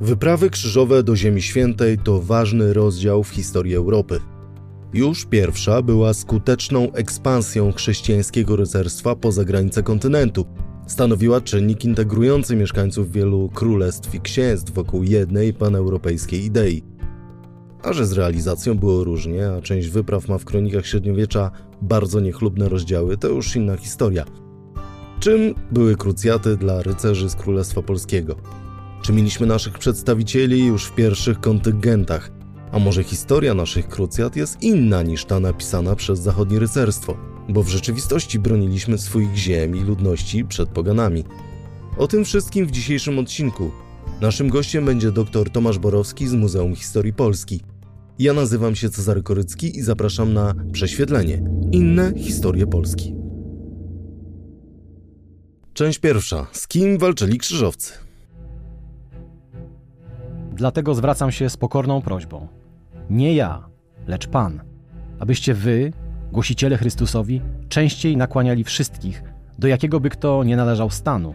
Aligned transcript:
Wyprawy 0.00 0.50
krzyżowe 0.50 1.02
do 1.02 1.16
Ziemi 1.16 1.42
Świętej 1.42 1.98
to 1.98 2.22
ważny 2.22 2.72
rozdział 2.72 3.24
w 3.24 3.28
historii 3.28 3.74
Europy. 3.74 4.20
Już 4.94 5.24
pierwsza 5.24 5.82
była 5.82 6.14
skuteczną 6.14 6.92
ekspansją 6.92 7.72
chrześcijańskiego 7.72 8.56
rycerstwa 8.56 9.16
poza 9.16 9.44
granice 9.44 9.82
kontynentu. 9.82 10.46
Stanowiła 10.86 11.40
czynnik 11.40 11.84
integrujący 11.84 12.56
mieszkańców 12.56 13.12
wielu 13.12 13.50
królestw 13.54 14.14
i 14.14 14.20
księstw 14.20 14.72
wokół 14.72 15.02
jednej 15.02 15.54
paneuropejskiej 15.54 16.44
idei. 16.44 16.82
A 17.82 17.92
że 17.92 18.06
z 18.06 18.12
realizacją 18.12 18.74
było 18.74 19.04
różnie, 19.04 19.50
a 19.50 19.60
część 19.60 19.88
wypraw 19.88 20.28
ma 20.28 20.38
w 20.38 20.44
kronikach 20.44 20.86
średniowiecza 20.86 21.50
bardzo 21.82 22.20
niechlubne 22.20 22.68
rozdziały, 22.68 23.16
to 23.16 23.28
już 23.28 23.56
inna 23.56 23.76
historia. 23.76 24.24
Czym 25.20 25.54
były 25.72 25.96
krucjaty 25.96 26.56
dla 26.56 26.82
rycerzy 26.82 27.30
z 27.30 27.34
Królestwa 27.34 27.82
Polskiego? 27.82 28.36
Czy 29.02 29.12
mieliśmy 29.12 29.46
naszych 29.46 29.78
przedstawicieli 29.78 30.66
już 30.66 30.84
w 30.84 30.94
pierwszych 30.94 31.40
kontyngentach? 31.40 32.30
A 32.72 32.78
może 32.78 33.04
historia 33.04 33.54
naszych 33.54 33.88
krucjat 33.88 34.36
jest 34.36 34.62
inna 34.62 35.02
niż 35.02 35.24
ta 35.24 35.40
napisana 35.40 35.96
przez 35.96 36.20
zachodnie 36.20 36.58
rycerstwo? 36.58 37.16
Bo 37.48 37.62
w 37.62 37.68
rzeczywistości 37.68 38.38
broniliśmy 38.38 38.98
swoich 38.98 39.36
ziem 39.36 39.76
i 39.76 39.80
ludności 39.80 40.44
przed 40.44 40.68
poganami. 40.68 41.24
O 41.98 42.06
tym 42.08 42.24
wszystkim 42.24 42.66
w 42.66 42.70
dzisiejszym 42.70 43.18
odcinku. 43.18 43.70
Naszym 44.20 44.48
gościem 44.48 44.84
będzie 44.84 45.12
dr 45.12 45.50
Tomasz 45.50 45.78
Borowski 45.78 46.28
z 46.28 46.32
Muzeum 46.32 46.74
Historii 46.74 47.12
Polski. 47.12 47.60
Ja 48.18 48.32
nazywam 48.32 48.76
się 48.76 48.90
Cezary 48.90 49.22
Korycki 49.22 49.78
i 49.78 49.82
zapraszam 49.82 50.32
na 50.32 50.54
prześwietlenie. 50.72 51.42
Inne 51.72 52.12
historie 52.16 52.66
Polski. 52.66 53.14
Część 55.72 55.98
pierwsza. 55.98 56.46
Z 56.52 56.68
kim 56.68 56.98
walczyli 56.98 57.38
krzyżowcy? 57.38 58.05
Dlatego 60.56 60.94
zwracam 60.94 61.32
się 61.32 61.50
z 61.50 61.56
pokorną 61.56 62.02
prośbą. 62.02 62.48
Nie 63.10 63.34
ja, 63.34 63.68
lecz 64.06 64.28
Pan, 64.28 64.60
abyście 65.18 65.54
wy, 65.54 65.92
głosiciele 66.32 66.76
Chrystusowi, 66.76 67.42
częściej 67.68 68.16
nakłaniali 68.16 68.64
wszystkich, 68.64 69.22
do 69.58 69.68
jakiego 69.68 70.00
by 70.00 70.10
kto 70.10 70.44
nie 70.44 70.56
należał 70.56 70.90
stanu, 70.90 71.34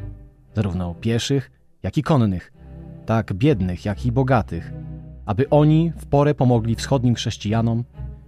zarówno 0.55 0.95
pieszych, 0.95 1.52
jak 1.83 1.97
i 1.97 2.03
konnych, 2.03 2.53
tak 3.05 3.33
biednych, 3.33 3.86
jak 3.86 4.05
i 4.05 4.11
bogatych, 4.11 4.73
aby 5.25 5.50
oni 5.50 5.91
w 5.97 6.06
porę 6.06 6.35
pomogli 6.35 6.75
wschodnim 6.75 7.16
chrześcijanom 7.16 7.83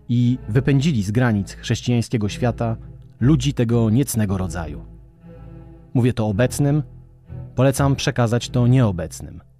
i 0.10 0.38
wypędzili 0.50 1.04
z 1.04 1.12
granic 1.12 1.54
chrześcijańskiego 1.54 2.30
świata 2.30 2.78
ludzi 3.20 3.54
tego 3.54 3.90
niecnego 3.90 4.38
rodzaju. 4.38 4.86
Mówię 5.94 6.14
to 6.14 6.28
obecnym, 6.28 6.84
polecam 7.56 7.96
przekazać 7.96 8.50
to 8.50 8.68
nieobecnym. 8.68 9.53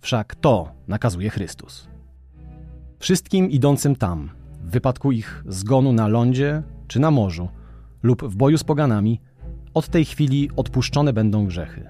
Wszak 0.00 0.34
to 0.34 0.72
nakazuje 0.88 1.30
Chrystus. 1.30 1.88
Wszystkim 2.98 3.50
idącym 3.50 3.96
tam, 3.96 4.30
w 4.64 4.70
wypadku 4.70 5.12
ich 5.12 5.44
zgonu 5.48 5.92
na 5.92 6.08
lądzie 6.08 6.62
czy 6.88 7.00
na 7.00 7.10
morzu 7.10 7.48
lub 8.02 8.24
w 8.24 8.36
boju 8.36 8.58
z 8.58 8.64
poganami, 8.64 9.20
od 9.74 9.88
tej 9.88 10.04
chwili 10.04 10.50
odpuszczone 10.56 11.12
będą 11.12 11.46
grzechy. 11.46 11.88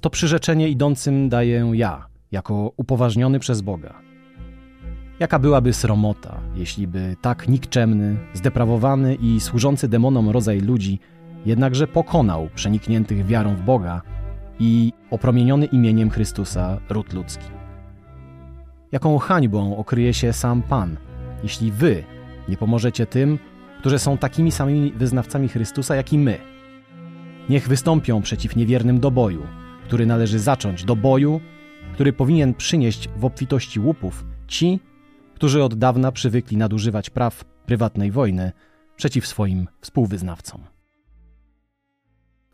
To 0.00 0.10
przyrzeczenie 0.10 0.68
idącym 0.68 1.28
daję 1.28 1.70
ja, 1.74 2.06
jako 2.32 2.72
upoważniony 2.76 3.38
przez 3.38 3.60
Boga. 3.60 3.94
Jaka 5.20 5.38
byłaby 5.38 5.72
sromota, 5.72 6.40
jeśli 6.54 6.86
by 6.86 7.16
tak 7.20 7.48
nikczemny, 7.48 8.16
zdeprawowany 8.34 9.14
i 9.14 9.40
służący 9.40 9.88
demonom 9.88 10.30
rodzaj 10.30 10.60
ludzi 10.60 10.98
jednakże 11.46 11.86
pokonał 11.86 12.48
przenikniętych 12.54 13.26
wiarą 13.26 13.56
w 13.56 13.62
Boga 13.62 14.02
i 14.64 14.92
opromieniony 15.10 15.66
imieniem 15.66 16.10
Chrystusa 16.10 16.80
ród 16.88 17.12
ludzki. 17.12 17.46
Jaką 18.92 19.18
hańbą 19.18 19.76
okryje 19.76 20.14
się 20.14 20.32
sam 20.32 20.62
Pan, 20.62 20.96
jeśli 21.42 21.72
wy 21.72 22.04
nie 22.48 22.56
pomożecie 22.56 23.06
tym, 23.06 23.38
którzy 23.78 23.98
są 23.98 24.18
takimi 24.18 24.52
samymi 24.52 24.92
wyznawcami 24.92 25.48
Chrystusa, 25.48 25.96
jak 25.96 26.12
i 26.12 26.18
my. 26.18 26.38
Niech 27.48 27.68
wystąpią 27.68 28.22
przeciw 28.22 28.56
niewiernym 28.56 29.00
do 29.00 29.10
boju, 29.10 29.42
który 29.84 30.06
należy 30.06 30.38
zacząć 30.38 30.84
do 30.84 30.96
boju, 30.96 31.40
który 31.94 32.12
powinien 32.12 32.54
przynieść 32.54 33.08
w 33.16 33.24
obfitości 33.24 33.80
łupów 33.80 34.24
ci, 34.48 34.80
którzy 35.34 35.64
od 35.64 35.74
dawna 35.74 36.12
przywykli 36.12 36.56
nadużywać 36.56 37.10
praw 37.10 37.44
prywatnej 37.66 38.10
wojny 38.10 38.52
przeciw 38.96 39.26
swoim 39.26 39.68
współwyznawcom. 39.80 40.60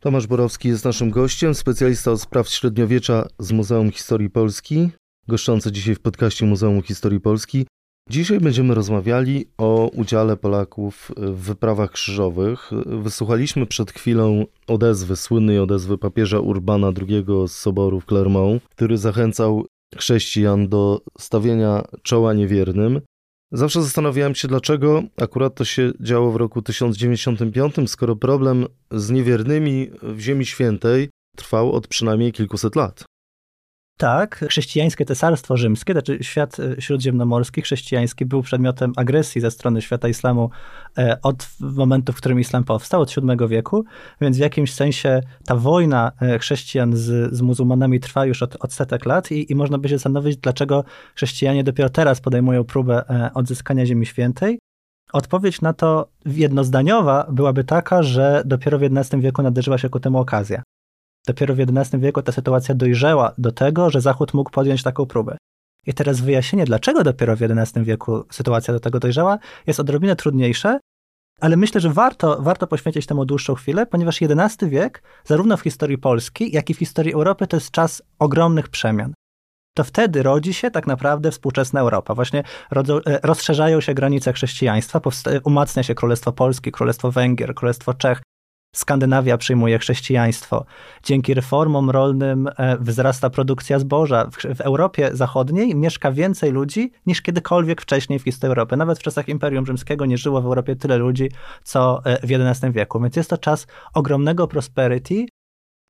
Tomasz 0.00 0.26
Borowski 0.26 0.68
jest 0.68 0.84
naszym 0.84 1.10
gościem, 1.10 1.54
specjalista 1.54 2.12
od 2.12 2.20
spraw 2.20 2.48
średniowiecza 2.48 3.26
z 3.38 3.52
Muzeum 3.52 3.90
Historii 3.90 4.30
Polski, 4.30 4.90
goszczący 5.28 5.72
dzisiaj 5.72 5.94
w 5.94 6.00
podcaście 6.00 6.46
Muzeum 6.46 6.82
Historii 6.82 7.20
Polski. 7.20 7.66
Dzisiaj 8.10 8.40
będziemy 8.40 8.74
rozmawiali 8.74 9.44
o 9.58 9.90
udziale 9.94 10.36
Polaków 10.36 11.12
w 11.16 11.40
wyprawach 11.40 11.90
krzyżowych. 11.90 12.70
Wysłuchaliśmy 12.86 13.66
przed 13.66 13.92
chwilą 13.92 14.44
odezwy, 14.66 15.16
słynnej 15.16 15.58
odezwy 15.58 15.98
papieża 15.98 16.40
Urbana 16.40 16.92
II 17.08 17.24
z 17.48 17.52
Soboru 17.52 18.00
w 18.00 18.06
Clermont, 18.06 18.62
który 18.68 18.98
zachęcał 18.98 19.66
chrześcijan 19.96 20.68
do 20.68 21.00
stawienia 21.18 21.82
czoła 22.02 22.34
niewiernym. 22.34 23.00
Zawsze 23.52 23.82
zastanawiałem 23.82 24.34
się, 24.34 24.48
dlaczego 24.48 25.02
akurat 25.16 25.54
to 25.54 25.64
się 25.64 25.92
działo 26.00 26.32
w 26.32 26.36
roku 26.36 26.62
1095, 26.62 27.74
skoro 27.86 28.16
problem 28.16 28.66
z 28.90 29.10
niewiernymi 29.10 29.90
w 30.02 30.20
Ziemi 30.20 30.46
Świętej 30.46 31.10
trwał 31.36 31.72
od 31.72 31.88
przynajmniej 31.88 32.32
kilkuset 32.32 32.76
lat. 32.76 33.04
Tak, 33.98 34.44
chrześcijańskie 34.48 35.04
cesarstwo 35.04 35.56
rzymskie, 35.56 35.92
znaczy 35.92 36.18
świat 36.20 36.56
e, 36.60 36.80
śródziemnomorski, 36.80 37.62
chrześcijański 37.62 38.26
był 38.26 38.42
przedmiotem 38.42 38.92
agresji 38.96 39.40
ze 39.40 39.50
strony 39.50 39.82
świata 39.82 40.08
islamu 40.08 40.50
e, 40.98 41.18
od 41.22 41.48
momentu, 41.60 42.12
w 42.12 42.16
którym 42.16 42.40
islam 42.40 42.64
powstał, 42.64 43.00
od 43.00 43.14
VII 43.14 43.48
wieku, 43.48 43.84
więc 44.20 44.36
w 44.36 44.40
jakimś 44.40 44.74
sensie 44.74 45.20
ta 45.44 45.56
wojna 45.56 46.12
e, 46.22 46.38
chrześcijan 46.38 46.96
z, 46.96 47.34
z 47.34 47.42
muzułmanami 47.42 48.00
trwa 48.00 48.26
już 48.26 48.42
od, 48.42 48.56
od 48.60 48.72
setek 48.72 49.06
lat 49.06 49.30
i, 49.30 49.52
i 49.52 49.54
można 49.54 49.78
by 49.78 49.88
się 49.88 49.94
zastanowić, 49.94 50.36
dlaczego 50.36 50.84
chrześcijanie 51.14 51.64
dopiero 51.64 51.88
teraz 51.88 52.20
podejmują 52.20 52.64
próbę 52.64 53.04
odzyskania 53.34 53.86
Ziemi 53.86 54.06
Świętej. 54.06 54.58
Odpowiedź 55.12 55.60
na 55.60 55.72
to 55.72 56.08
jednozdaniowa 56.26 57.26
byłaby 57.32 57.64
taka, 57.64 58.02
że 58.02 58.42
dopiero 58.46 58.78
w 58.78 58.82
XI 58.82 59.20
wieku 59.20 59.42
nadarzyła 59.42 59.78
się 59.78 59.88
ku 59.88 60.00
temu 60.00 60.18
okazja. 60.18 60.62
Dopiero 61.28 61.54
w 61.54 61.60
XI 61.60 61.98
wieku 61.98 62.22
ta 62.22 62.32
sytuacja 62.32 62.74
dojrzała 62.74 63.32
do 63.38 63.52
tego, 63.52 63.90
że 63.90 64.00
Zachód 64.00 64.34
mógł 64.34 64.50
podjąć 64.50 64.82
taką 64.82 65.06
próbę. 65.06 65.36
I 65.86 65.94
teraz 65.94 66.20
wyjaśnienie, 66.20 66.64
dlaczego 66.64 67.04
dopiero 67.04 67.36
w 67.36 67.42
XI 67.42 67.80
wieku 67.82 68.24
sytuacja 68.30 68.74
do 68.74 68.80
tego 68.80 69.00
dojrzała, 69.00 69.38
jest 69.66 69.80
odrobinę 69.80 70.16
trudniejsze, 70.16 70.78
ale 71.40 71.56
myślę, 71.56 71.80
że 71.80 71.90
warto, 71.90 72.42
warto 72.42 72.66
poświęcić 72.66 73.06
temu 73.06 73.24
dłuższą 73.24 73.54
chwilę, 73.54 73.86
ponieważ 73.86 74.20
XI 74.22 74.66
wiek, 74.66 75.02
zarówno 75.24 75.56
w 75.56 75.60
historii 75.60 75.98
Polski, 75.98 76.52
jak 76.52 76.70
i 76.70 76.74
w 76.74 76.78
historii 76.78 77.14
Europy, 77.14 77.46
to 77.46 77.56
jest 77.56 77.70
czas 77.70 78.02
ogromnych 78.18 78.68
przemian. 78.68 79.12
To 79.76 79.84
wtedy 79.84 80.22
rodzi 80.22 80.54
się 80.54 80.70
tak 80.70 80.86
naprawdę 80.86 81.30
współczesna 81.30 81.80
Europa. 81.80 82.14
Właśnie 82.14 82.42
rodzą, 82.70 82.96
e, 83.06 83.20
rozszerzają 83.22 83.80
się 83.80 83.94
granice 83.94 84.32
chrześcijaństwa, 84.32 85.00
umacnia 85.44 85.82
się 85.82 85.94
Królestwo 85.94 86.32
Polskie, 86.32 86.70
Królestwo 86.70 87.10
Węgier, 87.10 87.54
Królestwo 87.54 87.94
Czech, 87.94 88.22
Skandynawia 88.72 89.38
przyjmuje 89.38 89.78
chrześcijaństwo. 89.78 90.64
Dzięki 91.02 91.34
reformom 91.34 91.90
rolnym 91.90 92.48
e, 92.56 92.78
wzrasta 92.80 93.30
produkcja 93.30 93.78
zboża. 93.78 94.30
W, 94.30 94.60
Europie 94.60 95.10
Zachodniej 95.12 95.74
mieszka 95.74 96.12
więcej 96.12 96.50
ludzi 96.52 96.92
niż 97.06 97.22
kiedykolwiek 97.22 97.82
wcześniej 97.82 98.18
w 98.18 98.22
historii 98.22 98.50
Europy. 98.50 98.76
Nawet 98.76 98.98
w 98.98 99.02
czasach 99.02 99.28
Imperium 99.28 99.66
Rzymskiego 99.66 100.06
nie 100.06 100.18
żyło 100.18 100.42
w 100.42 100.46
Europie 100.46 100.76
tyle 100.76 100.96
ludzi, 100.96 101.30
co 101.64 102.00
e, 102.04 102.26
w 102.26 102.30
XI 102.32 102.66
wieku. 102.72 103.00
Więc 103.00 103.16
jest 103.16 103.30
to 103.30 103.38
czas 103.38 103.66
ogromnego 103.94 104.48
prosperity, 104.48 105.26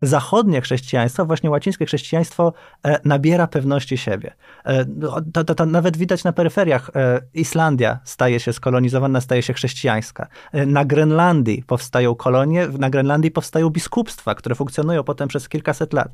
zachodnie 0.02 0.60
chrześcijaństwo, 0.60 1.24
właśnie 1.24 1.50
łacińskie 1.50 1.86
chrześcijaństwo 1.86 2.52
e, 2.82 3.00
nabiera 3.04 3.46
pewności 3.46 3.98
siebie. 3.98 4.34
E, 4.64 4.84
no, 4.96 5.20
to, 5.32 5.44
to, 5.44 5.54
to, 5.54 5.66
nawet 5.66 5.96
widać 5.96 6.24
na 6.24 6.32
peryferiach. 6.32 6.90
E, 6.94 7.20
Islandia 7.34 7.98
staje 8.04 8.40
się 8.40 8.52
skolonizowana, 8.52 9.20
staje 9.20 9.42
się 9.42 9.52
chrześcijańska. 9.52 10.28
Na 10.52 10.84
Grenlandii 10.84 11.62
powstają 11.66 12.14
kolonie, 12.14 12.68
na 12.78 12.90
Grenlandii 12.90 13.30
powstają 13.30 13.70
biskupstwa, 13.70 14.34
które 14.34 14.54
funkcjonują 14.54 15.04
potem 15.04 15.28
przez 15.28 15.48
kilkaset 15.48 15.92
lat. 15.92 16.08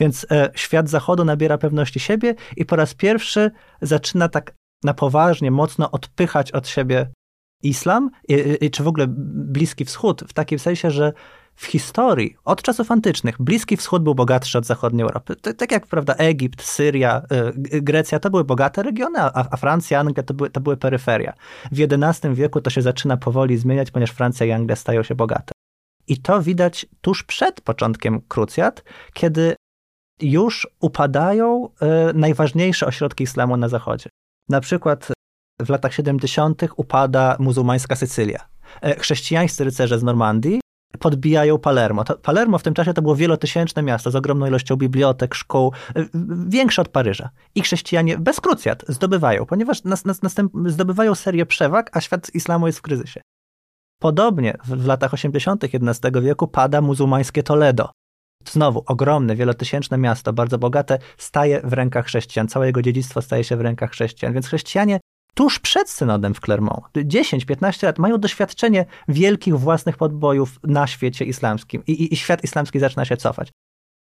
Więc 0.00 0.26
świat 0.54 0.88
zachodu 0.88 1.24
nabiera 1.24 1.58
pewności 1.58 2.00
siebie 2.00 2.34
i 2.56 2.64
po 2.64 2.76
raz 2.76 2.94
pierwszy 2.94 3.50
zaczyna 3.82 4.28
tak 4.28 4.54
na 4.84 4.94
poważnie, 4.94 5.50
mocno 5.50 5.90
odpychać 5.90 6.52
od 6.52 6.68
siebie 6.68 7.06
islam, 7.62 8.10
czy 8.72 8.82
w 8.82 8.88
ogóle 8.88 9.06
Bliski 9.08 9.84
Wschód, 9.84 10.24
w 10.28 10.32
takim 10.32 10.58
sensie, 10.58 10.90
że 10.90 11.12
w 11.56 11.66
historii, 11.66 12.36
od 12.44 12.62
czasów 12.62 12.90
antycznych, 12.90 13.36
Bliski 13.38 13.76
Wschód 13.76 14.02
był 14.02 14.14
bogatszy 14.14 14.58
od 14.58 14.66
zachodniej 14.66 15.02
Europy. 15.02 15.36
Tak 15.36 15.72
jak, 15.72 15.86
prawda, 15.86 16.14
Egipt, 16.14 16.62
Syria, 16.62 17.22
y, 17.74 17.82
Grecja 17.82 18.20
to 18.20 18.30
były 18.30 18.44
bogate 18.44 18.82
regiony, 18.82 19.18
a, 19.20 19.56
Francja, 19.56 20.00
Anglia 20.00 20.22
to 20.22 20.34
były, 20.34 20.50
to 20.50 20.60
były 20.60 20.76
peryferia. 20.76 21.32
W 21.72 21.80
XI 21.80 22.28
wieku 22.34 22.60
to 22.60 22.70
się 22.70 22.82
zaczyna 22.82 23.16
powoli 23.16 23.56
zmieniać, 23.56 23.90
ponieważ 23.90 24.10
Francja 24.10 24.46
i 24.46 24.50
Anglia 24.50 24.76
stają 24.76 25.02
się 25.02 25.14
bogate. 25.14 25.52
I 26.06 26.18
to 26.18 26.42
widać 26.42 26.86
tuż 27.00 27.22
przed 27.22 27.60
początkiem 27.60 28.20
krucjat, 28.28 28.84
kiedy 29.12 29.54
już 30.20 30.68
upadają 30.80 31.68
najważniejsze 32.14 32.86
ośrodki 32.86 33.24
islamu 33.24 33.56
na 33.56 33.68
zachodzie. 33.68 34.10
Na 34.48 34.60
przykład 34.60 35.08
w 35.60 35.68
latach 35.68 35.94
70. 35.94 36.62
upada 36.76 37.36
muzułmańska 37.38 37.96
Sycylia. 37.96 38.48
Chrześcijańscy 38.98 39.64
rycerze 39.64 39.98
z 39.98 40.02
Normandii 40.02 40.60
podbijają 40.98 41.58
Palermo. 41.58 42.04
To, 42.04 42.18
Palermo 42.18 42.58
w 42.58 42.62
tym 42.62 42.74
czasie 42.74 42.94
to 42.94 43.02
było 43.02 43.16
wielotysięczne 43.16 43.82
miasto 43.82 44.10
z 44.10 44.16
ogromną 44.16 44.46
ilością 44.46 44.76
bibliotek, 44.76 45.34
szkół, 45.34 45.72
y, 45.96 46.08
większe 46.48 46.82
od 46.82 46.88
Paryża. 46.88 47.30
I 47.54 47.62
chrześcijanie 47.62 48.18
bez 48.18 48.40
krucjat 48.40 48.84
zdobywają, 48.88 49.46
ponieważ 49.46 49.84
nas, 49.84 50.04
nas, 50.04 50.22
następ, 50.22 50.52
zdobywają 50.66 51.14
serię 51.14 51.46
przewag, 51.46 51.96
a 51.96 52.00
świat 52.00 52.34
islamu 52.34 52.66
jest 52.66 52.78
w 52.78 52.82
kryzysie. 52.82 53.20
Podobnie 54.00 54.56
w, 54.64 54.68
w 54.68 54.86
latach 54.86 55.14
80. 55.14 55.64
XI 55.64 56.08
wieku 56.22 56.48
pada 56.48 56.80
muzułmańskie 56.80 57.42
Toledo. 57.42 57.90
Znowu 58.48 58.82
ogromne, 58.86 59.36
wielotysięczne 59.36 59.98
miasto, 59.98 60.32
bardzo 60.32 60.58
bogate, 60.58 60.98
staje 61.16 61.60
w 61.64 61.72
rękach 61.72 62.06
chrześcijan. 62.06 62.48
Całe 62.48 62.66
jego 62.66 62.82
dziedzictwo 62.82 63.22
staje 63.22 63.44
się 63.44 63.56
w 63.56 63.60
rękach 63.60 63.90
chrześcijan. 63.90 64.34
Więc 64.34 64.46
chrześcijanie 64.46 65.00
tuż 65.34 65.58
przed 65.58 65.90
synodem 65.90 66.34
w 66.34 66.40
Clermont, 66.40 66.84
10-15 66.96 67.84
lat, 67.84 67.98
mają 67.98 68.18
doświadczenie 68.18 68.86
wielkich 69.08 69.58
własnych 69.58 69.96
podbojów 69.96 70.58
na 70.62 70.86
świecie 70.86 71.24
islamskim 71.24 71.82
i, 71.86 71.92
i, 71.92 72.14
i, 72.14 72.16
świat 72.16 72.44
islamski 72.44 72.78
zaczyna 72.78 73.04
się 73.04 73.16
cofać. 73.16 73.50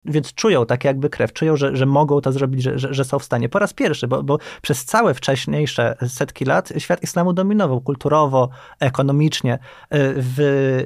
Więc 0.06 0.34
czują 0.34 0.66
tak 0.66 0.84
jakby 0.84 1.10
krew, 1.10 1.34
czują, 1.34 1.58
że, 1.58 1.76
że 1.76 1.86
mogą 1.86 2.22
to 2.22 2.32
zrobić, 2.32 2.64
że, 2.64 2.80
że, 2.80 2.94
że 2.94 3.06
są 3.06 3.20
w 3.20 3.24
stanie. 3.24 3.50
Po 3.50 3.60
raz 3.60 3.74
pierwszy, 3.74 4.08
bo, 4.08 4.24
bo 4.24 4.38
przez 4.62 4.86
całe 4.86 5.14
wcześniejsze 5.14 5.96
setki 6.08 6.46
lat 6.46 6.74
świat 6.78 7.04
islamu 7.04 7.34
dominował 7.34 7.82
kulturowo, 7.82 8.50
ekonomicznie. 8.80 9.60
W 10.16 10.40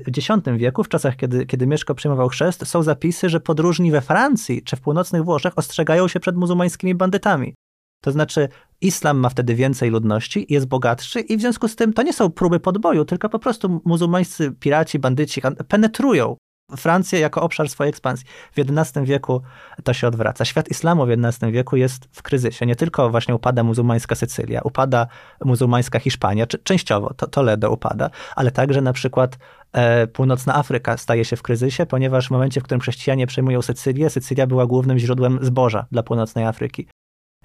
X 0.08 0.28
wieku, 0.58 0.84
w 0.84 0.90
czasach, 0.90 1.16
kiedy, 1.16 1.46
kiedy 1.46 1.68
Mieszko 1.68 1.96
przyjmował 1.96 2.30
chrzest, 2.30 2.68
są 2.68 2.84
zapisy, 2.84 3.30
że 3.30 3.40
podróżni 3.40 3.92
we 3.92 4.02
Francji 4.02 4.64
czy 4.64 4.76
w 4.76 4.82
północnych 4.82 5.24
Włoszech 5.24 5.58
ostrzegają 5.58 6.08
się 6.08 6.20
przed 6.20 6.36
muzułmańskimi 6.36 6.96
bandytami. 6.96 7.54
To 8.02 8.12
znaczy, 8.12 8.50
islam 8.82 9.18
ma 9.18 9.30
wtedy 9.30 9.56
więcej 9.56 9.90
ludności, 9.90 10.46
jest 10.50 10.66
bogatszy 10.66 11.20
i 11.20 11.38
w 11.38 11.42
związku 11.42 11.68
z 11.68 11.76
tym 11.76 11.94
to 11.94 12.04
nie 12.04 12.14
są 12.14 12.32
próby 12.32 12.60
podboju, 12.60 13.06
tylko 13.06 13.30
po 13.30 13.40
prostu 13.40 13.82
muzułmańscy 13.86 14.52
piraci, 14.52 15.00
bandyci 15.00 15.42
penetrują 15.68 16.38
Francję 16.76 17.20
jako 17.20 17.42
obszar 17.42 17.70
swojej 17.70 17.90
ekspansji. 17.90 18.28
W 18.56 18.60
XI 18.60 19.00
wieku 19.04 19.42
to 19.84 19.94
się 19.94 20.08
odwraca. 20.08 20.46
Świat 20.46 20.70
islamu 20.70 21.06
w 21.06 21.10
XI 21.10 21.52
wieku 21.52 21.76
jest 21.76 22.08
w 22.12 22.22
kryzysie. 22.22 22.66
Nie 22.66 22.76
tylko 22.76 23.10
właśnie 23.10 23.36
upada 23.36 23.64
muzułmańska 23.64 24.16
Sycylia, 24.16 24.62
upada 24.62 25.08
muzułmańska 25.46 26.00
Hiszpania, 26.00 26.46
częściowo 26.48 27.14
to 27.14 27.28
Toledo 27.28 27.72
upada, 27.72 28.10
ale 28.36 28.52
także 28.52 28.82
na 28.82 28.94
przykład 28.94 29.38
e, 29.74 30.08
północna 30.08 30.56
Afryka 30.56 30.98
staje 30.98 31.26
się 31.26 31.36
w 31.36 31.42
kryzysie, 31.42 31.86
ponieważ 31.86 32.28
w 32.28 32.32
momencie, 32.32 32.62
w 32.62 32.64
którym 32.64 32.82
chrześcijanie 32.82 33.28
przejmują 33.28 33.62
Sycylię, 33.62 34.10
Sycylia 34.10 34.48
była 34.48 34.66
głównym 34.66 35.00
źródłem 35.00 35.40
zboża 35.42 35.86
dla 35.92 36.04
północnej 36.04 36.46
Afryki. 36.46 36.88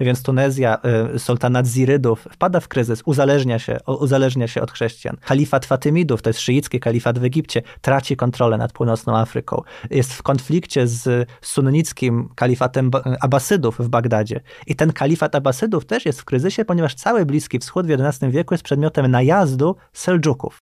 Więc 0.00 0.22
Tunezja, 0.22 0.78
y, 1.14 1.18
sultanat 1.18 1.66
Zirydów 1.66 2.28
wpada 2.30 2.60
w 2.60 2.68
kryzys, 2.68 3.02
uzależnia 3.04 3.58
się, 3.58 3.78
uzależnia 3.86 4.48
się 4.48 4.62
od 4.62 4.72
chrześcijan. 4.72 5.16
Kalifat 5.24 5.66
Fatymidów, 5.66 6.22
to 6.22 6.30
jest 6.30 6.40
szyicki 6.40 6.80
kalifat 6.80 7.18
w 7.18 7.24
Egipcie, 7.24 7.62
traci 7.80 8.16
kontrolę 8.16 8.58
nad 8.58 8.72
północną 8.72 9.16
Afryką. 9.16 9.62
Jest 9.90 10.12
w 10.12 10.22
konflikcie 10.22 10.86
z 10.86 11.28
sunnickim 11.40 12.28
kalifatem 12.34 12.90
Abbasydów 13.20 13.78
w 13.78 13.88
Bagdadzie. 13.88 14.40
I 14.66 14.76
ten 14.76 14.92
kalifat 14.92 15.34
Abbasydów 15.34 15.84
też 15.84 16.06
jest 16.06 16.20
w 16.20 16.24
kryzysie, 16.24 16.64
ponieważ 16.64 16.94
cały 16.94 17.26
Bliski 17.26 17.58
Wschód 17.58 17.86
w 17.86 17.90
XI 17.90 18.26
wieku 18.30 18.54
jest 18.54 18.64
przedmiotem 18.64 19.10
najazdu 19.10 19.76
Seldżuków. 19.92 20.71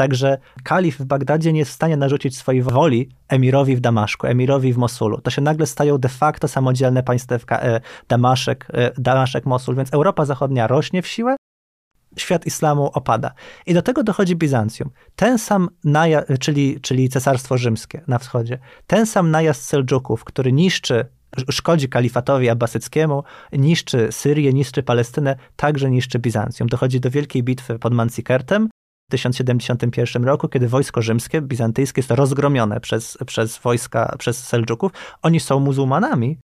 Także 0.00 0.38
kalif 0.64 0.98
w 0.98 1.04
Bagdadzie 1.04 1.52
nie 1.52 1.58
jest 1.58 1.70
w 1.70 1.74
stanie 1.74 1.96
narzucić 1.96 2.38
swojej 2.38 2.62
woli 2.62 3.08
emirowi 3.28 3.76
w 3.76 3.80
Damaszku, 3.80 4.26
emirowi 4.26 4.72
w 4.72 4.76
Mosulu. 4.76 5.20
To 5.20 5.30
się 5.30 5.42
nagle 5.42 5.66
stają 5.66 5.98
de 5.98 6.08
facto 6.08 6.48
samodzielne 6.48 7.02
państewka 7.02 7.60
e, 7.62 7.80
Damaszek, 8.08 8.66
e, 8.72 8.90
Damaszek, 8.98 9.46
Mosul, 9.46 9.76
więc 9.76 9.94
Europa 9.94 10.24
Zachodnia 10.24 10.66
rośnie 10.66 11.02
w 11.02 11.06
siłę, 11.06 11.36
świat 12.16 12.46
islamu 12.46 12.90
opada. 12.94 13.32
I 13.66 13.74
do 13.74 13.82
tego 13.82 14.02
dochodzi 14.02 14.36
Bizancjum. 14.36 14.90
Ten 15.16 15.38
sam 15.38 15.68
najazd, 15.84 16.28
czyli, 16.40 16.80
czyli 16.80 17.08
Cesarstwo 17.08 17.58
Rzymskie 17.58 18.02
na 18.06 18.18
wschodzie, 18.18 18.58
ten 18.86 19.06
sam 19.06 19.30
najazd 19.30 19.64
Seldżuków, 19.64 20.24
który 20.24 20.52
niszczy 20.52 21.06
szkodzi 21.50 21.88
kalifatowi 21.88 22.48
abbasyckiemu, 22.48 23.22
niszczy 23.52 24.08
Syrię, 24.10 24.52
niszczy 24.52 24.82
Palestynę, 24.82 25.36
także 25.56 25.90
niszczy 25.90 26.18
Bizancjum. 26.18 26.68
Dochodzi 26.68 27.00
do 27.00 27.10
wielkiej 27.10 27.42
bitwy 27.42 27.78
pod 27.78 27.94
Mancikertem, 27.94 28.68
1071 29.10 30.24
roku, 30.24 30.48
kiedy 30.48 30.68
wojsko 30.68 31.02
rzymskie, 31.02 31.42
bizantyjskie 31.42 31.98
jest 32.00 32.10
rozgromione 32.10 32.80
przez, 32.80 33.18
przez 33.26 33.58
wojska, 33.58 34.14
przez 34.18 34.44
Seldżuków. 34.46 34.92
Oni 35.22 35.40
są 35.40 35.60
muzułmanami, 35.60 36.38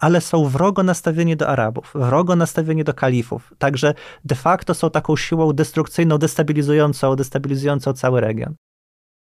ale 0.00 0.20
są 0.20 0.48
wrogo 0.48 0.82
nastawieni 0.82 1.36
do 1.36 1.48
Arabów, 1.48 1.92
wrogo 1.94 2.36
nastawieni 2.36 2.84
do 2.84 2.94
kalifów. 2.94 3.52
Także 3.58 3.94
de 4.24 4.34
facto 4.34 4.74
są 4.74 4.90
taką 4.90 5.16
siłą 5.16 5.52
destrukcyjną, 5.52 6.18
destabilizującą, 6.18 7.16
destabilizującą 7.16 7.92
cały 7.92 8.20
region. 8.20 8.54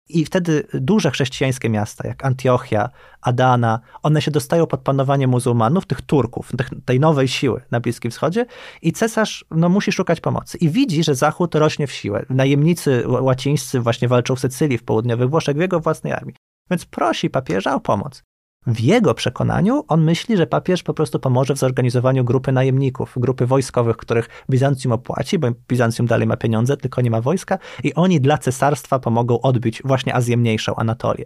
I 0.10 0.26
wtedy 0.26 0.68
duże 0.74 1.12
chrześcijańskie 1.12 1.70
miasta, 1.70 2.08
jak 2.08 2.26
Antiochia, 2.26 2.90
Adana, 3.22 3.80
one 4.04 4.22
się 4.22 4.32
dostają 4.32 4.68
pod 4.68 4.82
panowanie 4.82 5.28
muzułmanów, 5.28 5.86
tych 5.86 6.02
Turków, 6.02 6.52
tej 6.86 7.00
nowej 7.00 7.28
siły 7.28 7.62
na 7.72 7.80
Bliskim 7.80 8.12
Wschodzie 8.12 8.46
i 8.82 8.92
cesarz 8.92 9.46
no, 9.52 9.70
musi 9.70 9.92
szukać 9.92 10.20
pomocy. 10.20 10.58
I 10.58 10.70
widzi, 10.70 11.04
że 11.04 11.16
Zachód 11.16 11.56
rośnie 11.56 11.88
w 11.88 11.92
siłę. 11.92 12.26
Najemnicy 12.30 13.04
łacińscy 13.08 13.80
właśnie 13.80 14.08
walczą 14.08 14.36
w 14.36 14.40
Sycylii, 14.40 14.78
w 14.78 14.84
południowych 14.84 15.30
Włoszech, 15.30 15.58
w 15.58 15.60
jego 15.60 15.80
własnej 15.80 16.14
armii. 16.14 16.36
Więc 16.72 16.86
prosi 16.86 17.30
papieża 17.30 17.76
o 17.76 17.80
pomoc. 17.80 18.24
W 18.68 18.80
jego 18.80 19.14
przekonaniu 19.14 19.84
on 19.88 20.04
myśli, 20.04 20.38
że 20.38 20.48
papież 20.48 20.84
po 20.84 20.94
prostu 20.94 21.20
pomoże 21.20 21.54
w 21.54 21.58
zorganizowaniu 21.58 22.24
grupy 22.24 22.52
najemników, 22.52 23.14
grupy 23.18 23.46
wojskowych, 23.46 23.98
których 23.98 24.30
Bizancjum 24.50 24.94
opłaci, 24.94 25.40
bo 25.40 25.48
Bizancjum 25.68 26.08
dalej 26.08 26.28
ma 26.28 26.38
pieniądze, 26.38 26.78
tylko 26.78 27.02
nie 27.02 27.12
ma 27.12 27.22
wojska 27.22 27.58
i 27.84 27.94
oni 27.94 28.22
dla 28.22 28.38
cesarstwa 28.38 29.00
pomogą 29.00 29.42
odbić 29.42 29.82
właśnie 29.86 30.16
Azję 30.16 30.38
Mniejszą, 30.38 30.76
Anatolię. 30.76 31.26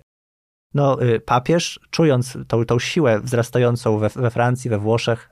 No, 0.73 1.03
y, 1.03 1.19
papież, 1.19 1.79
czując 1.89 2.38
tą, 2.47 2.65
tą 2.65 2.79
siłę 2.79 3.19
wzrastającą 3.19 3.97
we, 3.97 4.09
we 4.09 4.29
Francji, 4.29 4.69
we 4.69 4.77
Włoszech, 4.77 5.29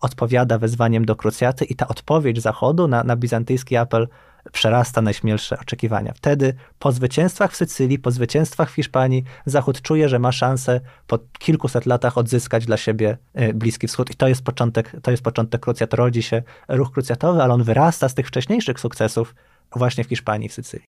odpowiada 0.00 0.58
wezwaniem 0.58 1.04
do 1.04 1.16
krucjaty 1.16 1.64
i 1.64 1.76
ta 1.76 1.88
odpowiedź 1.88 2.42
Zachodu 2.42 2.88
na, 2.88 3.04
na 3.04 3.16
bizantyjski 3.16 3.76
apel 3.76 4.08
przerasta 4.52 5.02
najśmielsze 5.02 5.58
oczekiwania. 5.58 6.12
Wtedy 6.12 6.54
po 6.78 6.92
zwycięstwach 6.92 7.52
w 7.52 7.56
Sycylii, 7.56 7.98
po 7.98 8.10
zwycięstwach 8.10 8.70
w 8.70 8.74
Hiszpanii, 8.74 9.24
Zachód 9.46 9.82
czuje, 9.82 10.08
że 10.08 10.18
ma 10.18 10.32
szansę 10.32 10.80
po 11.06 11.18
kilkuset 11.38 11.86
latach 11.86 12.18
odzyskać 12.18 12.66
dla 12.66 12.76
siebie 12.76 13.18
e, 13.34 13.54
Bliski 13.54 13.86
Wschód. 13.86 14.10
I 14.10 14.14
to 14.14 14.28
jest 14.28 14.42
początek, 14.42 14.92
to 15.02 15.10
jest 15.10 15.22
początek 15.22 15.60
krucjat. 15.60 15.94
Rodzi 15.94 16.22
się 16.22 16.42
ruch 16.68 16.92
krucjatowy, 16.92 17.42
ale 17.42 17.54
on 17.54 17.62
wyrasta 17.62 18.08
z 18.08 18.14
tych 18.14 18.26
wcześniejszych 18.28 18.80
sukcesów 18.80 19.34
właśnie 19.76 20.04
w 20.04 20.08
Hiszpanii 20.08 20.48
w 20.48 20.52
Sycylii. 20.52 20.86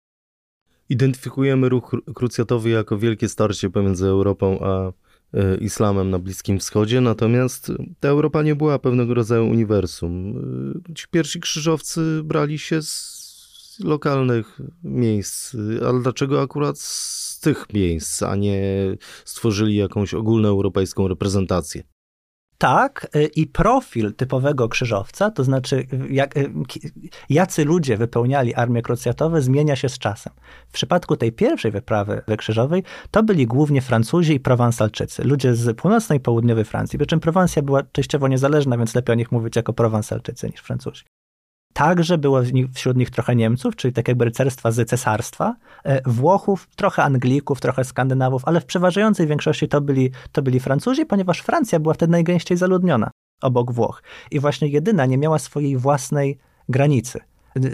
Identyfikujemy 0.90 1.70
ruch 1.70 1.96
krucjatowy 2.16 2.70
jako 2.70 2.98
wielkie 2.98 3.30
starcie 3.30 3.70
pomiędzy 3.70 4.08
Europą 4.08 4.60
a 4.60 4.92
e, 5.38 5.58
islamem 5.58 6.10
na 6.10 6.20
Bliskim 6.20 6.60
Wschodzie, 6.60 7.02
natomiast 7.02 7.72
ta 8.00 8.08
Europa 8.08 8.44
nie 8.44 8.56
była 8.56 8.80
pewnego 8.80 9.14
rodzaju 9.14 9.48
uniwersum. 9.50 10.34
E, 10.90 10.94
ci 10.94 11.06
pierwsi 11.12 11.40
krzyżowcy 11.40 12.22
brali 12.24 12.60
się 12.60 12.82
z 12.82 13.23
lokalnych 13.84 14.60
miejsc, 14.84 15.56
ale 15.88 16.02
dlaczego 16.02 16.42
akurat 16.42 16.80
z 16.80 17.40
tych 17.40 17.74
miejsc, 17.74 18.24
a 18.24 18.36
nie 18.36 18.62
stworzyli 19.26 19.76
jakąś 19.76 20.14
ogólnoeuropejską 20.14 21.08
reprezentację? 21.08 21.84
Tak, 22.64 23.08
y, 23.16 23.30
i 23.36 23.48
profil 23.48 24.14
typowego 24.14 24.70
krzyżowca, 24.70 25.32
to 25.32 25.44
znaczy 25.44 25.88
jak, 26.10 26.38
y, 26.38 26.52
jacy 27.30 27.66
ludzie 27.66 27.98
wypełniali 27.98 28.56
armię 28.56 28.82
krucjatowe, 28.82 29.42
zmienia 29.42 29.76
się 29.76 29.90
z 29.90 30.00
czasem. 30.00 30.34
W 30.68 30.72
przypadku 30.72 31.16
tej 31.16 31.32
pierwszej 31.32 31.72
wyprawy 31.72 32.22
krzyżowej 32.38 32.84
to 33.12 33.24
byli 33.24 33.48
głównie 33.48 33.82
Francuzi 33.82 34.34
i 34.34 34.40
Prowansalczycy, 34.40 35.24
ludzie 35.24 35.56
z 35.56 35.78
północnej 35.78 36.18
i 36.18 36.22
południowej 36.22 36.66
Francji, 36.66 37.00
przy 37.00 37.08
czym 37.08 37.20
Prowansja 37.20 37.62
była 37.62 37.84
częściowo 37.84 38.28
niezależna, 38.28 38.78
więc 38.78 38.96
lepiej 38.96 39.14
o 39.14 39.18
nich 39.18 39.32
mówić 39.32 39.56
jako 39.56 39.74
Prowansalczycy 39.74 40.50
niż 40.50 40.62
Francuzi. 40.62 41.04
Także 41.74 42.18
było 42.18 42.42
wśród 42.74 42.98
nich 42.98 43.10
trochę 43.10 43.36
Niemców, 43.36 43.76
czyli 43.76 43.94
tak 43.94 44.08
jakby 44.08 44.26
rycerstwa 44.26 44.72
z 44.72 44.90
cesarstwa, 44.90 45.56
e, 45.84 46.10
Włochów, 46.10 46.68
trochę 46.76 47.04
Anglików, 47.04 47.62
trochę 47.62 47.84
Skandynawów, 47.84 48.42
ale 48.46 48.62
w 48.62 48.66
przeważającej 48.66 49.28
większości 49.28 49.68
to 49.68 49.82
byli, 49.82 50.12
to 50.32 50.42
byli 50.42 50.60
Francuzi, 50.60 51.06
ponieważ 51.06 51.40
Francja 51.40 51.80
była 51.80 51.94
wtedy 51.94 52.12
najgęściej 52.12 52.58
zaludniona 52.58 53.12
obok 53.42 53.72
Włoch. 53.72 54.04
I 54.32 54.40
właśnie 54.40 54.68
jedyna 54.68 55.06
nie 55.06 55.18
miała 55.18 55.40
swojej 55.40 55.78
własnej 55.78 56.38
granicy 56.70 57.20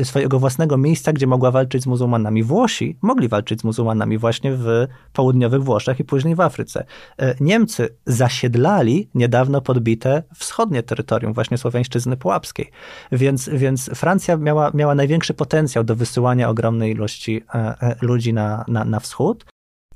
swojego 0.03 0.39
własnego 0.39 0.77
miejsca, 0.77 1.13
gdzie 1.13 1.27
mogła 1.27 1.51
walczyć 1.51 1.83
z 1.83 1.85
muzułmanami. 1.85 2.43
Włosi 2.43 2.97
mogli 3.01 3.27
walczyć 3.27 3.61
z 3.61 3.63
muzułmanami 3.63 4.17
właśnie 4.17 4.51
w 4.53 4.87
południowych 5.13 5.63
Włoszech 5.63 5.99
i 5.99 6.03
później 6.03 6.35
w 6.35 6.41
Afryce. 6.41 6.85
E, 7.17 7.35
Niemcy 7.39 7.89
zasiedlali 8.05 9.09
niedawno 9.15 9.61
podbite 9.61 10.23
wschodnie 10.35 10.83
terytorium, 10.83 11.33
właśnie 11.33 11.57
Słowiańszczyzny 11.57 12.17
Pułapskiej. 12.17 12.71
Więc, 13.11 13.49
więc 13.53 13.89
Francja 13.95 14.37
miała, 14.37 14.71
miała 14.73 14.95
największy 14.95 15.33
potencjał 15.33 15.83
do 15.83 15.95
wysyłania 15.95 16.49
ogromnej 16.49 16.91
ilości 16.91 17.41
e, 17.55 17.57
e, 17.81 17.95
ludzi 18.01 18.33
na, 18.33 18.65
na, 18.67 18.85
na 18.85 18.99
wschód. 18.99 19.45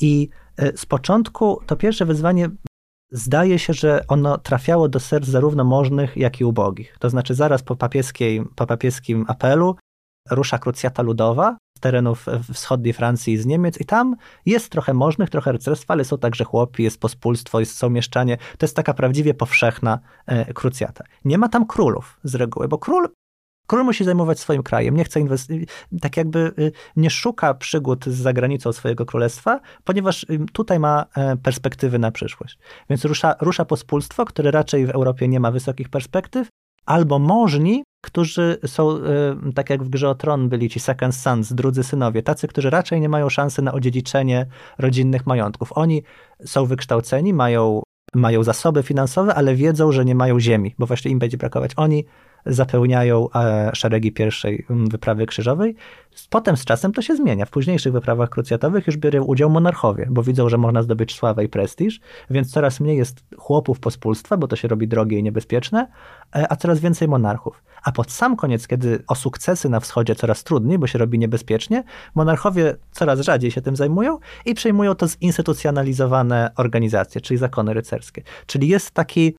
I 0.01 0.29
z 0.75 0.85
początku 0.85 1.59
to 1.65 1.75
pierwsze 1.75 2.05
wyzwanie 2.05 2.49
zdaje 3.13 3.59
się, 3.59 3.73
że 3.73 4.03
ono 4.07 4.37
trafiało 4.37 4.89
do 4.89 4.99
serc 4.99 5.27
zarówno 5.27 5.63
możnych, 5.63 6.17
jak 6.17 6.41
i 6.41 6.45
ubogich. 6.45 6.97
To 6.99 7.09
znaczy 7.09 7.35
zaraz 7.35 7.63
po, 7.63 7.75
papieskiej, 7.75 8.43
po 8.55 8.65
papieskim 8.65 9.25
apelu 9.27 9.75
rusza 10.29 10.59
krucjata 10.59 11.03
ludowa 11.03 11.57
z 11.77 11.79
terenów 11.79 12.25
wschodniej 12.53 12.93
Francji 12.93 13.33
i 13.33 13.37
z 13.37 13.45
Niemiec 13.45 13.81
i 13.81 13.85
tam 13.85 14.15
jest 14.45 14.69
trochę 14.69 14.93
możnych, 14.93 15.29
trochę 15.29 15.51
rycerstwa, 15.51 15.93
ale 15.93 16.05
są 16.05 16.17
także 16.17 16.43
chłopi, 16.43 16.83
jest 16.83 16.99
pospólstwo, 16.99 17.59
jest, 17.59 17.77
są 17.77 17.89
mieszczanie. 17.89 18.37
To 18.37 18.65
jest 18.65 18.75
taka 18.75 18.93
prawdziwie 18.93 19.33
powszechna 19.33 19.99
e, 20.25 20.53
krucjata. 20.53 21.03
Nie 21.25 21.37
ma 21.37 21.49
tam 21.49 21.65
królów 21.65 22.19
z 22.23 22.35
reguły, 22.35 22.67
bo 22.67 22.77
król 22.77 23.07
Król 23.67 23.83
musi 23.83 24.03
zajmować 24.03 24.39
swoim 24.39 24.63
krajem, 24.63 24.97
nie 24.97 25.03
chce 25.03 25.19
inwestować, 25.19 25.63
tak 26.01 26.17
jakby 26.17 26.39
y, 26.59 26.71
nie 26.95 27.09
szuka 27.09 27.53
przygód 27.53 28.05
z 28.05 28.15
zagranicą 28.15 28.73
swojego 28.73 29.05
królestwa, 29.05 29.59
ponieważ 29.83 30.23
y, 30.23 30.39
tutaj 30.53 30.79
ma 30.79 31.05
e, 31.15 31.37
perspektywy 31.37 31.99
na 31.99 32.11
przyszłość. 32.11 32.57
Więc 32.89 33.05
rusza, 33.05 33.35
rusza 33.41 33.65
pospólstwo, 33.65 34.25
które 34.25 34.51
raczej 34.51 34.85
w 34.85 34.89
Europie 34.89 35.27
nie 35.27 35.39
ma 35.39 35.51
wysokich 35.51 35.89
perspektyw, 35.89 36.47
albo 36.85 37.19
możni, 37.19 37.83
którzy 38.01 38.57
są, 38.65 38.97
y, 38.97 39.53
tak 39.55 39.69
jak 39.69 39.83
w 39.83 39.89
grze 39.89 40.09
o 40.09 40.15
tron 40.15 40.49
byli 40.49 40.69
ci 40.69 40.79
second 40.79 41.15
sons, 41.15 41.53
drudzy 41.53 41.83
synowie, 41.83 42.23
tacy, 42.23 42.47
którzy 42.47 42.69
raczej 42.69 43.01
nie 43.01 43.09
mają 43.09 43.29
szansy 43.29 43.61
na 43.61 43.73
odziedziczenie 43.73 44.45
rodzinnych 44.77 45.27
majątków. 45.27 45.69
Oni 45.75 46.03
są 46.45 46.65
wykształceni, 46.65 47.33
mają, 47.33 47.83
mają 48.15 48.43
zasoby 48.43 48.83
finansowe, 48.83 49.35
ale 49.35 49.55
wiedzą, 49.55 49.91
że 49.91 50.05
nie 50.05 50.15
mają 50.15 50.39
ziemi, 50.39 50.75
bo 50.79 50.85
właśnie 50.85 51.11
im 51.11 51.19
będzie 51.19 51.37
brakować. 51.37 51.71
Oni 51.75 52.05
zapełniają 52.45 53.27
e, 53.35 53.71
szeregi 53.73 54.11
pierwszej 54.11 54.65
wyprawy 54.69 55.25
krzyżowej. 55.25 55.75
Potem 56.29 56.57
z 56.57 56.65
czasem 56.65 56.91
to 56.91 57.01
się 57.01 57.15
zmienia. 57.15 57.45
W 57.45 57.49
późniejszych 57.49 57.93
wyprawach 57.93 58.29
krucjatowych 58.29 58.87
już 58.87 58.97
biorą 58.97 59.23
udział 59.23 59.49
monarchowie, 59.49 60.07
bo 60.11 60.23
widzą, 60.23 60.49
że 60.49 60.57
można 60.57 60.83
zdobyć 60.83 61.15
sławę 61.15 61.43
i 61.43 61.49
prestiż, 61.49 61.99
więc 62.29 62.51
coraz 62.51 62.79
mniej 62.79 62.97
jest 62.97 63.23
chłopów 63.37 63.79
pospólstwa, 63.79 64.37
bo 64.37 64.47
to 64.47 64.55
się 64.55 64.67
robi 64.67 64.87
drogie 64.87 65.19
i 65.19 65.23
niebezpieczne, 65.23 65.87
e, 66.35 66.51
a 66.51 66.55
coraz 66.55 66.79
więcej 66.79 67.07
monarchów. 67.07 67.63
A 67.83 67.91
pod 67.91 68.11
sam 68.11 68.35
koniec, 68.35 68.67
kiedy 68.67 69.03
o 69.07 69.15
sukcesy 69.15 69.69
na 69.69 69.79
wschodzie 69.79 70.15
coraz 70.15 70.43
trudniej, 70.43 70.79
bo 70.79 70.87
się 70.87 70.99
robi 70.99 71.19
niebezpiecznie, 71.19 71.83
monarchowie 72.15 72.75
coraz 72.91 73.19
rzadziej 73.19 73.51
się 73.51 73.61
tym 73.61 73.75
zajmują 73.75 74.17
i 74.45 74.53
przejmują 74.53 74.95
to 74.95 75.07
zinstytucjonalizowane 75.07 76.51
organizacje, 76.57 77.21
czyli 77.21 77.37
zakony 77.37 77.73
rycerskie. 77.73 78.23
Czyli 78.45 78.67
jest 78.67 78.91
taki 78.91 79.35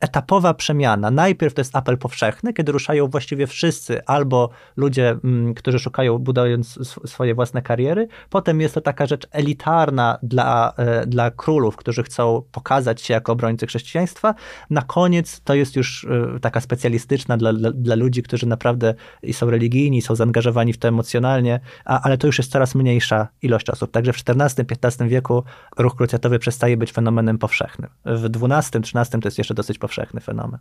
etapowa 0.00 0.54
przemiana. 0.54 1.10
Najpierw 1.10 1.54
to 1.54 1.60
jest 1.60 1.76
apel 1.76 1.98
powszechny, 1.98 2.52
kiedy 2.52 2.72
ruszają 2.72 3.06
właściwie 3.06 3.46
wszyscy, 3.46 4.04
albo 4.04 4.50
ludzie, 4.76 5.16
mm, 5.24 5.54
którzy 5.54 5.78
szukają, 5.78 6.18
budując 6.18 6.78
swoje 7.06 7.34
własne 7.34 7.62
kariery. 7.62 8.08
Potem 8.30 8.60
jest 8.60 8.74
to 8.74 8.80
taka 8.80 9.06
rzecz 9.06 9.26
elitarna 9.30 10.18
dla, 10.22 10.72
e, 10.76 11.06
dla 11.06 11.30
królów, 11.30 11.76
którzy 11.76 12.02
chcą 12.02 12.42
pokazać 12.52 13.02
się 13.02 13.14
jako 13.14 13.32
obrońcy 13.32 13.66
chrześcijaństwa. 13.66 14.34
Na 14.70 14.82
koniec 14.82 15.40
to 15.40 15.54
jest 15.54 15.76
już 15.76 16.04
e, 16.04 16.40
taka 16.40 16.60
specjalistyczna 16.60 17.36
dla, 17.36 17.52
dla, 17.52 17.70
dla 17.72 17.94
ludzi, 17.94 18.22
którzy 18.22 18.46
naprawdę 18.46 18.94
i 19.22 19.32
są 19.32 19.50
religijni, 19.50 20.02
są 20.02 20.14
zaangażowani 20.14 20.72
w 20.72 20.78
to 20.78 20.88
emocjonalnie, 20.88 21.60
a, 21.84 22.02
ale 22.02 22.18
to 22.18 22.26
już 22.26 22.38
jest 22.38 22.52
coraz 22.52 22.74
mniejsza 22.74 23.28
ilość 23.42 23.70
osób. 23.70 23.90
Także 23.90 24.12
w 24.12 24.16
XIV-XV 24.16 25.08
wieku 25.08 25.44
ruch 25.78 25.96
krucjatowy 25.96 26.38
przestaje 26.38 26.76
być 26.76 26.92
fenomenem 26.92 27.38
powszechnym. 27.38 27.90
W 28.04 28.24
XII-XIII 28.24 29.20
to 29.22 29.26
jest 29.28 29.38
jeszcze 29.38 29.54
dosyć 29.54 29.78
powszechny 29.78 29.87
powszechny 29.88 30.20
fenomen. 30.20 30.60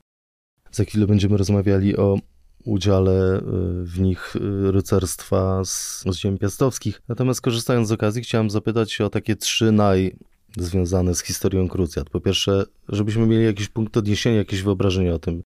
Za 0.71 0.83
chwilę 0.83 1.07
będziemy 1.07 1.37
rozmawiali 1.37 1.97
o 1.97 2.19
udziale 2.63 3.37
y, 3.37 3.41
w 3.83 3.99
nich 3.99 4.35
y, 4.35 4.71
rycerstwa 4.71 5.65
z, 5.65 6.03
z 6.03 6.15
ziem 6.15 6.37
piastowskich. 6.37 7.01
Natomiast 7.07 7.41
korzystając 7.41 7.87
z 7.87 7.91
okazji 7.91 8.21
chciałem 8.21 8.49
zapytać 8.49 8.91
się 8.91 9.05
o 9.05 9.09
takie 9.09 9.35
trzy 9.35 9.71
naj 9.71 10.17
związane 10.57 11.15
z 11.15 11.23
historią 11.23 11.67
krucjat. 11.67 12.09
Po 12.09 12.19
pierwsze, 12.21 12.65
żebyśmy 12.89 13.27
mieli 13.27 13.43
jakiś 13.43 13.69
punkt 13.69 13.97
odniesienia, 13.97 14.37
jakieś 14.37 14.61
wyobrażenie 14.61 15.13
o 15.13 15.19
tym. 15.19 15.43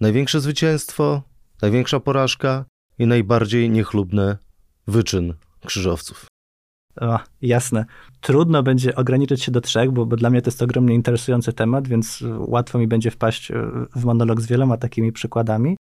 Największe 0.00 0.40
zwycięstwo, 0.40 1.22
największa 1.62 2.00
porażka 2.00 2.64
i 2.98 3.06
najbardziej 3.06 3.70
niechlubny 3.70 4.36
wyczyn 4.86 5.34
krzyżowców. 5.66 6.29
O, 7.00 7.18
jasne. 7.42 7.84
Trudno 8.20 8.62
będzie 8.62 8.96
ograniczyć 8.96 9.42
się 9.42 9.52
do 9.52 9.60
trzech, 9.60 9.90
bo, 9.90 10.06
bo 10.06 10.16
dla 10.16 10.30
mnie 10.30 10.42
to 10.42 10.50
jest 10.50 10.62
ogromnie 10.62 10.94
interesujący 10.94 11.52
temat, 11.52 11.88
więc 11.88 12.24
łatwo 12.38 12.78
mi 12.78 12.86
będzie 12.86 13.10
wpaść 13.10 13.50
e, 13.50 13.54
w 13.96 14.04
monolog 14.04 14.40
z 14.40 14.46
wieloma 14.46 14.76
takimi 14.76 15.12
przykładami. 15.12 15.76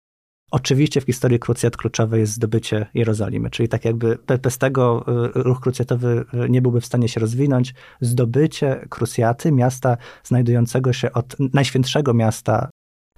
Oczywiście 0.51 1.01
w 1.01 1.03
historii 1.03 1.39
krucjat 1.39 1.77
kluczowe 1.77 2.19
jest 2.19 2.33
zdobycie 2.33 2.85
Jerozolimy, 2.93 3.49
czyli 3.49 3.69
tak 3.69 3.85
jakby 3.85 4.17
bez 4.41 4.57
tego 4.57 5.05
e, 5.07 5.43
ruch 5.43 5.59
krucjatowy 5.59 6.25
e, 6.33 6.49
nie 6.49 6.61
byłby 6.61 6.81
w 6.81 6.85
stanie 6.85 7.09
się 7.09 7.19
rozwinąć. 7.19 7.73
Zdobycie 8.01 8.85
krucjaty, 8.89 9.51
miasta 9.51 9.97
znajdującego 10.23 10.93
się 10.93 11.11
od 11.11 11.35
najświętszego 11.53 12.13
miasta 12.13 12.69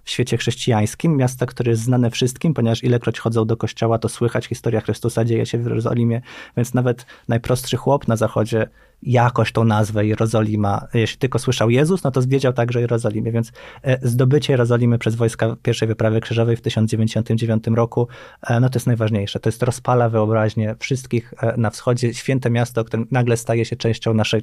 w 0.08 0.10
świecie 0.10 0.38
chrześcijańskim, 0.38 1.18
miasta, 1.18 1.46
które 1.46 1.70
jest 1.70 1.82
znane 1.82 2.12
wszystkim, 2.12 2.54
ponieważ 2.54 2.84
ilekroć 2.84 3.20
chodzą 3.20 3.46
do 3.46 3.58
kościoła, 3.58 4.00
to 4.00 4.10
słychać 4.10 4.46
historia 4.46 4.82
Chrystusa 4.82 5.26
dzieje 5.26 5.46
się 5.46 5.58
w 5.58 5.64
Jerozolimie, 5.64 6.22
więc 6.58 6.74
nawet 6.74 7.06
najprostszy 7.28 7.78
chłop 7.78 8.08
na 8.08 8.16
zachodzie 8.16 8.68
jakoś 9.02 9.52
tą 9.52 9.64
nazwę 9.64 10.06
Jerozolima. 10.06 10.88
Jeśli 10.94 11.18
tylko 11.18 11.40
słyszał 11.40 11.70
Jezus, 11.70 12.04
no 12.04 12.12
to 12.12 12.22
wiedział 12.28 12.54
także 12.54 12.82
Jerozolimie, 12.82 13.32
więc 13.32 13.52
e, 13.84 14.08
zdobycie 14.08 14.54
Jerozolimy 14.54 15.00
przez 15.00 15.16
wojska 15.16 15.56
pierwszej 15.64 15.88
wyprawy 15.88 16.22
krzyżowej 16.22 16.58
w 16.58 16.62
1099 16.62 17.68
roku, 17.68 18.08
e, 18.48 18.60
no 18.60 18.70
to 18.70 18.78
jest 18.78 18.88
najważniejsze. 18.88 19.40
To 19.40 19.50
jest 19.50 19.64
rozpala 19.64 20.10
wyobraźnię 20.10 20.76
wszystkich 20.80 21.34
e, 21.42 21.58
na 21.58 21.70
wschodzie. 21.70 22.14
Święte 22.14 22.50
miasto, 22.50 22.84
które 22.84 23.04
nagle 23.12 23.38
staje 23.38 23.66
się 23.66 23.76
częścią 23.76 24.14
naszej, 24.14 24.42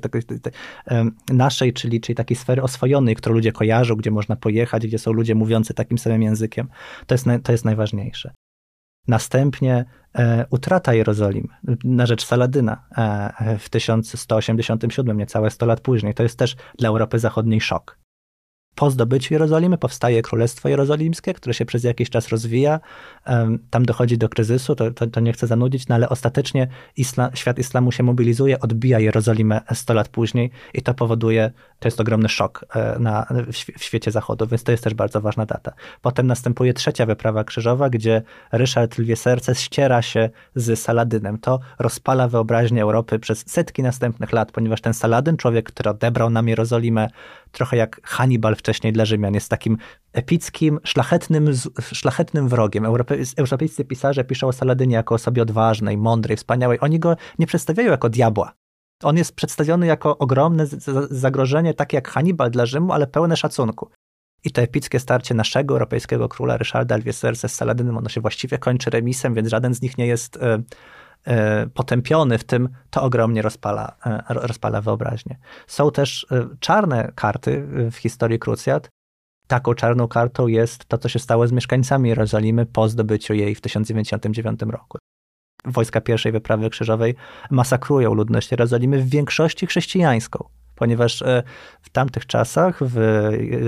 naszej 1.32 1.72
czyli, 1.72 2.00
czyli 2.00 2.16
takiej 2.16 2.36
sfery 2.36 2.62
oswojonej, 2.62 3.16
którą 3.16 3.34
ludzie 3.34 3.52
kojarzą, 3.52 3.94
gdzie 3.94 4.10
można 4.10 4.36
pojechać, 4.36 4.86
gdzie 4.86 4.98
są 4.98 5.12
ludzie 5.12 5.34
mówiący 5.34 5.74
takim 5.74 5.98
samym 5.98 6.22
językiem. 6.22 6.68
To 7.06 7.14
jest, 7.14 7.26
to 7.42 7.52
jest 7.52 7.64
najważniejsze. 7.64 8.43
Następnie 9.08 9.84
e, 10.14 10.46
utrata 10.50 10.94
Jerozolimy 10.94 11.48
na 11.84 12.06
rzecz 12.06 12.24
Saladyna 12.24 12.84
e, 12.96 13.58
w 13.58 13.68
1187, 13.68 15.16
niecałe 15.16 15.50
100 15.50 15.66
lat 15.66 15.80
później. 15.80 16.14
To 16.14 16.22
jest 16.22 16.38
też 16.38 16.56
dla 16.78 16.88
Europy 16.88 17.18
Zachodniej 17.18 17.60
szok 17.60 18.04
po 18.74 18.90
zdobyciu 18.90 19.34
Jerozolimy 19.34 19.78
powstaje 19.78 20.22
Królestwo 20.22 20.68
Jerozolimskie, 20.68 21.34
które 21.34 21.54
się 21.54 21.64
przez 21.64 21.84
jakiś 21.84 22.10
czas 22.10 22.28
rozwija. 22.28 22.80
Tam 23.70 23.84
dochodzi 23.84 24.18
do 24.18 24.28
kryzysu, 24.28 24.74
to, 24.74 24.90
to, 24.90 25.06
to 25.06 25.20
nie 25.20 25.32
chcę 25.32 25.46
zanudzić, 25.46 25.88
no 25.88 25.94
ale 25.94 26.08
ostatecznie 26.08 26.68
isla, 26.96 27.30
świat 27.34 27.58
islamu 27.58 27.92
się 27.92 28.02
mobilizuje, 28.02 28.60
odbija 28.60 28.98
Jerozolimę 29.00 29.60
100 29.74 29.94
lat 29.94 30.08
później 30.08 30.50
i 30.74 30.82
to 30.82 30.94
powoduje, 30.94 31.50
to 31.84 31.88
jest 31.88 32.00
ogromny 32.00 32.28
szok 32.28 32.64
e, 32.74 32.98
na, 32.98 33.26
w, 33.30 33.52
w 33.52 33.84
świecie 33.84 34.10
zachodu, 34.10 34.46
więc 34.46 34.64
to 34.64 34.72
jest 34.72 34.84
też 34.84 34.94
bardzo 34.94 35.20
ważna 35.20 35.46
data. 35.46 35.72
Potem 36.02 36.26
następuje 36.26 36.74
trzecia 36.74 37.06
wyprawa 37.06 37.44
krzyżowa, 37.44 37.90
gdzie 37.90 38.22
Ryszard 38.52 38.98
Lwie 38.98 39.16
Serce 39.16 39.54
ściera 39.54 40.02
się 40.02 40.30
z 40.54 40.80
Saladynem. 40.80 41.38
To 41.38 41.60
rozpala 41.78 42.28
wyobraźnię 42.28 42.82
Europy 42.82 43.18
przez 43.18 43.44
setki 43.46 43.82
następnych 43.82 44.32
lat, 44.32 44.52
ponieważ 44.52 44.80
ten 44.80 44.94
Saladyn, 44.94 45.36
człowiek, 45.36 45.66
który 45.66 45.90
odebrał 45.90 46.30
nam 46.30 46.48
Jerozolimę, 46.48 47.08
trochę 47.52 47.76
jak 47.76 48.00
Hannibal 48.04 48.56
wcześniej 48.56 48.92
dla 48.92 49.04
Rzymian, 49.04 49.34
jest 49.34 49.48
takim 49.48 49.76
epickim, 50.12 50.80
szlachetnym, 50.84 51.52
szlachetnym 51.80 52.48
wrogiem. 52.48 52.84
Europejscy 53.36 53.84
pisarze 53.84 54.24
piszą 54.24 54.48
o 54.48 54.52
Saladynie 54.52 54.94
jako 54.94 55.14
osobie 55.14 55.42
odważnej, 55.42 55.96
mądrej, 55.96 56.36
wspaniałej. 56.36 56.78
Oni 56.80 56.98
go 56.98 57.16
nie 57.38 57.46
przedstawiają 57.46 57.90
jako 57.90 58.08
diabła. 58.08 58.63
On 59.04 59.16
jest 59.16 59.34
przedstawiony 59.34 59.86
jako 59.86 60.18
ogromne 60.18 60.66
zagrożenie, 61.10 61.74
takie 61.74 61.96
jak 61.96 62.08
Hannibal 62.08 62.50
dla 62.50 62.66
Rzymu, 62.66 62.92
ale 62.92 63.06
pełne 63.06 63.36
szacunku. 63.36 63.90
I 64.44 64.50
to 64.50 64.62
epickie 64.62 65.00
starcie 65.00 65.34
naszego 65.34 65.74
europejskiego 65.74 66.28
króla 66.28 66.56
Ryszarda 66.56 66.94
Alvieserse 66.94 67.48
z 67.48 67.54
Saladynem, 67.54 67.96
ono 67.96 68.08
się 68.08 68.20
właściwie 68.20 68.58
kończy 68.58 68.90
remisem, 68.90 69.34
więc 69.34 69.48
żaden 69.48 69.74
z 69.74 69.82
nich 69.82 69.98
nie 69.98 70.06
jest 70.06 70.36
e, 70.36 70.62
e, 71.24 71.66
potępiony 71.66 72.38
w 72.38 72.44
tym, 72.44 72.68
to 72.90 73.02
ogromnie 73.02 73.42
rozpala, 73.42 73.96
e, 74.06 74.22
rozpala 74.28 74.80
wyobraźnię. 74.80 75.38
Są 75.66 75.90
też 75.90 76.26
czarne 76.60 77.12
karty 77.14 77.66
w 77.90 77.96
historii 77.96 78.38
krucjat, 78.38 78.90
Taką 79.46 79.74
czarną 79.74 80.08
kartą 80.08 80.46
jest 80.46 80.84
to, 80.84 80.98
co 80.98 81.08
się 81.08 81.18
stało 81.18 81.48
z 81.48 81.52
mieszkańcami 81.52 82.08
Jerozolimy 82.08 82.66
po 82.66 82.88
zdobyciu 82.88 83.34
jej 83.34 83.54
w 83.54 83.60
1099 83.60 84.62
roku. 84.62 84.98
Wojska 85.64 86.00
pierwszej 86.00 86.32
wyprawy 86.32 86.70
krzyżowej 86.70 87.14
masakrują 87.50 88.14
ludność 88.14 88.50
Jerozolimy, 88.50 88.98
w 88.98 89.08
większości 89.08 89.66
chrześcijańską 89.66 90.44
ponieważ 90.74 91.22
e, 91.22 91.42
w 91.82 91.90
tamtych 91.90 92.26
czasach, 92.26 92.78
w 92.80 92.98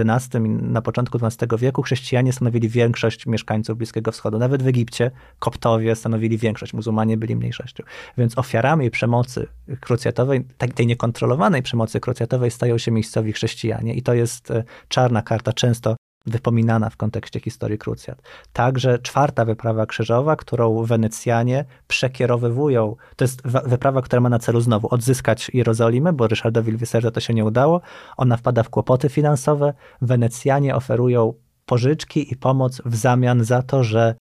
XI 0.08 0.38
na 0.48 0.82
początku 0.82 1.18
XII 1.22 1.58
wieku, 1.58 1.82
chrześcijanie 1.82 2.32
stanowili 2.32 2.68
większość 2.68 3.26
mieszkańców 3.26 3.78
Bliskiego 3.78 4.12
Wschodu. 4.12 4.38
Nawet 4.38 4.62
w 4.62 4.66
Egipcie 4.66 5.10
koptowie 5.38 5.96
stanowili 5.96 6.38
większość, 6.38 6.72
muzułmanie 6.72 7.16
byli 7.16 7.36
mniejszością. 7.36 7.84
Więc 8.18 8.38
ofiarami 8.38 8.90
przemocy 8.90 9.46
krucjatowej, 9.80 10.44
tej 10.74 10.86
niekontrolowanej 10.86 11.62
przemocy 11.62 12.00
krucjatowej 12.00 12.50
stają 12.50 12.78
się 12.78 12.90
miejscowi 12.90 13.32
chrześcijanie 13.32 13.94
i 13.94 14.02
to 14.02 14.14
jest 14.14 14.50
e, 14.50 14.64
czarna 14.88 15.22
karta, 15.22 15.52
często 15.52 15.96
wypominana 16.26 16.90
w 16.90 16.96
kontekście 16.96 17.40
historii 17.40 17.78
krucjat. 17.78 18.22
Także 18.52 18.98
czwarta 18.98 19.44
wyprawa 19.44 19.86
krzyżowa, 19.86 20.36
którą 20.36 20.84
Wenecjanie 20.84 21.64
przekierowywują, 21.88 22.96
to 23.16 23.24
jest 23.24 23.42
wyprawa, 23.46 24.02
która 24.02 24.20
ma 24.20 24.28
na 24.28 24.38
celu 24.38 24.60
znowu 24.60 24.88
odzyskać 24.94 25.50
Jerozolimę, 25.54 26.12
bo 26.12 26.26
Ryszardowi 26.26 26.72
Lwiserze 26.72 27.12
to 27.12 27.20
się 27.20 27.34
nie 27.34 27.44
udało. 27.44 27.80
Ona 28.16 28.36
wpada 28.36 28.62
w 28.62 28.70
kłopoty 28.70 29.08
finansowe. 29.08 29.74
Wenecjanie 30.00 30.74
oferują 30.74 31.34
pożyczki 31.66 32.32
i 32.32 32.36
pomoc 32.36 32.82
w 32.84 32.96
zamian 32.96 33.44
za 33.44 33.62
to, 33.62 33.84
że 33.84 34.14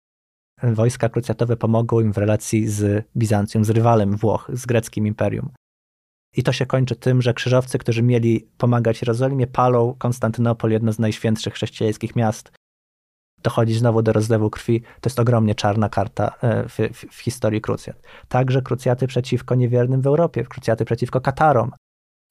wojska 0.63 1.09
krucjatowe 1.09 1.57
pomogą 1.57 2.01
im 2.01 2.13
w 2.13 2.19
relacji 2.19 2.69
z 2.69 3.07
Bizancjum, 3.17 3.65
z 3.65 3.71
rywalem 3.71 4.17
Włoch, 4.17 4.51
z 4.53 4.67
greckim 4.67 5.07
imperium. 5.07 5.51
I 6.37 6.43
to 6.43 6.53
się 6.53 6.67
kończy 6.67 6.97
tym, 6.97 7.23
że 7.23 7.35
krzyżowcy, 7.35 7.79
którzy 7.79 8.03
mieli 8.03 8.49
pomagać 8.59 9.03
Jerozolimie, 9.03 9.47
palą 9.47 9.95
Konstantynopol, 9.99 10.71
jedno 10.71 10.93
z 10.93 10.99
najświętszych 10.99 11.55
chrześcijańskich 11.55 12.17
miast. 12.17 12.53
Dochodzi 13.43 13.75
znowu 13.75 14.03
do 14.03 14.13
rozlewu 14.13 14.51
krwi. 14.51 14.81
To 14.81 15.09
jest 15.09 15.21
ogromnie 15.21 15.55
czarna 15.55 15.89
karta 15.89 16.35
e, 16.43 16.69
w, 16.69 16.73
w, 16.73 17.17
w 17.17 17.21
historii 17.21 17.61
krucjat. 17.61 18.03
Także 18.29 18.63
krucjaty 18.63 19.07
przeciwko 19.07 19.55
niewiernym 19.55 20.01
w 20.01 20.07
Europie, 20.07 20.45
krucjaty 20.45 20.85
przeciwko 20.85 21.21
Katarom, 21.21 21.71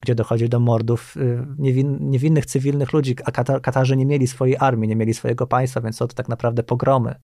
gdzie 0.02 0.14
dochodzi 0.14 0.48
do 0.48 0.60
mordów 0.60 1.16
y, 1.16 1.46
niewin, 1.58 2.10
niewinnych 2.10 2.46
cywilnych 2.46 2.92
ludzi, 2.92 3.16
a 3.24 3.32
Katar, 3.32 3.62
Katarzy 3.62 3.96
nie 3.96 4.06
mieli 4.06 4.26
swojej 4.26 4.56
armii, 4.60 4.88
nie 4.88 4.96
mieli 4.96 5.14
swojego 5.14 5.46
państwa, 5.46 5.80
więc 5.80 5.96
są 5.96 6.08
to 6.08 6.14
tak 6.14 6.28
naprawdę 6.28 6.62
pogromy. 6.62 7.14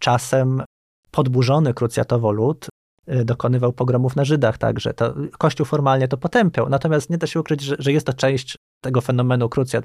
Czasem 0.00 0.62
podburzony 1.10 1.74
krucjatowo 1.74 2.32
lud 2.32 2.68
dokonywał 3.06 3.72
pogromów 3.72 4.16
na 4.16 4.24
Żydach 4.24 4.58
także. 4.58 4.94
To, 4.94 5.14
Kościół 5.38 5.66
formalnie 5.66 6.08
to 6.08 6.16
potępiał, 6.16 6.68
natomiast 6.68 7.10
nie 7.10 7.18
da 7.18 7.26
się 7.26 7.40
ukryć, 7.40 7.60
że, 7.60 7.76
że 7.78 7.92
jest 7.92 8.06
to 8.06 8.12
część 8.12 8.56
tego 8.80 9.00
fenomenu 9.00 9.48
krucjat, 9.48 9.84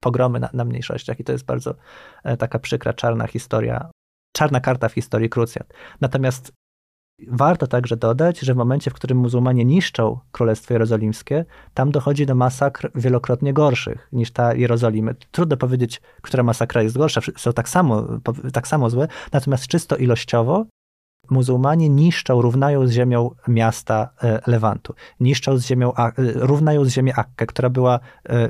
pogromy 0.00 0.40
na, 0.40 0.50
na 0.52 0.64
mniejszościach 0.64 1.20
i 1.20 1.24
to 1.24 1.32
jest 1.32 1.44
bardzo 1.44 1.74
e, 2.24 2.36
taka 2.36 2.58
przykra, 2.58 2.92
czarna 2.92 3.26
historia, 3.26 3.90
czarna 4.36 4.60
karta 4.60 4.88
w 4.88 4.92
historii 4.92 5.28
krucjat. 5.28 5.72
Natomiast 6.00 6.52
Warto 7.28 7.66
także 7.66 7.96
dodać, 7.96 8.40
że 8.40 8.54
w 8.54 8.56
momencie, 8.56 8.90
w 8.90 8.94
którym 8.94 9.18
muzułmanie 9.18 9.64
niszczą 9.64 10.18
Królestwo 10.32 10.74
Jerozolimskie, 10.74 11.44
tam 11.74 11.90
dochodzi 11.90 12.26
do 12.26 12.34
masakr 12.34 12.90
wielokrotnie 12.94 13.52
gorszych 13.52 14.08
niż 14.12 14.30
ta 14.30 14.54
Jerozolimy. 14.54 15.14
Trudno 15.30 15.56
powiedzieć, 15.56 16.02
która 16.22 16.42
masakra 16.42 16.82
jest 16.82 16.98
gorsza, 16.98 17.20
są 17.36 17.52
tak 17.52 17.68
samo, 17.68 18.08
tak 18.52 18.68
samo 18.68 18.90
złe, 18.90 19.08
natomiast 19.32 19.66
czysto 19.66 19.96
ilościowo 19.96 20.66
muzułmanie 21.30 21.88
niszczą, 21.88 22.42
równają 22.42 22.86
z 22.86 22.90
ziemią 22.90 23.30
miasta 23.48 24.08
e, 24.22 24.40
Lewantu. 24.46 24.94
Niszczą 25.20 25.58
z 25.58 25.66
ziemią, 25.66 25.94
e, 25.94 26.12
równają 26.34 26.84
z 26.84 26.88
ziemię 26.88 27.14
Akkę, 27.16 27.46
która 27.46 27.70
była, 27.70 28.00
e, 28.28 28.48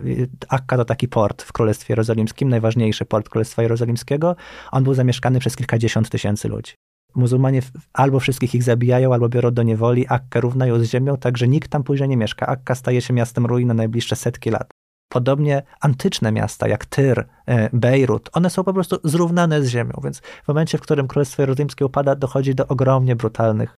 Akka 0.48 0.76
to 0.76 0.84
taki 0.84 1.08
port 1.08 1.42
w 1.42 1.52
Królestwie 1.52 1.92
Jerozolimskim, 1.92 2.48
najważniejszy 2.48 3.04
port 3.04 3.28
Królestwa 3.28 3.62
Jerozolimskiego. 3.62 4.36
On 4.72 4.84
był 4.84 4.94
zamieszkany 4.94 5.38
przez 5.38 5.56
kilkadziesiąt 5.56 6.10
tysięcy 6.10 6.48
ludzi 6.48 6.72
muzułmanie 7.16 7.62
albo 7.92 8.20
wszystkich 8.20 8.54
ich 8.54 8.62
zabijają, 8.62 9.12
albo 9.12 9.28
biorą 9.28 9.50
do 9.50 9.62
niewoli, 9.62 10.06
Akka 10.08 10.40
równają 10.40 10.78
z 10.78 10.84
ziemią, 10.84 11.16
tak 11.16 11.38
że 11.38 11.48
nikt 11.48 11.70
tam 11.70 11.82
później 11.82 12.08
nie 12.08 12.16
mieszka. 12.16 12.46
Akka 12.46 12.74
staje 12.74 13.00
się 13.00 13.14
miastem 13.14 13.46
ruin 13.46 13.68
na 13.68 13.74
najbliższe 13.74 14.16
setki 14.16 14.50
lat. 14.50 14.70
Podobnie 15.08 15.62
antyczne 15.80 16.32
miasta 16.32 16.68
jak 16.68 16.86
Tyr, 16.86 17.26
e, 17.46 17.70
Bejrut, 17.72 18.30
one 18.32 18.50
są 18.50 18.64
po 18.64 18.72
prostu 18.72 18.98
zrównane 19.04 19.62
z 19.62 19.68
ziemią, 19.68 19.92
więc 20.04 20.20
w 20.20 20.48
momencie, 20.48 20.78
w 20.78 20.80
którym 20.80 21.08
Królestwo 21.08 21.42
Jerozolimskie 21.42 21.86
upada, 21.86 22.16
dochodzi 22.16 22.54
do 22.54 22.66
ogromnie 22.66 23.16
brutalnych 23.16 23.74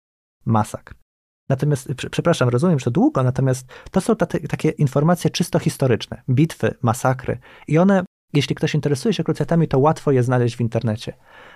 masakr. 0.46 0.94
Natomiast, 1.48 1.88
przepraszam, 2.10 2.48
rozumiem, 2.48 2.78
że 2.78 2.90
długo, 2.90 3.22
natomiast 3.22 3.66
to 3.90 4.00
są 4.00 4.16
takie 4.48 4.68
informacje 4.68 5.30
czysto 5.30 5.58
historyczne, 5.58 6.22
bitwy, 6.28 6.74
masakry 6.82 7.38
i 7.68 7.78
one 7.78 8.04
jeśli 8.32 8.54
ktoś 8.54 8.74
interesuje 8.74 9.14
się 9.14 9.24
krucjatami, 9.24 9.68
to 9.68 9.78
łatwo 9.78 10.12
je 10.12 10.22
znaleźć 10.22 10.56
w 10.56 10.60
internecie. 10.60 11.12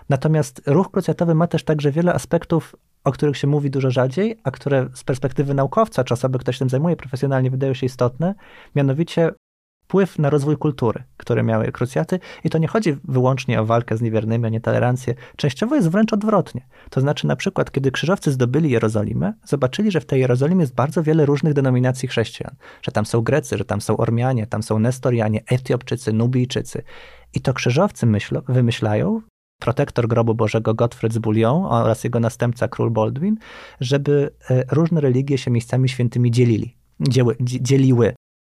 Natomiast 0.09 0.63
ruch 0.67 0.91
krucjatowy 0.91 1.35
ma 1.35 1.47
też 1.47 1.65
także 1.65 1.91
wiele 1.91 2.15
aspektów, 2.15 2.77
o 3.05 3.13
których 3.13 3.37
się 3.37 3.47
mówi 3.47 3.71
dużo 3.71 3.91
rzadziej, 3.91 4.41
a 4.45 4.51
które 4.51 4.89
z 4.95 5.05
perspektywy 5.05 5.55
naukowca, 5.55 6.05
czy 6.05 6.15
osoby, 6.15 6.39
ktoś 6.39 6.59
tym 6.59 6.69
zajmuje 6.69 6.97
profesjonalnie, 6.97 7.51
wydają 7.51 7.75
się 7.75 7.87
istotne, 7.87 8.35
mianowicie 8.75 9.33
wpływ 9.93 10.19
na 10.19 10.31
rozwój 10.31 10.57
kultury, 10.57 11.03
które 11.17 11.43
miały 11.43 11.73
krucjaty. 11.73 12.21
I 12.45 12.51
to 12.51 12.59
nie 12.59 12.69
chodzi 12.69 12.97
wyłącznie 13.05 13.61
o 13.61 13.65
walkę 13.65 13.97
z 13.97 14.03
niewiernymi, 14.03 14.47
o 14.47 14.49
nietolerancję. 14.49 15.15
Częściowo 15.37 15.75
jest 15.75 15.89
wręcz 15.91 16.13
odwrotnie. 16.13 16.67
To 16.91 17.01
znaczy, 17.01 17.27
na 17.27 17.37
przykład, 17.37 17.71
kiedy 17.71 17.91
krzyżowcy 17.91 18.33
zdobyli 18.33 18.71
Jerozolimę, 18.71 19.33
zobaczyli, 19.45 19.91
że 19.91 20.01
w 20.01 20.05
tej 20.05 20.21
Jerozolimie 20.21 20.61
jest 20.61 20.75
bardzo 20.75 21.03
wiele 21.03 21.27
różnych 21.27 21.55
denominacji 21.55 22.09
chrześcijan. 22.09 22.55
Że 22.83 22.93
tam 22.93 23.07
są 23.07 23.21
Grecy, 23.21 23.59
że 23.59 23.65
tam 23.65 23.81
są 23.81 23.97
Ormianie, 23.97 24.47
tam 24.47 24.63
są 24.63 24.79
Nestorianie, 24.79 25.41
Etiopczycy, 25.47 26.13
Nubijczycy. 26.13 26.83
I 27.35 27.41
to 27.41 27.55
krzyżowcy 27.55 28.07
myślą, 28.07 28.41
wymyślają, 28.49 29.21
protektor 29.59 30.09
grobu 30.09 30.35
Bożego 30.35 30.75
Gottfried 30.75 31.13
z 31.13 31.19
Bouillon 31.19 31.65
oraz 31.65 32.05
jego 32.05 32.21
następca 32.21 32.69
król 32.69 32.91
Baldwin, 32.91 33.37
żeby 33.81 34.31
e, 34.51 34.65
różne 34.71 35.01
religie 35.01 35.39
się 35.39 35.51
miejscami 35.51 35.89
świętymi 35.89 36.31
dzielili. 36.31 36.77
Dzieły, 37.01 37.37
dzieliły 37.41 38.15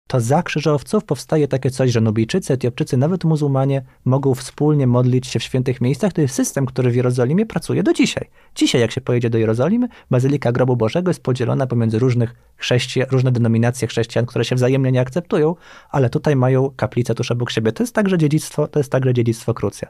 to 0.09 0.21
za 0.21 0.43
krzyżowców 0.43 1.05
powstaje 1.05 1.49
takie 1.49 1.71
coś, 1.71 1.91
że 1.91 2.01
Nubijczycy, 2.01 2.53
Etiopczycy, 2.53 2.97
nawet 2.97 3.25
muzułmanie 3.25 3.83
mogą 4.05 4.35
wspólnie 4.35 4.87
modlić 4.87 5.27
się 5.27 5.39
w 5.39 5.43
świętych 5.43 5.81
miejscach. 5.81 6.13
To 6.13 6.21
jest 6.21 6.35
system, 6.35 6.67
który 6.67 6.91
w 6.91 6.97
Jerozolimie 6.97 7.47
pracuje 7.47 7.83
do 7.83 7.93
dzisiaj. 7.93 8.31
Dzisiaj, 8.55 8.81
jak 8.81 8.91
się 8.91 9.01
pojedzie 9.01 9.31
do 9.31 9.39
Jerozolimy, 9.39 9.89
Bazylika 10.11 10.53
Grobu 10.53 10.77
Bożego 10.77 11.11
jest 11.11 11.23
podzielona 11.23 11.67
pomiędzy 11.67 11.99
różnych 11.99 12.35
chrześcijan, 12.57 13.09
różne 13.11 13.33
denominacje 13.33 13.89
chrześcijan, 13.89 14.27
które 14.27 14.45
się 14.45 14.57
wzajemnie 14.57 14.93
nie 14.93 15.01
akceptują, 15.01 15.55
ale 15.91 16.11
tutaj 16.11 16.37
mają 16.37 16.71
kaplicę 16.77 17.15
tuż 17.15 17.31
obok 17.31 17.51
siebie. 17.51 17.73
To 17.73 17.83
jest 17.83 17.95
także 17.95 18.19
dziedzictwo, 18.19 18.69
to 18.69 18.81
jest 18.81 18.93
także 18.93 19.15
dziedzictwo 19.15 19.55
krucja. 19.55 19.89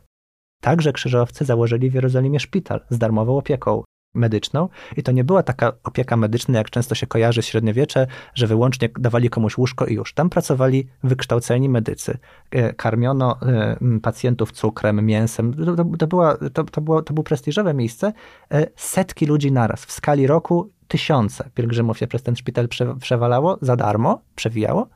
Także 0.60 0.92
krzyżowcy 0.92 1.44
założyli 1.44 1.90
w 1.90 1.94
Jerozolimie 1.94 2.40
szpital 2.40 2.80
z 2.90 2.98
darmową 2.98 3.38
opieką 3.38 3.82
medyczną 4.14 4.68
i 4.96 5.02
to 5.02 5.12
nie 5.12 5.24
była 5.24 5.42
taka 5.42 5.72
opieka 5.84 6.16
medyczna, 6.16 6.58
jak 6.58 6.70
często 6.70 6.94
się 6.94 7.06
kojarzy 7.06 7.42
średniowiecze, 7.42 8.06
że 8.34 8.46
wyłącznie 8.46 8.88
dawali 8.98 9.30
komuś 9.30 9.58
łóżko 9.58 9.86
i 9.86 9.94
już. 9.94 10.14
Tam 10.14 10.30
pracowali 10.30 10.88
wykształceni 11.02 11.68
medycy. 11.68 12.18
E, 12.50 12.72
karmiono 12.72 13.40
e, 13.42 13.76
pacjentów 14.02 14.52
cukrem, 14.52 15.06
mięsem. 15.06 15.54
To, 15.54 15.84
to, 15.98 16.06
była, 16.06 16.36
to, 16.52 16.64
to, 16.64 16.80
było, 16.80 17.02
to 17.02 17.14
było 17.14 17.24
prestiżowe 17.24 17.74
miejsce. 17.74 18.12
E, 18.52 18.66
setki 18.76 19.26
ludzi 19.26 19.52
naraz. 19.52 19.84
W 19.84 19.92
skali 19.92 20.26
roku 20.26 20.70
tysiące 20.88 21.50
pielgrzymów 21.54 21.98
się 21.98 22.06
przez 22.06 22.22
ten 22.22 22.36
szpital 22.36 22.68
przewalało 23.00 23.58
za 23.62 23.76
darmo, 23.76 24.20
przewijało. 24.34 24.88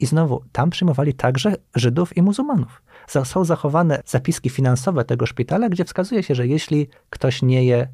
I 0.00 0.06
znowu, 0.06 0.44
tam 0.52 0.70
przyjmowali 0.70 1.14
także 1.14 1.54
Żydów 1.74 2.16
i 2.16 2.22
muzułmanów. 2.22 2.82
Są 3.24 3.44
zachowane 3.44 4.02
zapiski 4.06 4.50
finansowe 4.50 5.04
tego 5.04 5.26
szpitala, 5.26 5.68
gdzie 5.68 5.84
wskazuje 5.84 6.22
się, 6.22 6.34
że 6.34 6.46
jeśli 6.46 6.88
ktoś 7.10 7.42
nie 7.42 7.64
je 7.64 7.88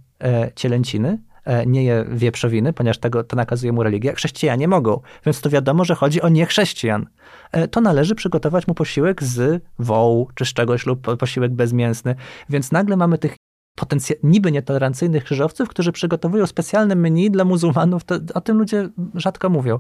cielęciny, 0.57 1.19
e, 1.45 1.67
nie 1.67 1.85
je 1.85 2.05
wieprzowiny, 2.09 2.73
ponieważ 2.73 2.99
tego, 2.99 3.25
to 3.25 3.37
nakazuje 3.37 3.73
mu 3.73 3.83
religia. 3.83 4.15
Chrześcijanie 4.15 4.69
mogą, 4.69 5.01
więc 5.27 5.41
to 5.41 5.51
wiadomo, 5.51 5.85
że 5.85 5.95
chodzi 5.95 6.23
o 6.23 6.29
niechrześcijan. 6.29 7.07
E, 7.53 7.69
to 7.69 7.81
należy 7.81 8.15
przygotować 8.15 8.67
mu 8.67 8.75
posiłek 8.75 9.23
z 9.23 9.65
wołu 9.79 10.29
czy 10.35 10.45
z 10.45 10.53
czegoś 10.53 10.87
lub 10.87 11.17
posiłek 11.17 11.53
bezmięsny. 11.53 12.15
Więc 12.49 12.73
nagle 12.73 12.97
mamy 12.97 13.19
tych 13.19 13.37
potencjal, 13.77 14.19
niby 14.23 14.53
nietolerancyjnych 14.53 15.25
krzyżowców, 15.25 15.69
którzy 15.69 15.93
przygotowują 15.93 16.47
specjalne 16.47 16.95
menu 16.95 17.31
dla 17.31 17.45
muzułmanów. 17.45 18.05
To, 18.05 18.15
o 18.35 18.41
tym 18.41 18.59
ludzie 18.59 18.89
rzadko 19.15 19.51
mówią. 19.51 19.79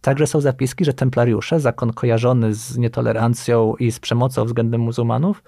Także 0.00 0.26
są 0.26 0.40
zapiski, 0.40 0.84
że 0.84 0.94
templariusze, 0.94 1.60
zakon 1.60 1.92
kojarzony 1.92 2.54
z 2.54 2.78
nietolerancją 2.78 3.74
i 3.76 3.92
z 3.92 4.00
przemocą 4.00 4.44
względem 4.44 4.80
muzułmanów, 4.80 5.42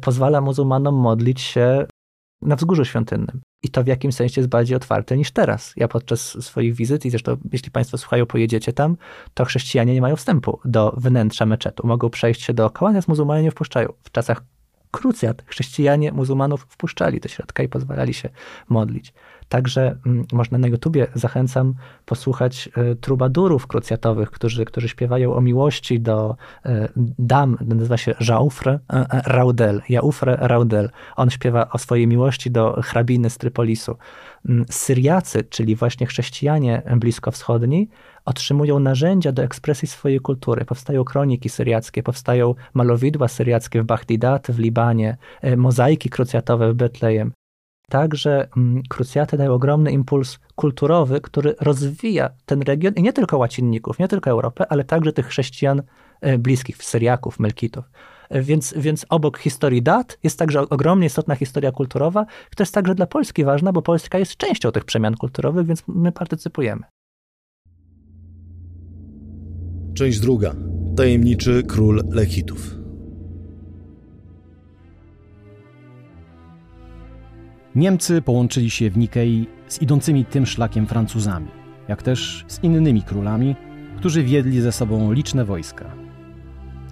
pozwala 0.00 0.40
muzułmanom 0.40 0.94
modlić 0.94 1.40
się 1.40 1.86
na 2.42 2.56
wzgórzu 2.56 2.84
świątynnym. 2.84 3.40
I 3.62 3.68
to 3.68 3.84
w 3.84 3.86
jakimś 3.86 4.14
sensie 4.14 4.40
jest 4.40 4.48
bardziej 4.48 4.76
otwarte 4.76 5.16
niż 5.16 5.30
teraz. 5.30 5.72
Ja 5.76 5.88
podczas 5.88 6.44
swoich 6.44 6.74
wizyt, 6.74 7.06
i 7.06 7.10
zresztą 7.10 7.36
jeśli 7.52 7.70
Państwo 7.70 7.98
słuchają, 7.98 8.26
pojedziecie 8.26 8.72
tam, 8.72 8.96
to 9.34 9.44
chrześcijanie 9.44 9.94
nie 9.94 10.00
mają 10.00 10.16
wstępu 10.16 10.60
do 10.64 10.94
wnętrza 10.96 11.46
meczetu. 11.46 11.86
Mogą 11.86 12.10
przejść 12.10 12.42
się 12.42 12.54
dookoła, 12.54 12.90
natomiast 12.90 13.08
muzułmanie 13.08 13.42
nie 13.42 13.50
wpuszczają. 13.50 13.92
W 14.02 14.10
czasach 14.10 14.42
krucjat 14.90 15.42
chrześcijanie 15.46 16.12
muzułmanów 16.12 16.66
wpuszczali 16.68 17.20
do 17.20 17.28
środka 17.28 17.62
i 17.62 17.68
pozwalali 17.68 18.14
się 18.14 18.28
modlić. 18.68 19.14
Także 19.52 19.96
mm, 20.06 20.24
można 20.32 20.58
na 20.58 20.68
YouTubie, 20.68 21.06
zachęcam, 21.14 21.74
posłuchać 22.06 22.68
e, 22.76 22.94
trubadurów 22.94 23.66
krucjatowych, 23.66 24.30
którzy, 24.30 24.64
którzy 24.64 24.88
śpiewają 24.88 25.34
o 25.34 25.40
miłości 25.40 26.00
do 26.00 26.36
e, 26.66 26.88
dam, 27.18 27.58
nazywa 27.60 27.96
się 27.96 28.14
Jaufre 28.28 28.78
e, 28.92 29.06
Raudel, 29.26 29.82
Jaufre 29.88 30.36
Raudel. 30.40 30.90
On 31.16 31.30
śpiewa 31.30 31.70
o 31.70 31.78
swojej 31.78 32.06
miłości 32.06 32.50
do 32.50 32.80
hrabiny 32.82 33.30
z 33.30 33.38
Trypolisu. 33.38 33.96
Mm, 34.48 34.64
Syriacy, 34.70 35.44
czyli 35.44 35.76
właśnie 35.76 36.06
chrześcijanie 36.06 36.82
bliskowschodni, 36.96 37.88
otrzymują 38.24 38.78
narzędzia 38.78 39.32
do 39.32 39.42
ekspresji 39.42 39.88
swojej 39.88 40.20
kultury. 40.20 40.64
Powstają 40.64 41.04
kroniki 41.04 41.48
syriackie, 41.48 42.02
powstają 42.02 42.54
malowidła 42.74 43.28
syriackie 43.28 43.82
w 43.82 43.84
Bahdidat, 43.84 44.46
w 44.50 44.58
Libanie, 44.58 45.16
mozaiki 45.56 46.10
krucjatowe 46.10 46.72
w 46.72 46.74
Betlejem. 46.74 47.32
Także 47.92 48.48
mm, 48.56 48.82
krucjaty 48.88 49.36
dają 49.36 49.52
ogromny 49.52 49.92
impuls 49.92 50.38
kulturowy, 50.54 51.20
który 51.20 51.54
rozwija 51.60 52.30
ten 52.46 52.62
region 52.62 52.94
i 52.94 53.02
nie 53.02 53.12
tylko 53.12 53.38
łacinników, 53.38 53.98
nie 53.98 54.08
tylko 54.08 54.30
Europę, 54.30 54.72
ale 54.72 54.84
także 54.84 55.12
tych 55.12 55.26
chrześcijan 55.26 55.82
e, 56.20 56.38
bliskich, 56.38 56.76
Syriaków, 56.76 57.40
Melkitów. 57.40 57.84
Więc, 58.30 58.74
więc 58.76 59.06
obok 59.08 59.38
historii 59.38 59.82
dat 59.82 60.18
jest 60.22 60.38
także 60.38 60.68
ogromnie 60.68 61.06
istotna 61.06 61.34
historia 61.34 61.72
kulturowa, 61.72 62.26
która 62.50 62.62
jest 62.62 62.74
także 62.74 62.94
dla 62.94 63.06
Polski 63.06 63.44
ważna, 63.44 63.72
bo 63.72 63.82
Polska 63.82 64.18
jest 64.18 64.36
częścią 64.36 64.72
tych 64.72 64.84
przemian 64.84 65.14
kulturowych, 65.14 65.66
więc 65.66 65.82
my 65.88 66.12
partycypujemy. 66.12 66.82
Część 69.94 70.20
druga. 70.20 70.54
Tajemniczy 70.96 71.62
król 71.68 72.02
Lechitów. 72.10 72.81
Niemcy 77.74 78.22
połączyli 78.22 78.70
się 78.70 78.90
w 78.90 78.96
Nikei 78.96 79.46
z 79.68 79.82
idącymi 79.82 80.24
tym 80.24 80.46
szlakiem 80.46 80.86
Francuzami, 80.86 81.48
jak 81.88 82.02
też 82.02 82.44
z 82.48 82.64
innymi 82.64 83.02
królami, 83.02 83.56
którzy 83.96 84.22
wiedli 84.22 84.60
ze 84.60 84.72
sobą 84.72 85.12
liczne 85.12 85.44
wojska. 85.44 85.94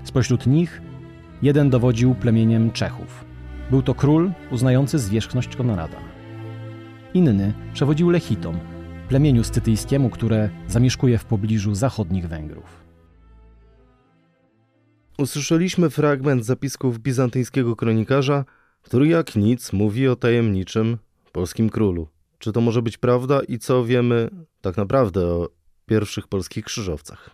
Spośród 0.05 0.47
nich 0.47 0.83
jeden 1.43 1.71
dowodził 1.71 2.15
plemieniem 2.15 2.71
Czechów. 2.71 3.25
Był 3.71 3.83
to 3.83 3.95
król 3.95 4.33
uznający 4.51 4.99
zwierzchność 4.99 5.57
Konrada. 5.57 5.97
Inny 7.15 7.55
przewodził 7.73 8.11
Lechitom, 8.11 8.59
plemieniu 9.09 9.45
scytyjskiemu, 9.45 10.11
które 10.11 10.51
zamieszkuje 10.69 11.19
w 11.19 11.25
pobliżu 11.25 11.75
zachodnich 11.75 12.29
Węgrów. 12.29 12.85
Usłyszeliśmy 15.19 15.91
fragment 15.91 16.45
zapisków 16.45 16.99
bizantyjskiego 16.99 17.77
kronikarza, 17.77 18.45
który 18.83 19.09
jak 19.09 19.37
nic 19.37 19.73
mówi 19.73 20.09
o 20.09 20.17
tajemniczym 20.17 20.99
polskim 21.33 21.71
królu. 21.71 22.09
Czy 22.39 22.53
to 22.53 22.61
może 22.61 22.83
być 22.83 22.99
prawda 22.99 23.41
i 23.49 23.59
co 23.59 23.85
wiemy 23.85 24.31
tak 24.61 24.77
naprawdę 24.77 25.27
o 25.27 25.49
pierwszych 25.87 26.29
polskich 26.29 26.65
krzyżowcach? 26.65 27.31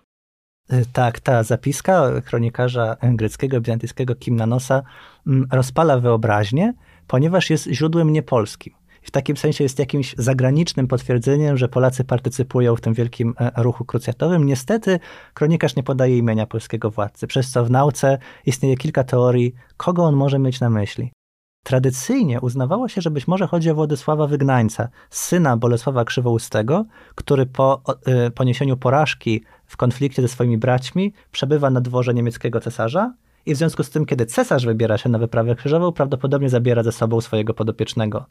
Y, 0.72 0.84
tak, 0.92 1.20
ta 1.20 1.42
zapiska 1.42 2.20
kronikarza 2.20 2.96
greckiego, 3.02 3.60
bizantyjskiego 3.60 4.14
Kimnanosa 4.14 4.82
mm, 5.26 5.46
rozpala 5.52 6.00
wyobraźnię, 6.00 6.74
ponieważ 7.06 7.50
jest 7.50 7.68
źródłem 7.68 8.12
niepolskim. 8.12 8.74
W 9.02 9.10
takim 9.10 9.36
sensie 9.36 9.64
jest 9.64 9.78
jakimś 9.78 10.14
zagranicznym 10.18 10.88
potwierdzeniem, 10.88 11.56
że 11.56 11.68
Polacy 11.68 12.04
partycypują 12.04 12.76
w 12.76 12.80
tym 12.80 12.94
wielkim 12.94 13.34
e, 13.40 13.62
ruchu 13.62 13.84
krucjatowym. 13.84 14.46
Niestety 14.46 15.00
kronikarz 15.34 15.76
nie 15.76 15.82
podaje 15.82 16.18
imienia 16.18 16.46
polskiego 16.46 16.90
władcy, 16.90 17.26
przez 17.26 17.50
co 17.50 17.64
w 17.64 17.70
nauce 17.70 18.18
istnieje 18.46 18.76
kilka 18.76 19.04
teorii, 19.04 19.54
kogo 19.76 20.04
on 20.04 20.16
może 20.16 20.38
mieć 20.38 20.60
na 20.60 20.70
myśli. 20.70 21.12
Tradycyjnie 21.66 22.40
uznawało 22.40 22.88
się, 22.88 23.00
że 23.00 23.10
być 23.10 23.28
może 23.28 23.46
chodzi 23.46 23.70
o 23.70 23.74
Władysława 23.74 24.26
Wygnańca, 24.26 24.88
syna 25.10 25.56
Bolesława 25.56 26.04
Krzywoustego, 26.04 26.84
który 27.14 27.46
po 27.46 27.82
y, 28.26 28.30
poniesieniu 28.30 28.76
porażki 28.76 29.44
w 29.66 29.76
konflikcie 29.76 30.22
ze 30.22 30.28
swoimi 30.28 30.58
braćmi 30.58 31.12
przebywa 31.30 31.70
na 31.70 31.80
dworze 31.80 32.14
niemieckiego 32.14 32.60
cesarza 32.60 33.14
i 33.46 33.54
w 33.54 33.56
związku 33.56 33.82
z 33.82 33.90
tym, 33.90 34.06
kiedy 34.06 34.26
cesarz 34.26 34.66
wybiera 34.66 34.98
się 34.98 35.08
na 35.08 35.18
wyprawę 35.18 35.54
krzyżową, 35.54 35.92
prawdopodobnie 35.92 36.48
zabiera 36.48 36.82
ze 36.82 36.92
sobą 36.92 37.20
swojego 37.20 37.54
podopiecznego, 37.54 38.26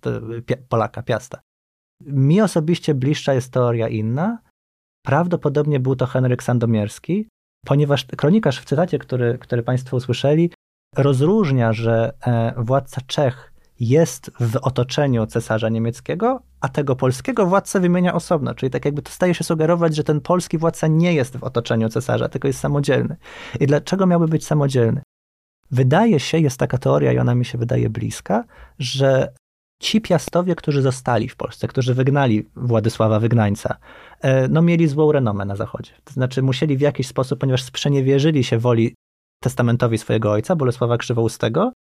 Polaka, 0.70 1.04
Piasta. 1.04 1.40
Mi 2.02 2.42
osobiście 2.42 2.94
bliższa 2.94 3.34
jest 3.34 3.52
teoria 3.52 3.88
inna. 3.88 4.38
Prawdopodobnie 5.06 5.80
był 5.80 5.96
to 5.96 6.06
Henryk 6.06 6.44
Sandomierski, 6.44 7.28
ponieważ 7.66 8.06
kronikarz 8.06 8.60
w 8.60 8.66
cytacie, 8.66 9.00
który, 9.00 9.38
który 9.38 9.64
Państwo 9.64 9.98
usłyszeli, 9.98 10.52
rozróżnia, 10.98 11.74
że 11.74 12.14
e, 12.22 12.54
władca 12.58 13.02
Czech 13.08 13.54
jest 13.80 14.32
w 14.40 14.56
otoczeniu 14.56 15.26
cesarza 15.26 15.70
niemieckiego, 15.70 16.42
a 16.62 16.70
tego 16.70 16.96
polskiego 16.96 17.46
władcę 17.46 17.80
wymienia 17.80 18.14
osobno. 18.14 18.56
Czyli 18.56 18.70
tak 18.70 18.86
jakby 18.86 19.02
to 19.02 19.12
staje 19.12 19.34
się 19.34 19.44
sugerować, 19.44 19.96
że 19.96 20.04
ten 20.04 20.22
polski 20.22 20.58
władca 20.58 20.88
nie 20.88 21.14
jest 21.14 21.38
w 21.38 21.44
otoczeniu 21.44 21.90
cesarza, 21.90 22.30
tylko 22.30 22.48
jest 22.48 22.60
samodzielny. 22.60 23.16
I 23.60 23.68
dlaczego 23.68 24.06
miałby 24.06 24.28
być 24.28 24.46
samodzielny? 24.46 25.02
Wydaje 25.72 26.20
się, 26.20 26.40
jest 26.40 26.60
taka 26.60 26.78
teoria 26.78 27.14
i 27.14 27.18
ona 27.18 27.36
mi 27.36 27.46
się 27.46 27.58
wydaje 27.58 27.90
bliska, 27.90 28.44
że 28.80 29.34
ci 29.80 30.02
piastowie, 30.02 30.56
którzy 30.56 30.82
zostali 30.82 31.30
w 31.30 31.36
Polsce, 31.36 31.68
którzy 31.68 31.94
wygnali 31.94 32.50
Władysława 32.56 33.20
Wygnańca, 33.20 33.78
e, 34.22 34.48
no 34.48 34.62
mieli 34.62 34.88
złą 34.88 35.12
renomę 35.12 35.46
na 35.46 35.56
Zachodzie. 35.56 35.92
To 36.04 36.14
znaczy 36.14 36.42
musieli 36.42 36.78
w 36.78 36.82
jakiś 36.82 37.08
sposób, 37.08 37.40
ponieważ 37.40 37.64
sprzeniewierzyli 37.64 38.44
się 38.44 38.58
woli 38.58 38.96
testamentowi 39.46 39.98
swojego 39.98 40.32
ojca, 40.32 40.56
Bolesława 40.56 40.98
Krzywoustego, 40.98 41.72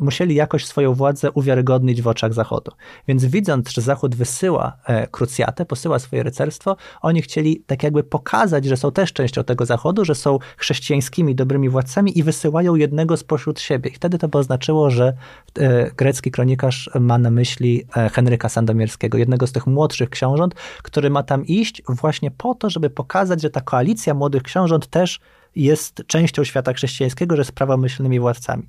musieli 0.00 0.34
jakoś 0.34 0.66
swoją 0.66 0.94
władzę 0.94 1.30
uwiarygodnić 1.32 2.02
w 2.02 2.08
oczach 2.08 2.34
Zachodu. 2.34 2.72
Więc 3.08 3.24
widząc, 3.24 3.70
że 3.70 3.82
Zachód 3.82 4.14
wysyła 4.14 4.76
e, 4.86 5.06
krucjatę, 5.06 5.64
posyła 5.64 5.98
swoje 5.98 6.22
rycerstwo, 6.22 6.76
oni 7.00 7.22
chcieli 7.22 7.64
tak 7.66 7.82
jakby 7.82 8.04
pokazać, 8.04 8.64
że 8.64 8.76
są 8.76 8.92
też 8.92 9.12
częścią 9.12 9.44
tego 9.44 9.66
Zachodu, 9.66 10.04
że 10.04 10.14
są 10.14 10.38
chrześcijańskimi, 10.56 11.34
dobrymi 11.34 11.68
władcami 11.68 12.18
i 12.18 12.22
wysyłają 12.22 12.74
jednego 12.74 13.16
spośród 13.16 13.60
siebie. 13.60 13.90
I 13.90 13.94
wtedy 13.94 14.18
to 14.18 14.28
by 14.28 14.38
oznaczyło, 14.38 14.90
że 14.90 15.14
e, 15.58 15.90
grecki 15.90 16.30
kronikarz 16.30 16.90
ma 17.00 17.18
na 17.18 17.30
myśli 17.30 17.84
e, 17.96 18.08
Henryka 18.08 18.48
Sandomierskiego, 18.48 19.18
jednego 19.18 19.46
z 19.46 19.52
tych 19.52 19.66
młodszych 19.66 20.10
książąt, 20.10 20.54
który 20.82 21.10
ma 21.10 21.22
tam 21.22 21.46
iść 21.46 21.82
właśnie 21.88 22.30
po 22.30 22.54
to, 22.54 22.70
żeby 22.70 22.90
pokazać, 22.90 23.42
że 23.42 23.50
ta 23.50 23.60
koalicja 23.60 24.14
młodych 24.14 24.42
książąt 24.42 24.86
też 24.86 25.20
jest 25.56 26.02
częścią 26.06 26.44
świata 26.44 26.72
chrześcijańskiego, 26.72 27.36
że 27.36 27.40
jest 27.40 27.52
prawomyślnymi 27.52 28.20
władcami. 28.20 28.68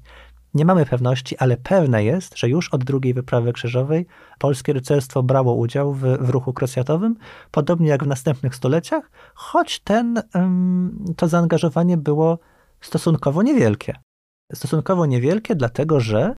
Nie 0.54 0.66
mamy 0.66 0.86
pewności, 0.86 1.38
ale 1.38 1.58
pewne 1.58 2.04
jest, 2.04 2.38
że 2.38 2.50
już 2.50 2.70
od 2.70 2.84
drugiej 2.84 3.14
wyprawy 3.14 3.54
krzyżowej 3.54 4.06
polskie 4.40 4.74
rycerstwo 4.74 5.24
brało 5.24 5.54
udział 5.54 5.94
w, 5.94 6.02
w 6.02 6.30
ruchu 6.30 6.54
krosjatowym, 6.54 7.16
podobnie 7.52 7.90
jak 7.90 8.04
w 8.04 8.08
następnych 8.08 8.56
stuleciach, 8.56 9.12
choć 9.36 9.80
ten, 9.80 10.22
to 11.18 11.28
zaangażowanie 11.28 11.98
było 11.98 12.40
stosunkowo 12.82 13.44
niewielkie. 13.44 13.96
Stosunkowo 14.54 15.06
niewielkie, 15.06 15.56
dlatego 15.56 16.00
że 16.00 16.36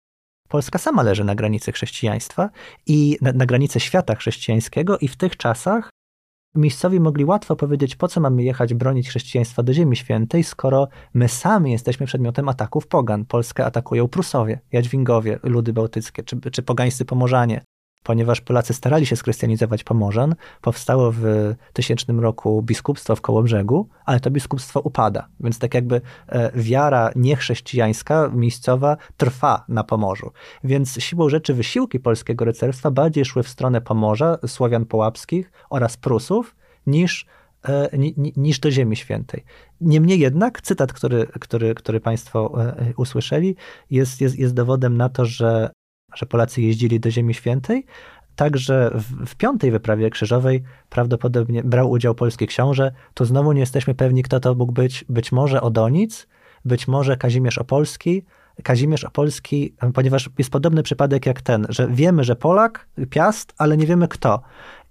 Polska 0.49 0.79
sama 0.79 1.03
leży 1.03 1.23
na 1.23 1.35
granicy 1.35 1.71
chrześcijaństwa 1.71 2.49
i 2.85 3.17
na, 3.21 3.31
na 3.31 3.45
granicy 3.45 3.79
świata 3.79 4.15
chrześcijańskiego, 4.15 4.97
i 4.97 5.07
w 5.07 5.17
tych 5.17 5.37
czasach 5.37 5.89
miejscowi 6.55 6.99
mogli 6.99 7.25
łatwo 7.25 7.55
powiedzieć, 7.55 7.95
po 7.95 8.07
co 8.07 8.21
mamy 8.21 8.43
jechać 8.43 8.73
bronić 8.73 9.09
chrześcijaństwa 9.09 9.63
do 9.63 9.73
Ziemi 9.73 9.95
Świętej, 9.95 10.43
skoro 10.43 10.87
my 11.13 11.29
sami 11.29 11.71
jesteśmy 11.71 12.05
przedmiotem 12.05 12.49
ataków 12.49 12.87
pogan. 12.87 13.25
Polskę 13.25 13.65
atakują 13.65 14.07
Prusowie, 14.07 14.59
Jadwingowie, 14.71 15.39
ludy 15.43 15.73
bałtyckie, 15.73 16.23
czy, 16.23 16.51
czy 16.51 16.63
pogańscy 16.63 17.05
Pomorzanie 17.05 17.61
ponieważ 18.05 18.41
Polacy 18.41 18.73
starali 18.73 19.05
się 19.05 19.15
skrystianizować 19.15 19.83
Pomorzan, 19.83 20.35
powstało 20.61 21.11
w 21.11 21.23
tysięcznym 21.73 22.19
roku 22.19 22.61
biskupstwo 22.61 23.15
w 23.15 23.21
Kołobrzegu, 23.21 23.89
ale 24.05 24.19
to 24.19 24.31
biskupstwo 24.31 24.79
upada, 24.79 25.27
więc 25.39 25.59
tak 25.59 25.73
jakby 25.73 26.01
e, 26.27 26.51
wiara 26.55 27.11
niechrześcijańska, 27.15 28.31
miejscowa 28.33 28.97
trwa 29.17 29.65
na 29.69 29.83
Pomorzu. 29.83 30.31
Więc 30.63 30.97
siłą 30.99 31.29
rzeczy 31.29 31.53
wysiłki 31.53 31.99
polskiego 31.99 32.45
rycerstwa 32.45 32.91
bardziej 32.91 33.25
szły 33.25 33.43
w 33.43 33.49
stronę 33.49 33.81
Pomorza, 33.81 34.37
Słowian 34.47 34.85
Połapskich 34.85 35.51
oraz 35.69 35.97
Prusów, 35.97 36.55
niż 36.87 37.25
e, 37.67 37.89
niż 38.37 38.59
do 38.59 38.71
Ziemi 38.71 38.95
Świętej. 38.95 39.43
Niemniej 39.81 40.19
jednak 40.19 40.61
cytat, 40.61 40.93
który, 40.93 41.27
który, 41.39 41.75
który 41.75 41.99
Państwo 41.99 42.63
e, 42.63 42.93
usłyszeli, 42.97 43.55
jest, 43.91 44.21
jest, 44.21 44.39
jest 44.39 44.53
dowodem 44.53 44.97
na 44.97 45.09
to, 45.09 45.25
że 45.25 45.69
że 46.15 46.25
Polacy 46.25 46.61
jeździli 46.61 46.99
do 46.99 47.11
Ziemi 47.11 47.33
Świętej. 47.33 47.85
Także 48.35 48.91
w, 48.93 49.25
w 49.25 49.35
piątej 49.35 49.71
wyprawie 49.71 50.09
krzyżowej 50.09 50.63
prawdopodobnie 50.89 51.63
brał 51.63 51.91
udział 51.91 52.15
polski 52.15 52.47
książę. 52.47 52.91
To 53.13 53.25
znowu 53.25 53.51
nie 53.51 53.59
jesteśmy 53.59 53.95
pewni, 53.95 54.23
kto 54.23 54.39
to 54.39 54.55
mógł 54.55 54.71
być. 54.71 55.05
Być 55.09 55.31
może 55.31 55.61
Odonic, 55.61 56.27
być 56.65 56.87
może 56.87 57.17
Kazimierz 57.17 57.57
Opolski, 57.57 58.23
Kazimierz 58.63 59.03
Opolski, 59.03 59.75
ponieważ 59.93 60.29
jest 60.37 60.49
podobny 60.49 60.83
przypadek 60.83 61.25
jak 61.25 61.41
ten, 61.41 61.65
że 61.69 61.87
wiemy, 61.87 62.23
że 62.23 62.35
Polak, 62.35 62.87
Piast, 63.09 63.53
ale 63.57 63.77
nie 63.77 63.85
wiemy 63.85 64.07
kto. 64.07 64.41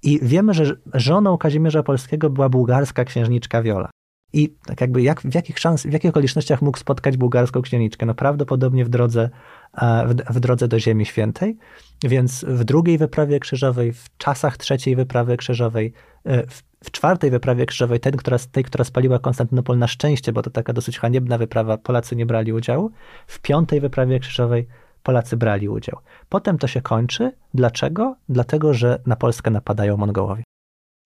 I 0.03 0.21
wiemy, 0.23 0.55
że 0.55 0.65
żoną 0.95 1.39
Kazimierza 1.39 1.83
Polskiego 1.83 2.31
była 2.31 2.49
bułgarska 2.49 3.05
księżniczka 3.05 3.63
Wiola. 3.63 3.91
I 4.35 4.55
tak 4.66 4.81
jakby 4.81 5.03
jak, 5.03 5.20
w 5.20 5.35
jakich 5.35 5.59
szans, 5.59 5.83
w 5.83 5.92
jakich 5.92 6.11
okolicznościach 6.11 6.62
mógł 6.62 6.79
spotkać 6.79 7.16
bułgarską 7.16 7.62
księżniczkę? 7.62 8.07
No 8.07 8.14
prawdopodobnie 8.14 8.85
w 8.85 8.88
drodze, 8.88 9.31
e, 9.75 10.07
w, 10.07 10.14
w 10.14 10.40
drodze 10.40 10.68
do 10.68 10.81
Ziemi 10.81 11.07
Świętej. 11.07 11.57
Więc 12.05 12.44
w 12.44 12.64
drugiej 12.64 12.99
wyprawie 12.99 13.40
krzyżowej, 13.40 13.92
w 13.92 14.16
czasach 14.18 14.57
trzeciej 14.57 14.97
wyprawy 14.97 15.37
krzyżowej, 15.37 15.92
e, 16.25 16.47
w, 16.47 16.62
w 16.85 16.90
czwartej 16.90 17.31
wyprawie 17.31 17.66
krzyżowej, 17.66 18.01
ten, 18.01 18.16
która, 18.16 18.38
tej, 18.53 18.64
która 18.64 18.85
spaliła 18.85 19.18
Konstantynopol 19.18 19.79
na 19.79 19.87
szczęście, 19.87 20.33
bo 20.33 20.42
to 20.42 20.51
taka 20.51 20.73
dosyć 20.73 20.99
haniebna 20.99 21.38
wyprawa, 21.38 21.79
Polacy 21.79 22.16
nie 22.16 22.27
brali 22.27 22.53
udziału. 22.53 22.90
W 23.27 23.40
piątej 23.40 23.81
wyprawie 23.81 24.20
krzyżowej 24.20 24.66
Polacy 25.03 25.37
brali 25.37 25.68
udział. 25.68 25.99
Potem 26.29 26.59
to 26.59 26.66
się 26.66 26.83
kończy. 26.83 27.33
Dlaczego? 27.55 28.16
Dlatego, 28.29 28.75
że 28.75 29.03
na 29.07 29.16
Polskę 29.16 29.51
napadają 29.51 29.97
Mongołowie. 29.97 30.42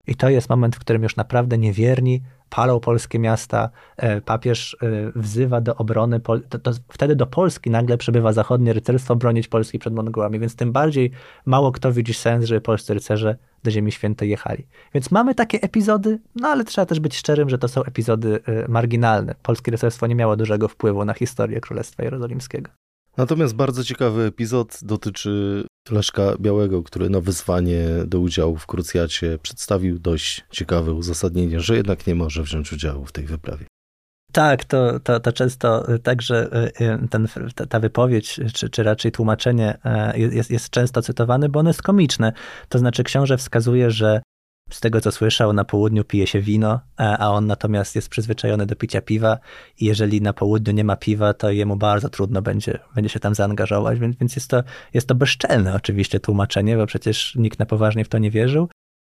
I 0.06 0.14
to 0.14 0.28
jest 0.28 0.48
moment, 0.48 0.76
w 0.76 0.78
którym 0.78 1.02
już 1.02 1.16
naprawdę 1.16 1.58
niewierni 1.58 2.22
palą 2.50 2.80
polskie 2.80 3.18
miasta, 3.18 3.70
e, 3.96 4.20
papież 4.20 4.76
wzywa 5.14 5.60
do 5.60 5.76
obrony, 5.76 6.20
to, 6.20 6.58
to 6.58 6.70
wtedy 6.88 7.16
do 7.16 7.26
Polski 7.26 7.70
nagle 7.70 7.98
przybywa 7.98 8.32
zachodnie 8.32 8.72
rycerstwo 8.72 9.16
bronić 9.16 9.48
Polski 9.48 9.78
przed 9.78 9.94
Mongołami, 9.94 10.38
więc 10.38 10.56
tym 10.56 10.72
bardziej 10.72 11.10
mało 11.46 11.72
kto 11.72 11.92
widzi 11.92 12.14
sens, 12.14 12.44
żeby 12.44 12.60
polscy 12.60 12.94
rycerze 12.94 13.36
do 13.62 13.70
Ziemi 13.70 13.92
Świętej 13.92 14.30
jechali. 14.30 14.66
Więc 14.94 15.10
mamy 15.10 15.34
takie 15.34 15.60
epizody, 15.60 16.18
no 16.34 16.48
ale 16.48 16.64
trzeba 16.64 16.86
też 16.86 17.00
być 17.00 17.16
szczerym, 17.16 17.48
że 17.48 17.58
to 17.58 17.68
są 17.68 17.84
epizody 17.84 18.40
marginalne. 18.68 19.34
Polskie 19.42 19.70
rycerstwo 19.70 20.06
nie 20.06 20.14
miało 20.14 20.36
dużego 20.36 20.68
wpływu 20.68 21.04
na 21.04 21.14
historię 21.14 21.60
Królestwa 21.60 22.02
Jerozolimskiego. 22.02 22.70
Natomiast 23.18 23.54
bardzo 23.54 23.84
ciekawy 23.84 24.22
epizod 24.22 24.78
dotyczy 24.82 25.64
Leszka 25.90 26.22
Białego, 26.40 26.82
który 26.82 27.10
na 27.10 27.20
wyzwanie 27.20 27.84
do 28.06 28.20
udziału 28.20 28.56
w 28.56 28.66
krucjacie 28.66 29.38
przedstawił 29.42 29.98
dość 29.98 30.44
ciekawe 30.50 30.92
uzasadnienie, 30.92 31.60
że 31.60 31.76
jednak 31.76 32.06
nie 32.06 32.14
może 32.14 32.42
wziąć 32.42 32.72
udziału 32.72 33.04
w 33.04 33.12
tej 33.12 33.24
wyprawie. 33.26 33.66
Tak, 34.32 34.64
to, 34.64 35.00
to, 35.00 35.20
to 35.20 35.32
często 35.32 35.86
także 36.02 36.70
ten, 37.10 37.28
ta 37.68 37.80
wypowiedź, 37.80 38.40
czy, 38.54 38.68
czy 38.70 38.82
raczej 38.82 39.12
tłumaczenie 39.12 39.78
jest, 40.14 40.50
jest 40.50 40.70
często 40.70 41.02
cytowane, 41.02 41.48
bo 41.48 41.60
ono 41.60 41.70
jest 41.70 41.82
komiczne. 41.82 42.32
To 42.68 42.78
znaczy 42.78 43.04
książę 43.04 43.36
wskazuje, 43.36 43.90
że 43.90 44.22
z 44.70 44.80
tego 44.80 45.00
co 45.00 45.12
słyszał, 45.12 45.52
na 45.52 45.64
południu 45.64 46.04
pije 46.04 46.26
się 46.26 46.40
wino, 46.40 46.80
a 46.96 47.30
on 47.30 47.46
natomiast 47.46 47.96
jest 47.96 48.08
przyzwyczajony 48.08 48.66
do 48.66 48.76
picia 48.76 49.00
piwa 49.00 49.38
i 49.80 49.84
jeżeli 49.84 50.22
na 50.22 50.32
południu 50.32 50.72
nie 50.72 50.84
ma 50.84 50.96
piwa, 50.96 51.34
to 51.34 51.50
jemu 51.50 51.76
bardzo 51.76 52.08
trudno 52.08 52.42
będzie, 52.42 52.78
będzie 52.94 53.08
się 53.08 53.20
tam 53.20 53.34
zaangażować, 53.34 53.98
więc, 53.98 54.16
więc 54.16 54.36
jest, 54.36 54.50
to, 54.50 54.62
jest 54.94 55.08
to 55.08 55.14
bezczelne 55.14 55.74
oczywiście 55.74 56.20
tłumaczenie, 56.20 56.76
bo 56.76 56.86
przecież 56.86 57.34
nikt 57.36 57.58
na 57.58 57.66
poważnie 57.66 58.04
w 58.04 58.08
to 58.08 58.18
nie 58.18 58.30
wierzył, 58.30 58.68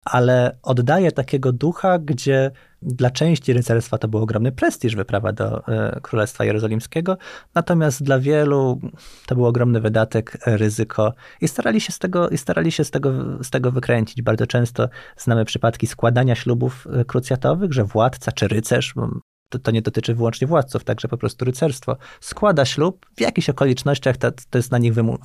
ale 0.05 0.57
oddaje 0.63 1.13
takiego 1.13 1.53
ducha, 1.53 1.99
gdzie 1.99 2.51
dla 2.83 3.11
części 3.11 3.53
rycerstwa 3.53 3.99
to 3.99 4.09
był 4.09 4.23
ogromny 4.23 4.53
prestiż 4.53 4.97
wyprawa 4.97 5.33
do 5.33 5.67
e, 5.67 6.01
Królestwa 6.03 6.45
Jerozolimskiego, 6.45 7.17
natomiast 7.55 8.03
dla 8.03 8.19
wielu 8.19 8.81
to 9.27 9.35
był 9.35 9.47
ogromny 9.47 9.81
wydatek, 9.81 10.39
ryzyko 10.47 11.15
i 11.41 11.49
starali 11.49 11.81
się 11.81 11.93
z 11.93 11.99
tego, 11.99 12.29
i 12.29 12.39
starali 12.39 12.73
się 12.73 12.85
z 12.85 12.91
tego, 12.91 13.13
z 13.45 13.51
tego 13.51 13.73
wykręcić. 13.73 14.23
Bardzo 14.23 14.47
często 14.47 14.89
znamy 15.17 15.45
przypadki 15.45 15.87
składania 15.87 16.35
ślubów 16.35 16.87
e, 16.93 17.05
krucjatowych, 17.05 17.73
że 17.73 17.85
władca 17.85 18.33
czy 18.33 18.49
rycerz, 18.49 18.95
to, 19.53 19.59
to, 19.59 19.71
nie 19.71 19.83
dotyczy 19.83 20.15
wyłącznie 20.15 20.47
władców, 20.47 20.85
także 20.85 21.09
po 21.09 21.17
prostu 21.17 21.45
rycerstwo 21.45 21.97
składa 22.21 22.65
ślub, 22.65 23.07
w 23.17 23.21
jakichś 23.21 23.49
okolicznościach 23.49 24.17
to, 24.17 24.33
to 24.51 24.59
jest 24.59 24.71
na 24.71 24.79
nich 24.79 24.95
wymu- 24.95 25.19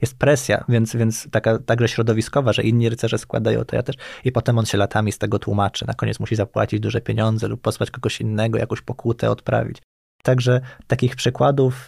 jest 0.00 0.18
presja, 0.18 0.64
więc, 0.68 0.96
więc 0.96 1.28
taka 1.30 1.58
także 1.58 1.88
środowiskowa, 1.88 2.52
że 2.52 2.62
inni 2.62 2.88
rycerze 2.88 3.18
składają, 3.18 3.64
to 3.64 3.76
ja 3.76 3.82
też 3.82 3.96
i 4.24 4.32
potem 4.32 4.58
on 4.58 4.66
się 4.66 4.78
latami 4.78 5.12
z 5.12 5.18
tego 5.18 5.38
tłumaczy, 5.38 5.86
na 5.86 5.94
koniec 5.94 6.20
musi 6.20 6.36
zapłacić 6.36 6.80
duże 6.80 7.00
pieniądze 7.00 7.48
lub 7.48 7.60
posłać 7.60 7.90
kogoś 7.90 8.20
innego, 8.20 8.58
jakąś 8.58 8.80
pokutę 8.80 9.30
odprawić. 9.30 9.78
Także 10.22 10.60
takich 10.86 11.16
przykładów 11.16 11.86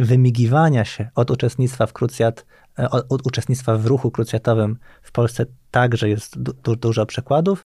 wymigiwania 0.00 0.84
się 0.84 1.10
od 1.14 1.30
uczestnictwa 1.30 1.86
w 1.86 1.92
krucjat, 1.92 2.46
e, 2.78 2.90
od, 2.90 3.26
uczestnictwa 3.26 3.76
w 3.76 3.86
ruchu 3.86 4.10
krucjatowym 4.10 4.78
w 5.02 5.12
Polsce 5.12 5.46
także 5.70 6.08
jest 6.08 6.42
du- 6.42 6.76
dużo 6.76 7.06
przykładów. 7.06 7.62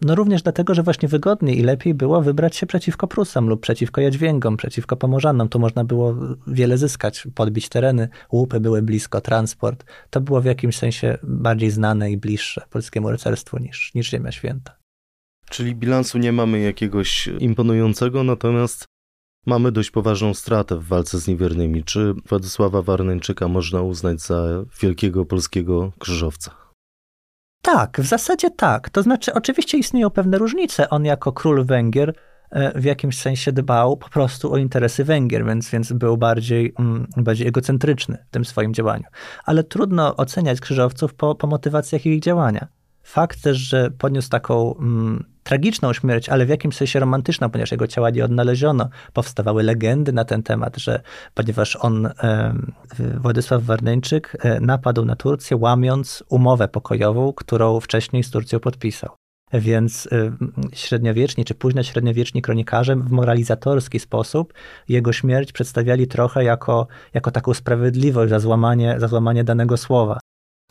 No 0.00 0.14
również 0.14 0.42
dlatego, 0.42 0.74
że 0.74 0.82
właśnie 0.82 1.08
wygodniej 1.08 1.58
i 1.58 1.62
lepiej 1.62 1.94
było 1.94 2.22
wybrać 2.22 2.56
się 2.56 2.66
przeciwko 2.66 3.06
Prusom 3.06 3.48
lub 3.48 3.60
przeciwko 3.60 4.00
Jadźwięgom, 4.00 4.56
przeciwko 4.56 4.96
Pomorzanom. 4.96 5.48
Tu 5.48 5.58
można 5.58 5.84
było 5.84 6.14
wiele 6.46 6.78
zyskać, 6.78 7.28
podbić 7.34 7.68
tereny, 7.68 8.08
łupy 8.32 8.60
były 8.60 8.82
blisko, 8.82 9.20
transport. 9.20 9.84
To 10.10 10.20
było 10.20 10.40
w 10.40 10.44
jakimś 10.44 10.76
sensie 10.76 11.18
bardziej 11.22 11.70
znane 11.70 12.10
i 12.10 12.16
bliższe 12.16 12.62
polskiemu 12.70 13.10
rycerstwu 13.10 13.58
niż, 13.58 13.94
niż 13.94 14.10
Ziemia 14.10 14.32
Święta. 14.32 14.76
Czyli 15.50 15.74
bilansu 15.74 16.18
nie 16.18 16.32
mamy 16.32 16.60
jakiegoś 16.60 17.28
imponującego, 17.38 18.22
natomiast 18.22 18.84
mamy 19.46 19.72
dość 19.72 19.90
poważną 19.90 20.34
stratę 20.34 20.76
w 20.76 20.84
walce 20.84 21.18
z 21.18 21.28
niewiernymi. 21.28 21.84
Czy 21.84 22.14
Władysława 22.28 22.82
Warneńczyka 22.82 23.48
można 23.48 23.82
uznać 23.82 24.20
za 24.20 24.64
wielkiego 24.80 25.24
polskiego 25.24 25.92
krzyżowca? 25.98 26.67
Tak, 27.62 28.00
w 28.00 28.06
zasadzie 28.06 28.50
tak. 28.50 28.90
To 28.90 29.02
znaczy, 29.02 29.34
oczywiście 29.34 29.78
istnieją 29.78 30.10
pewne 30.10 30.38
różnice. 30.38 30.90
On 30.90 31.04
jako 31.04 31.32
król 31.32 31.64
Węgier 31.64 32.14
e, 32.50 32.80
w 32.80 32.84
jakimś 32.84 33.18
sensie 33.18 33.52
dbał 33.52 33.96
po 33.96 34.08
prostu 34.08 34.52
o 34.52 34.56
interesy 34.56 35.04
Węgier, 35.04 35.44
więc, 35.44 35.70
więc 35.70 35.92
był 35.92 36.16
bardziej, 36.16 36.74
mm, 36.78 37.06
bardziej 37.16 37.48
egocentryczny 37.48 38.24
w 38.28 38.30
tym 38.30 38.44
swoim 38.44 38.74
działaniu. 38.74 39.04
Ale 39.44 39.64
trudno 39.64 40.16
oceniać 40.16 40.60
krzyżowców 40.60 41.14
po, 41.14 41.34
po 41.34 41.46
motywacjach 41.46 42.06
ich 42.06 42.20
działania. 42.20 42.68
Fakt 43.08 43.42
też, 43.42 43.56
że 43.56 43.90
poniósł 43.90 44.28
taką 44.28 44.74
mm, 44.76 45.24
tragiczną 45.42 45.92
śmierć, 45.92 46.28
ale 46.28 46.46
w 46.46 46.48
jakimś 46.48 46.76
sensie 46.76 47.00
romantyczną, 47.00 47.50
ponieważ 47.50 47.70
jego 47.70 47.86
ciała 47.86 48.10
nie 48.10 48.24
odnaleziono. 48.24 48.88
Powstawały 49.12 49.62
legendy 49.62 50.12
na 50.12 50.24
ten 50.24 50.42
temat, 50.42 50.76
że 50.76 51.00
ponieważ 51.34 51.76
on, 51.76 52.08
Władysław 53.16 53.62
Warneńczyk, 53.62 54.36
e, 54.40 54.60
napadł 54.60 55.04
na 55.04 55.16
Turcję, 55.16 55.56
łamiąc 55.56 56.24
umowę 56.28 56.68
pokojową, 56.68 57.32
którą 57.32 57.80
wcześniej 57.80 58.22
z 58.22 58.30
Turcją 58.30 58.60
podpisał. 58.60 59.10
Więc 59.52 60.08
e, 60.12 60.32
średniowieczni 60.72 61.44
czy 61.44 61.54
późno 61.54 61.82
średniowieczni 61.82 62.42
kronikarze 62.42 62.96
w 62.96 63.10
moralizatorski 63.10 63.98
sposób 63.98 64.54
jego 64.88 65.12
śmierć 65.12 65.52
przedstawiali 65.52 66.06
trochę 66.06 66.44
jako, 66.44 66.86
jako 67.14 67.30
taką 67.30 67.54
sprawiedliwość 67.54 68.30
za 68.30 68.38
złamanie, 68.38 68.94
za 68.98 69.08
złamanie 69.08 69.44
danego 69.44 69.76
słowa. 69.76 70.18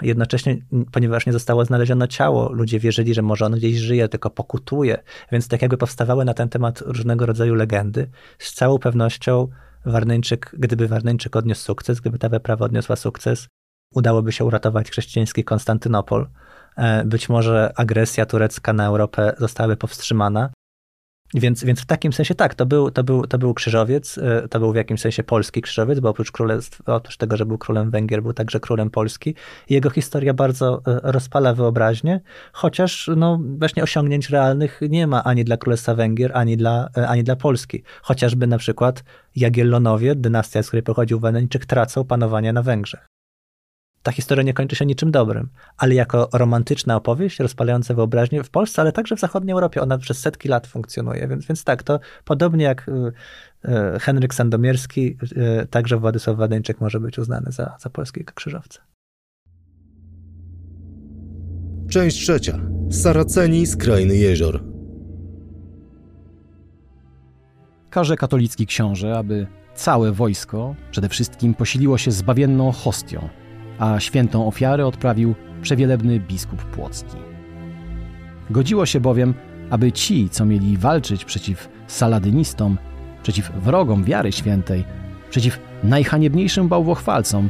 Jednocześnie, 0.02 0.58
ponieważ 0.92 1.26
nie 1.26 1.34
zostało 1.34 1.66
znalezione 1.66 2.08
ciało, 2.08 2.52
ludzie 2.52 2.80
wierzyli, 2.80 3.14
że 3.14 3.22
może 3.22 3.46
on 3.46 3.56
gdzieś 3.56 3.78
żyje, 3.78 4.10
tylko 4.10 4.30
pokutuje, 4.30 5.04
więc 5.32 5.48
tak 5.48 5.62
jakby 5.62 5.78
powstawały 5.78 6.26
na 6.26 6.34
ten 6.34 6.50
temat 6.50 6.82
różnego 6.82 7.26
rodzaju 7.26 7.56
legendy. 7.56 8.10
Z 8.40 8.54
całą 8.54 8.80
pewnością 8.80 9.48
Warneńczyk, 9.86 10.56
gdyby 10.58 10.88
Warneńczyk 10.88 11.36
odniósł 11.36 11.62
sukces, 11.62 12.00
gdyby 12.00 12.20
ta 12.20 12.30
wyprawa 12.30 12.66
odniosła 12.66 12.96
sukces, 12.96 13.48
udałoby 13.94 14.32
się 14.32 14.46
uratować 14.46 14.92
chrześcijański 14.92 15.44
Konstantynopol. 15.44 16.28
E, 16.78 17.06
być 17.06 17.30
może 17.30 17.74
agresja 17.76 18.26
turecka 18.26 18.74
na 18.74 18.86
Europę 18.86 19.36
zostałaby 19.38 19.78
powstrzymana, 19.78 20.50
więc, 21.34 21.64
więc 21.64 21.82
w 21.82 21.86
takim 21.86 22.14
sensie 22.14 22.36
tak, 22.36 22.56
to 22.56 22.66
był, 22.66 22.92
to, 22.92 23.04
był, 23.04 23.28
to 23.28 23.38
był 23.38 23.54
krzyżowiec, 23.54 24.18
e, 24.18 24.48
to 24.48 24.60
był 24.60 24.74
w 24.74 24.76
jakimś 24.76 25.02
sensie 25.02 25.24
polski 25.24 25.62
krzyżowiec, 25.62 26.00
bo 26.00 26.10
oprócz, 26.10 26.32
królestw, 26.32 26.82
oprócz 26.86 27.18
tego, 27.18 27.38
że 27.38 27.46
był 27.46 27.58
królem 27.58 27.92
Węgier, 27.92 28.24
był 28.24 28.34
także 28.34 28.60
królem 28.60 28.90
Polski. 28.90 29.36
Jego 29.70 29.90
historia 29.90 30.34
bardzo 30.34 30.82
e, 30.88 31.00
rozpala 31.04 31.54
wyobraźnię, 31.54 32.22
chociaż 32.54 33.10
no, 33.16 33.40
właśnie 33.58 33.84
osiągnięć 33.84 34.30
realnych 34.30 34.80
nie 34.90 35.08
ma 35.08 35.24
ani 35.24 35.44
dla 35.44 35.58
Królestwa 35.58 35.96
Węgier, 35.96 36.32
ani 36.34 36.58
dla, 36.58 36.90
e, 36.98 37.08
ani 37.08 37.24
dla 37.24 37.36
Polski. 37.36 37.84
Chociażby 38.02 38.48
na 38.48 38.58
przykład 38.58 39.04
Jagiellonowie, 39.36 40.16
dynastia, 40.16 40.64
z 40.64 40.68
której 40.68 40.84
pochodził 40.84 41.20
Weneńczyk, 41.20 41.66
tracą 41.66 42.04
panowanie 42.04 42.54
na 42.54 42.64
Węgrzech 42.64 43.17
ta 44.08 44.12
historia 44.12 44.44
nie 44.44 44.54
kończy 44.54 44.76
się 44.76 44.86
niczym 44.86 45.12
dobrym, 45.12 45.50
ale 45.78 45.96
jako 45.96 46.30
romantyczna 46.34 46.96
opowieść 46.96 47.40
rozpalająca 47.40 47.94
wyobraźnię 47.94 48.44
w 48.44 48.50
Polsce, 48.50 48.82
ale 48.82 48.92
także 48.92 49.16
w 49.16 49.20
zachodniej 49.20 49.54
Europie, 49.54 49.82
ona 49.82 49.98
przez 49.98 50.20
setki 50.20 50.48
lat 50.48 50.68
funkcjonuje, 50.68 51.28
więc, 51.28 51.46
więc 51.46 51.64
tak, 51.64 51.84
to 51.84 52.00
podobnie 52.26 52.66
jak 52.66 52.90
y, 52.90 52.92
y, 53.66 54.00
Henryk 54.00 54.34
Sandomierski, 54.34 55.18
y, 55.64 55.68
także 55.68 55.98
Władysław 55.98 56.38
Wadeńczyk 56.38 56.82
może 56.82 57.00
być 57.00 57.20
uznany 57.20 57.52
za, 57.52 57.76
za 57.80 57.90
polskiego 57.90 58.32
krzyżowca. 58.36 58.82
Część 61.90 62.18
trzecia. 62.18 62.60
Saraceni 62.92 63.66
z 63.66 63.78
krainy 63.78 64.16
jezior. 64.16 64.64
Każe 67.90 68.16
katolicki 68.16 68.66
książę, 68.66 69.18
aby 69.18 69.48
całe 69.76 70.12
wojsko 70.12 70.76
przede 70.92 71.10
wszystkim 71.10 71.54
posiliło 71.54 71.98
się 71.98 72.12
zbawienną 72.12 72.72
hostią, 72.72 73.30
a 73.80 74.00
świętą 74.00 74.48
ofiarę 74.48 74.88
odprawił 74.88 75.36
przewielebny 75.62 76.20
biskup 76.20 76.64
płocki. 76.64 77.18
Godziło 78.50 78.86
się 78.86 79.00
bowiem, 79.00 79.34
aby 79.70 79.92
ci, 79.92 80.30
co 80.30 80.46
mieli 80.46 80.78
walczyć 80.78 81.26
przeciw 81.26 81.70
saladynistom, 81.88 82.78
przeciw 83.24 83.52
wrogom 83.52 84.04
wiary 84.04 84.32
świętej, 84.32 84.84
przeciw 85.30 85.60
najhaniebniejszym 85.84 86.68
bałwochwalcom, 86.68 87.50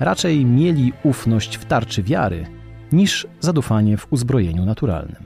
raczej 0.00 0.44
mieli 0.44 0.92
ufność 1.02 1.56
w 1.56 1.64
tarczy 1.64 2.02
wiary, 2.02 2.46
niż 2.92 3.26
zadufanie 3.40 3.96
w 3.96 4.12
uzbrojeniu 4.12 4.64
naturalnym. 4.64 5.24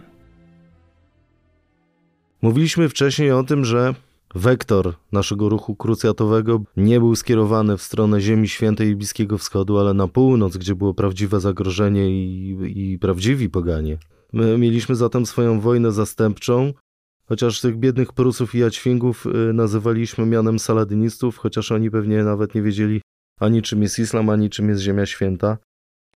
Mówiliśmy 2.43 2.89
wcześniej 2.89 3.33
o 3.33 3.43
tym, 3.43 3.65
że 3.65 3.95
Wektor 4.35 4.95
naszego 5.13 5.49
ruchu 5.49 5.77
krucjatowego 5.77 6.61
nie 6.77 7.01
był 7.01 7.17
skierowany 7.17 7.77
w 7.77 7.83
stronę 7.83 8.21
Ziemi 8.21 8.49
Świętej 8.49 8.89
i 8.89 8.97
Bliskiego 8.97 9.39
Wschodu, 9.39 9.79
ale 9.79 9.95
na 9.95 10.09
północ, 10.09 10.57
gdzie 10.57 10.75
było 10.75 10.95
prawdziwe 10.95 11.41
zagrożenie 11.41 12.11
i, 12.11 12.93
i 12.93 12.99
prawdziwi 12.99 13.51
poganie. 13.51 13.99
My 14.33 14.59
mieliśmy 14.59 14.95
zatem 14.97 15.27
swoją 15.27 15.61
wojnę 15.61 15.93
zastępczą, 15.93 16.73
chociaż 17.25 17.61
tych 17.61 17.77
biednych 17.77 18.13
Prusów 18.13 18.55
i 18.55 18.59
Jaćwingów 18.59 19.27
y, 19.27 19.53
nazywaliśmy 19.53 20.27
mianem 20.27 20.59
saladynistów, 20.59 21.37
chociaż 21.37 21.73
oni 21.73 21.91
pewnie 21.91 22.25
nawet 22.25 22.55
nie 22.55 22.63
wiedzieli 22.63 23.01
ani 23.41 23.63
czym 23.63 23.83
jest 23.83 23.99
islam, 23.99 24.31
ani 24.31 24.51
czym 24.51 24.69
jest 24.69 24.83
Ziemia 24.83 25.07
Święta. 25.07 25.59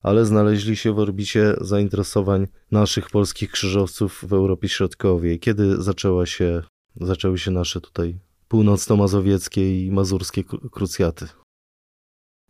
ale 0.02 0.26
znaleźli 0.26 0.76
się 0.76 0.92
w 0.92 0.98
orbicie 0.98 1.54
zainteresowań 1.60 2.46
naszych 2.70 3.10
polskich 3.10 3.50
krzyżowców 3.50 4.24
w 4.28 4.32
Europie 4.32 4.68
Środkowej. 4.68 5.40
Kiedy 5.40 5.82
zaczęła 5.82 6.26
się, 6.26 6.62
zaczęły 7.00 7.38
się 7.38 7.50
nasze 7.50 7.80
tutaj 7.80 8.18
północno-mazowieckie 8.48 9.86
i 9.86 9.92
mazurskie 9.92 10.44
krucjaty? 10.44 11.26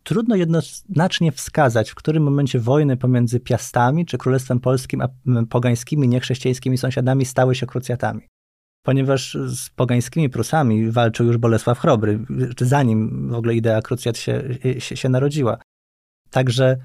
Trudno 0.03 0.35
jednoznacznie 0.35 1.31
wskazać, 1.31 1.91
w 1.91 1.95
którym 1.95 2.23
momencie 2.23 2.59
wojny 2.59 2.97
pomiędzy 2.97 3.39
Piastami 3.39 4.05
czy 4.05 4.17
Królestwem 4.17 4.59
Polskim 4.59 5.01
a 5.01 5.07
pogańskimi, 5.49 6.07
niechrześcijańskimi 6.07 6.77
sąsiadami 6.77 7.25
stały 7.25 7.55
się 7.55 7.65
krucjatami. 7.65 8.21
Ponieważ 8.85 9.37
z 9.47 9.69
pogańskimi 9.69 10.29
Prusami 10.29 10.91
walczył 10.91 11.25
już 11.25 11.37
Bolesław 11.37 11.79
Chrobry, 11.79 12.19
zanim 12.61 13.29
w 13.29 13.33
ogóle 13.33 13.55
idea 13.55 13.81
krucjat 13.81 14.17
się, 14.17 14.43
się, 14.79 14.97
się 14.97 15.09
narodziła. 15.09 15.57
Także 16.29 16.77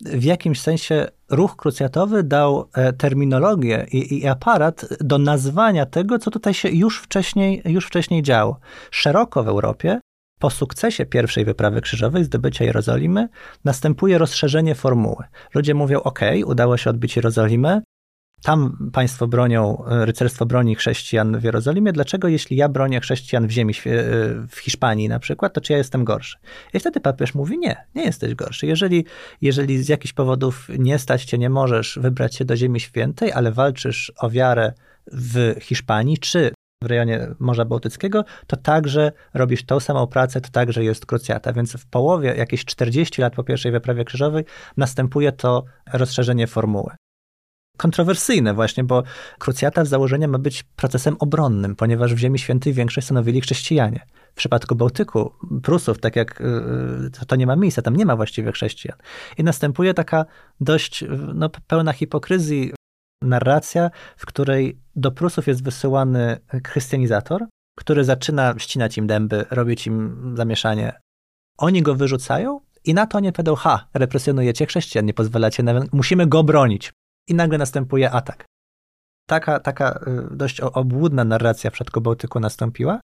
w 0.00 0.24
jakimś 0.24 0.60
sensie 0.60 1.08
ruch 1.30 1.56
krucjatowy 1.56 2.22
dał 2.22 2.68
e, 2.74 2.92
terminologię 2.92 3.86
i, 3.92 4.18
i, 4.18 4.26
aparat 4.26 4.88
do 5.00 5.18
nazwania 5.18 5.86
tego, 5.86 6.18
co 6.18 6.30
tutaj 6.30 6.54
się 6.54 6.68
już 6.68 7.00
wcześniej, 7.00 7.62
już 7.64 7.86
wcześniej 7.86 8.22
działo. 8.22 8.58
Szeroko 8.90 9.42
w 9.42 9.48
Europie, 9.48 10.00
po 10.40 10.50
sukcesie 10.50 11.06
pierwszej 11.06 11.44
wyprawy 11.44 11.80
krzyżowej, 11.80 12.24
zdobycia 12.24 12.64
Jerozolimy, 12.64 13.28
następuje 13.64 14.18
rozszerzenie 14.18 14.74
formuły. 14.74 15.24
Ludzie 15.54 15.74
mówią: 15.74 16.00
OK, 16.00 16.20
udało 16.44 16.76
się 16.76 16.90
odbić 16.90 17.16
Jerozolimę, 17.16 17.82
tam 18.42 18.90
państwo 18.92 19.26
bronią, 19.26 19.84
e, 19.86 20.06
rycerstwo 20.06 20.46
broni 20.46 20.74
chrześcijan 20.74 21.38
w 21.38 21.44
Jerozolimie, 21.44 21.92
dlaczego 21.92 22.28
jeśli 22.28 22.56
ja 22.56 22.68
bronię 22.68 23.00
chrześcijan 23.00 23.46
w 23.46 23.50
ziemi, 23.50 23.72
e, 23.72 23.82
w 24.48 24.56
Hiszpanii 24.60 25.08
na 25.08 25.18
przykład, 25.18 25.52
to 25.52 25.60
czy 25.60 25.72
ja 25.72 25.78
jestem 25.78 26.04
gorszy? 26.04 26.36
I 26.74 26.80
wtedy 26.80 27.00
papież 27.00 27.34
mówi, 27.34 27.58
nie, 27.58 27.76
nie 27.94 28.04
jesteś 28.04 28.34
gorszy. 28.34 28.66
Jeżeli, 28.66 29.04
jeżeli 29.40 29.82
z 29.82 29.88
jakichś 29.88 30.12
powodów 30.12 30.68
nie 30.78 30.98
stać 30.98 31.24
cię, 31.24 31.38
nie 31.38 31.50
możesz 31.50 31.98
wybrać 32.02 32.34
się 32.34 32.44
do 32.44 32.56
ziemi 32.56 32.80
świętej, 32.80 33.32
ale 33.32 33.52
walczysz 33.52 34.12
o 34.18 34.30
wiarę 34.30 34.72
w 35.12 35.54
Hiszpanii, 35.60 36.18
czy 36.18 36.52
w 36.82 36.86
rejonie 36.86 37.28
Morza 37.38 37.64
Bałtyckiego, 37.64 38.24
to 38.46 38.56
także 38.56 39.12
robisz 39.34 39.64
tą 39.64 39.80
samą 39.80 40.06
pracę, 40.06 40.40
to 40.40 40.50
także 40.50 40.84
jest 40.84 41.06
krucjata. 41.06 41.52
Więc 41.52 41.72
w 41.72 41.86
połowie, 41.86 42.34
jakieś 42.36 42.64
40 42.64 43.22
lat 43.22 43.34
po 43.34 43.44
pierwszej 43.44 43.72
wyprawie 43.72 44.04
krzyżowej, 44.04 44.44
następuje 44.76 45.32
to 45.32 45.64
rozszerzenie 45.92 46.46
formuły 46.46 46.90
kontrowersyjne 47.76 48.54
właśnie, 48.54 48.84
bo 48.84 49.02
krucjata 49.38 49.84
z 49.84 49.88
założenia 49.88 50.28
ma 50.28 50.38
być 50.38 50.62
procesem 50.62 51.16
obronnym, 51.18 51.76
ponieważ 51.76 52.14
w 52.14 52.18
Ziemi 52.18 52.38
Świętej 52.38 52.72
większość 52.72 53.06
stanowili 53.06 53.40
chrześcijanie. 53.40 54.06
W 54.32 54.36
przypadku 54.36 54.76
Bałtyku, 54.76 55.32
Prusów, 55.62 55.98
tak 55.98 56.16
jak 56.16 56.40
y, 56.40 57.26
to 57.26 57.36
nie 57.36 57.46
ma 57.46 57.56
miejsca, 57.56 57.82
tam 57.82 57.96
nie 57.96 58.06
ma 58.06 58.16
właściwie 58.16 58.52
chrześcijan. 58.52 58.98
I 59.38 59.44
następuje 59.44 59.94
taka 59.94 60.24
dość 60.60 61.04
no, 61.34 61.50
pełna 61.66 61.92
hipokryzji 61.92 62.72
narracja, 63.22 63.90
w 64.16 64.26
której 64.26 64.78
do 64.96 65.12
Prusów 65.12 65.46
jest 65.46 65.64
wysyłany 65.64 66.36
chrystianizator, 66.66 67.44
który 67.78 68.04
zaczyna 68.04 68.54
ścinać 68.58 68.98
im 68.98 69.06
dęby, 69.06 69.44
robić 69.50 69.86
im 69.86 70.34
zamieszanie. 70.36 70.92
Oni 71.58 71.82
go 71.82 71.94
wyrzucają 71.94 72.60
i 72.84 72.94
na 72.94 73.06
to 73.06 73.20
nie 73.20 73.32
powiedzą, 73.32 73.54
ha, 73.54 73.88
represjonujecie 73.94 74.66
chrześcijan, 74.66 75.06
nie 75.06 75.14
pozwalacie, 75.14 75.62
nawet, 75.62 75.92
musimy 75.92 76.26
go 76.26 76.44
bronić 76.44 76.92
i 77.28 77.34
nagle 77.34 77.58
następuje 77.58 78.10
atak. 78.10 78.46
Taka, 79.28 79.60
taka 79.60 80.00
y, 80.32 80.36
dość 80.36 80.60
obłudna 80.60 81.24
narracja 81.24 81.70
w 81.70 81.72
przypadku 81.72 82.00
Bałtyku 82.00 82.40
nastąpiła. 82.40 83.00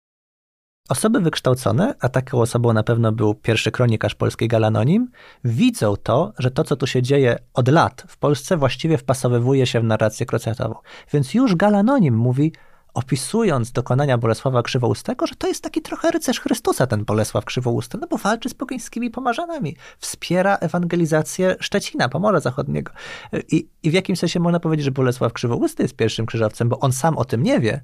Osoby 0.90 1.20
wykształcone, 1.20 1.96
a 2.00 2.10
taką 2.10 2.42
osobą 2.42 2.74
na 2.74 2.84
pewno 2.84 3.12
był 3.12 3.34
pierwszy 3.34 3.72
kronikarz 3.72 4.16
polskiej 4.16 4.48
Galanonim, 4.48 5.12
widzą 5.44 5.96
to, 5.98 6.34
że 6.38 6.52
to, 6.52 6.64
co 6.64 6.76
tu 6.76 6.88
się 6.88 7.02
dzieje 7.02 7.38
od 7.54 7.68
lat 7.68 8.06
w 8.08 8.18
Polsce, 8.18 8.58
właściwie 8.58 8.98
wpasowywuje 8.98 9.66
się 9.66 9.80
w 9.80 9.84
narrację 9.84 10.26
krocjatową. 10.26 10.76
Więc 11.14 11.34
już 11.34 11.56
Galanonim 11.56 12.18
mówi, 12.18 12.54
opisując 12.94 13.72
dokonania 13.72 14.18
Bolesława 14.18 14.64
Krzywoustego, 14.64 15.28
że 15.28 15.36
to 15.36 15.48
jest 15.48 15.64
taki 15.64 15.82
trochę 15.82 16.12
rycerz 16.12 16.40
Chrystusa, 16.40 16.88
ten 16.88 17.06
Bolesław 17.06 17.46
Krzywousty, 17.46 17.98
no 18.02 18.08
bo 18.08 18.18
walczy 18.18 18.50
z 18.50 18.54
pogańskimi 18.54 19.10
pomarzanami, 19.10 19.76
wspiera 20.00 20.56
ewangelizację 20.56 21.56
Szczecina, 21.60 22.10
Pomorza 22.10 22.40
Zachodniego. 22.40 22.92
I, 23.52 23.68
I 23.84 23.92
w 23.92 23.94
jakimś 23.94 24.20
sensie 24.20 24.40
można 24.40 24.60
powiedzieć, 24.60 24.86
że 24.86 24.92
Bolesław 24.92 25.34
Krzywousty 25.34 25.84
jest 25.84 25.96
pierwszym 25.96 26.26
krzyżowcem, 26.26 26.70
bo 26.70 26.80
on 26.80 26.92
sam 26.92 27.18
o 27.18 27.26
tym 27.26 27.44
nie 27.44 27.60
wie, 27.60 27.82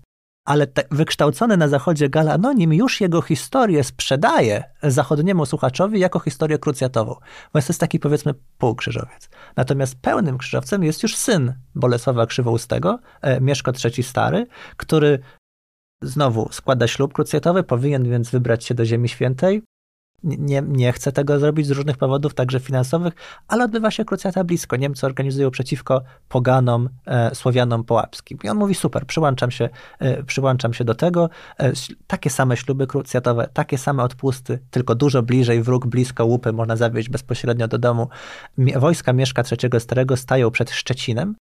ale 0.48 0.68
te, 0.68 0.84
wykształcony 0.92 1.58
na 1.58 1.68
zachodzie 1.68 2.10
Galanonim 2.10 2.74
już 2.74 3.02
jego 3.02 3.22
historię 3.22 3.84
sprzedaje 3.84 4.64
zachodniemu 4.84 5.46
słuchaczowi 5.46 6.00
jako 6.00 6.20
historię 6.20 6.58
krucjatową. 6.60 7.16
Więc 7.56 7.68
to 7.68 7.72
jest 7.72 7.80
taki 7.80 8.00
powiedzmy 8.00 8.34
półkrzyżowiec. 8.58 9.30
Natomiast 9.56 9.96
pełnym 10.02 10.38
krzyżowcem 10.38 10.84
jest 10.84 11.04
już 11.04 11.16
syn 11.16 11.54
Bolesława 11.76 12.26
Krzywoustego, 12.26 13.00
e, 13.22 13.42
Mieszko 13.42 13.72
III 13.86 14.04
Stary, 14.04 14.48
który 14.78 15.20
znowu 16.02 16.50
składa 16.52 16.88
ślub 16.88 17.14
krucjatowy, 17.14 17.64
powinien 17.64 18.10
więc 18.10 18.30
wybrać 18.30 18.66
się 18.66 18.74
do 18.76 18.86
Ziemi 18.86 19.10
Świętej, 19.10 19.62
nie, 20.24 20.64
nie 20.68 20.94
chce 20.94 21.12
tego 21.12 21.40
zrobić 21.40 21.68
z 21.68 21.72
różnych 21.72 21.98
powodów, 21.98 22.34
także 22.34 22.60
finansowych, 22.60 23.14
ale 23.48 23.64
odbywa 23.64 23.92
się 23.92 24.06
krucjata 24.06 24.44
blisko. 24.44 24.76
Niemcy 24.76 25.06
organizują 25.06 25.52
przeciwko 25.52 26.02
poganom, 26.30 26.90
e, 27.06 27.36
Słowianom 27.36 27.84
połapskim. 27.84 28.38
I 28.44 28.50
on 28.50 28.58
mówi, 28.58 28.76
super, 28.76 29.06
przyłączam 29.06 29.52
się, 29.52 29.70
e, 30.00 30.24
przyłączam 30.24 30.74
się 30.74 30.84
do 30.84 30.96
tego. 30.96 31.30
E, 31.60 31.72
takie 32.08 32.30
same 32.30 32.58
śluby 32.58 32.88
krucjatowe, 32.88 33.50
takie 33.54 33.78
same 33.78 34.04
odpusty, 34.04 34.60
tylko 34.72 34.96
dużo 34.96 35.24
bliżej, 35.24 35.62
wróg 35.62 35.88
blisko 35.88 36.26
łupy, 36.26 36.54
można 36.54 36.76
zawieźć 36.76 37.10
bezpośrednio 37.10 37.68
do 37.68 37.78
domu. 37.78 38.08
Wojska 38.58 39.14
Mieszka 39.14 39.44
III 39.52 39.80
Starego 39.80 40.18
stają 40.18 40.52
przed 40.52 40.72
Szczecinem, 40.72 41.36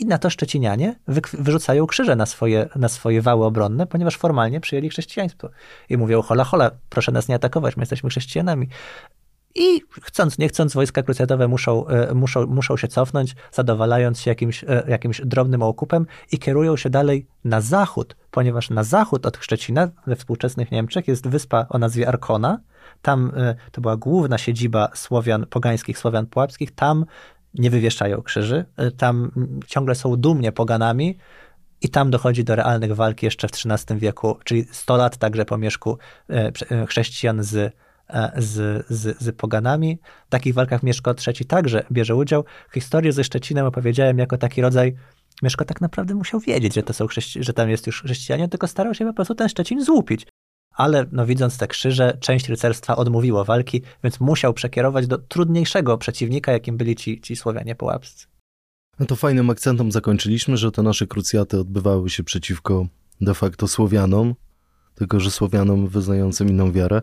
i 0.00 0.06
na 0.06 0.18
to 0.18 0.30
Szczecinianie 0.30 0.96
wy, 1.08 1.20
wyrzucają 1.32 1.86
krzyże 1.86 2.16
na 2.16 2.26
swoje, 2.26 2.68
na 2.76 2.88
swoje 2.88 3.22
wały 3.22 3.44
obronne, 3.44 3.86
ponieważ 3.86 4.16
formalnie 4.16 4.60
przyjęli 4.60 4.88
chrześcijaństwo. 4.88 5.50
I 5.88 5.96
mówią, 5.96 6.22
hola, 6.22 6.44
hola, 6.44 6.70
proszę 6.88 7.12
nas 7.12 7.28
nie 7.28 7.34
atakować, 7.34 7.76
my 7.76 7.82
jesteśmy 7.82 8.10
chrześcijanami. 8.10 8.68
I 9.54 9.80
chcąc, 10.02 10.38
nie 10.38 10.48
chcąc, 10.48 10.74
wojska 10.74 11.02
krucjatowe 11.02 11.48
muszą, 11.48 11.86
e, 11.86 12.14
muszą, 12.14 12.46
muszą 12.46 12.76
się 12.76 12.88
cofnąć, 12.88 13.34
zadowalając 13.52 14.20
się 14.20 14.30
jakimś, 14.30 14.64
e, 14.64 14.84
jakimś 14.88 15.20
drobnym 15.24 15.62
okupem 15.62 16.06
i 16.32 16.38
kierują 16.38 16.76
się 16.76 16.90
dalej 16.90 17.26
na 17.44 17.60
zachód, 17.60 18.16
ponieważ 18.30 18.70
na 18.70 18.84
zachód 18.84 19.26
od 19.26 19.36
Szczecina, 19.36 19.88
we 20.06 20.16
współczesnych 20.16 20.72
Niemczech, 20.72 21.08
jest 21.08 21.28
wyspa 21.28 21.66
o 21.68 21.78
nazwie 21.78 22.08
Arkona. 22.08 22.60
Tam 23.02 23.32
e, 23.36 23.54
to 23.72 23.80
była 23.80 23.96
główna 23.96 24.38
siedziba 24.38 24.88
Słowian, 24.94 25.46
pogańskich 25.46 25.98
Słowian 25.98 26.26
pułapskich. 26.26 26.74
Tam 26.74 27.04
nie 27.54 27.70
wywieszają 27.70 28.22
krzyży. 28.22 28.64
Y, 28.82 28.90
tam 28.90 29.30
ciągle 29.66 29.94
są 29.94 30.16
dumnie 30.16 30.52
poganami 30.52 31.18
i 31.80 31.88
tam 31.88 32.10
dochodzi 32.10 32.44
do 32.44 32.56
realnych 32.56 32.94
walk 32.94 33.22
jeszcze 33.22 33.48
w 33.48 33.50
XIII 33.50 33.98
wieku, 34.00 34.38
czyli 34.44 34.64
100 34.72 34.96
lat 34.96 35.16
także 35.16 35.44
po 35.44 35.58
mieszku 35.58 35.98
y, 36.30 36.34
y, 36.82 36.86
chrześcijan 36.86 37.42
z, 37.42 37.76
z, 38.36 38.86
z, 38.88 39.22
z 39.22 39.36
poganami. 39.36 39.98
W 40.26 40.30
takich 40.30 40.54
walkach 40.54 40.82
Mieszko 40.82 41.14
III 41.26 41.44
także 41.44 41.84
bierze 41.92 42.14
udział. 42.14 42.44
Historię 42.74 43.12
ze 43.12 43.24
Szczecinem 43.24 43.66
opowiedziałem 43.66 44.18
jako 44.18 44.38
taki 44.38 44.62
rodzaj 44.62 44.96
Mieszko 45.42 45.64
tak 45.64 45.80
naprawdę 45.80 46.14
musiał 46.14 46.40
wiedzieć, 46.40 46.74
że, 46.74 46.82
to 46.82 46.92
są 46.92 47.06
chrześci- 47.06 47.42
że 47.42 47.52
tam 47.52 47.70
jest 47.70 47.86
już 47.86 48.02
chrześcijanie, 48.02 48.48
tylko 48.48 48.66
starał 48.66 48.94
się 48.94 49.06
po 49.06 49.12
prostu 49.12 49.34
ten 49.34 49.48
Szczecin 49.48 49.84
złupić 49.84 50.26
ale 50.80 51.06
no, 51.12 51.26
widząc 51.26 51.58
te 51.58 51.66
krzyże, 51.66 52.16
część 52.20 52.48
rycerstwa 52.48 52.96
odmówiło 52.96 53.44
walki, 53.44 53.82
więc 54.04 54.20
musiał 54.20 54.54
przekierować 54.54 55.06
do 55.06 55.18
trudniejszego 55.18 55.98
przeciwnika, 55.98 56.52
jakim 56.52 56.76
byli 56.76 56.96
ci, 56.96 57.20
ci 57.20 57.36
Słowianie 57.36 57.74
połapscy. 57.74 58.26
No 58.98 59.06
to 59.06 59.16
fajnym 59.16 59.50
akcentem 59.50 59.92
zakończyliśmy, 59.92 60.56
że 60.56 60.72
te 60.72 60.82
nasze 60.82 61.06
krucjaty 61.06 61.60
odbywały 61.60 62.10
się 62.10 62.24
przeciwko 62.24 62.86
de 63.20 63.34
facto 63.34 63.68
Słowianom, 63.68 64.34
tylko 64.94 65.20
że 65.20 65.30
Słowianom 65.30 65.88
wyznającym 65.88 66.48
inną 66.48 66.72
wiarę. 66.72 67.02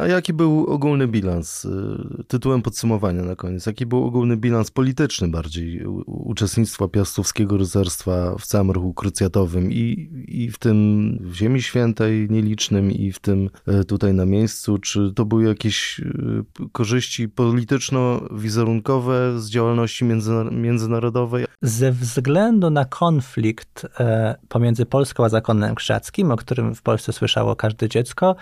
A 0.00 0.06
jaki 0.06 0.32
był 0.32 0.66
ogólny 0.66 1.08
bilans? 1.08 1.64
Y, 1.64 2.24
tytułem 2.28 2.62
podsumowania 2.62 3.22
na 3.22 3.36
koniec. 3.36 3.66
Jaki 3.66 3.86
był 3.86 4.04
ogólny 4.04 4.36
bilans 4.36 4.70
polityczny 4.70 5.28
bardziej 5.28 5.86
uczestnictwa 6.06 6.88
piastowskiego 6.88 7.56
rycerstwa 7.56 8.34
w 8.38 8.46
całym 8.46 8.70
ruchu 8.70 8.94
krucjatowym 8.94 9.72
i, 9.72 10.10
i 10.28 10.50
w 10.50 10.58
tym 10.58 11.18
w 11.20 11.34
Ziemi 11.34 11.62
Świętej 11.62 12.26
nielicznym 12.30 12.92
i 12.92 13.12
w 13.12 13.18
tym 13.18 13.50
e, 13.66 13.84
tutaj 13.84 14.14
na 14.14 14.26
miejscu? 14.26 14.78
Czy 14.78 15.12
to 15.14 15.24
były 15.24 15.44
jakieś 15.44 16.00
y, 16.00 16.44
korzyści 16.72 17.28
polityczno-wizerunkowe 17.28 19.40
z 19.40 19.50
działalności 19.50 20.04
międzynarodowej? 20.50 21.44
Ze 21.62 21.92
względu 21.92 22.70
na 22.70 22.84
konflikt 22.84 23.86
e, 24.00 24.36
pomiędzy 24.48 24.86
Polską 24.86 25.24
a 25.24 25.28
zakonem 25.28 25.74
krzackim, 25.74 26.30
o 26.30 26.36
którym 26.36 26.74
w 26.74 26.82
Polsce 26.82 27.12
słyszało 27.12 27.56
każde 27.56 27.88
dziecko, 27.88 28.36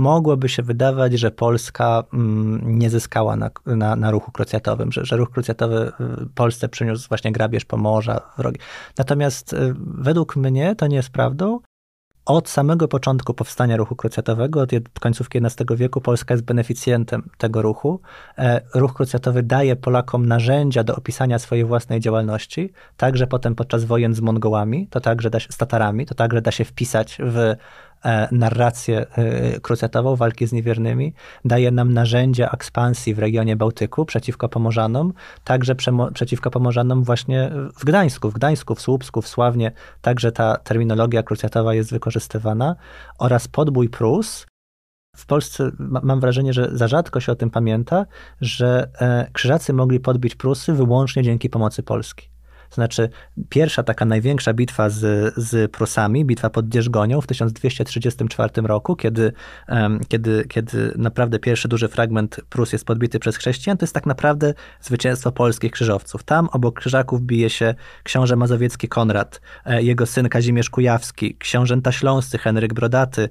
mogłoby 0.00 0.48
się 0.48 0.62
wydawać, 0.62 1.12
że 1.12 1.30
Polska 1.30 2.04
mm, 2.12 2.78
nie 2.78 2.90
zyskała 2.90 3.36
na, 3.36 3.50
na, 3.66 3.96
na 3.96 4.10
ruchu 4.10 4.32
krucjatowym, 4.32 4.92
że, 4.92 5.04
że 5.04 5.16
ruch 5.16 5.30
krucjatowy 5.30 5.92
Polsce 6.34 6.68
przyniósł 6.68 7.08
właśnie 7.08 7.32
grabież 7.32 7.64
Pomorza, 7.64 8.20
wrogi. 8.38 8.58
Natomiast 8.98 9.52
y, 9.52 9.74
według 9.78 10.36
mnie 10.36 10.76
to 10.76 10.86
nie 10.86 10.96
jest 10.96 11.10
prawdą. 11.10 11.60
od 12.26 12.48
samego 12.48 12.88
początku 12.88 13.34
powstania 13.34 13.76
ruchu 13.76 13.96
krucjatowego, 13.96 14.60
od 14.60 14.70
końcówki 15.00 15.38
XI 15.44 15.64
wieku, 15.76 16.00
Polska 16.00 16.34
jest 16.34 16.44
beneficjentem 16.44 17.30
tego 17.38 17.62
ruchu. 17.62 18.00
E, 18.38 18.60
ruch 18.74 18.94
krucjatowy 18.94 19.42
daje 19.42 19.76
Polakom 19.76 20.26
narzędzia 20.26 20.84
do 20.84 20.96
opisania 20.96 21.38
swojej 21.38 21.64
własnej 21.64 22.00
działalności, 22.00 22.72
także 22.96 23.26
potem 23.26 23.54
podczas 23.54 23.84
wojen 23.84 24.14
z 24.14 24.20
Mongołami, 24.20 24.88
to 24.90 25.00
także 25.00 25.30
da 25.30 25.40
się, 25.40 25.52
z 25.52 25.56
Tatarami, 25.56 26.06
to 26.06 26.14
także 26.14 26.42
da 26.42 26.50
się 26.50 26.64
wpisać 26.64 27.18
w 27.20 27.56
narrację 28.32 29.06
e, 29.16 29.60
krucjatową 29.60 30.16
walki 30.16 30.46
z 30.46 30.52
niewiernymi, 30.52 31.12
daje 31.44 31.70
nam 31.70 31.92
narzędzia 31.92 32.50
ekspansji 32.50 33.14
w 33.14 33.18
regionie 33.18 33.56
Bałtyku 33.56 34.04
przeciwko 34.04 34.48
Pomorzanom, 34.48 35.12
także 35.44 35.74
przeciwko 36.14 36.50
Pomorzanom 36.50 37.04
właśnie 37.04 37.50
w 37.78 37.84
Gdańsku, 37.84 38.30
w 38.30 38.34
Gdańsku, 38.34 38.74
w 38.74 38.80
Słupsku, 38.80 39.22
w 39.22 39.28
Sławnie, 39.28 39.72
także 40.02 40.32
ta 40.32 40.56
terminologia 40.56 41.22
krucjatowa 41.22 41.74
jest 41.74 41.90
wykorzystywana 41.90 42.76
oraz 43.18 43.48
podbój 43.48 43.88
Prus, 43.88 44.46
w 45.16 45.26
Polsce 45.26 45.70
mam 45.78 46.20
wrażenie, 46.20 46.52
że 46.52 46.68
za 46.72 46.88
rzadko 46.88 47.20
się 47.20 47.32
o 47.32 47.36
tym 47.36 47.50
pamięta, 47.50 48.06
że 48.40 48.88
e, 49.00 49.30
krzyżacy 49.32 49.72
mogli 49.72 50.00
podbić 50.00 50.34
Prusy 50.34 50.72
wyłącznie 50.72 51.22
dzięki 51.22 51.50
pomocy 51.50 51.82
Polski. 51.82 52.29
Znaczy, 52.70 53.08
pierwsza 53.48 53.82
taka 53.82 54.04
największa 54.04 54.54
bitwa 54.54 54.90
z, 54.90 55.34
z 55.36 55.70
Prusami, 55.70 56.24
bitwa 56.24 56.50
pod 56.50 56.68
Dzierżgonią 56.68 57.20
w 57.20 57.26
1234 57.26 58.62
roku, 58.62 58.96
kiedy, 58.96 59.32
kiedy, 60.08 60.44
kiedy 60.48 60.94
naprawdę 60.96 61.38
pierwszy 61.38 61.68
duży 61.68 61.88
fragment 61.88 62.40
Prus 62.48 62.72
jest 62.72 62.84
podbity 62.84 63.18
przez 63.18 63.36
chrześcijan, 63.36 63.76
to 63.76 63.84
jest 63.84 63.94
tak 63.94 64.06
naprawdę 64.06 64.54
zwycięstwo 64.80 65.32
polskich 65.32 65.72
krzyżowców. 65.72 66.22
Tam 66.22 66.48
obok 66.52 66.80
krzyżaków 66.80 67.22
bije 67.22 67.50
się 67.50 67.74
książę 68.02 68.36
mazowiecki 68.36 68.88
Konrad, 68.88 69.40
e, 69.64 69.82
jego 69.82 70.06
syn 70.06 70.28
Kazimierz 70.28 70.70
Kujawski, 70.70 71.36
książęta 71.36 71.92
śląscy 71.92 72.38
Henryk 72.38 72.74
Brodaty, 72.74 73.28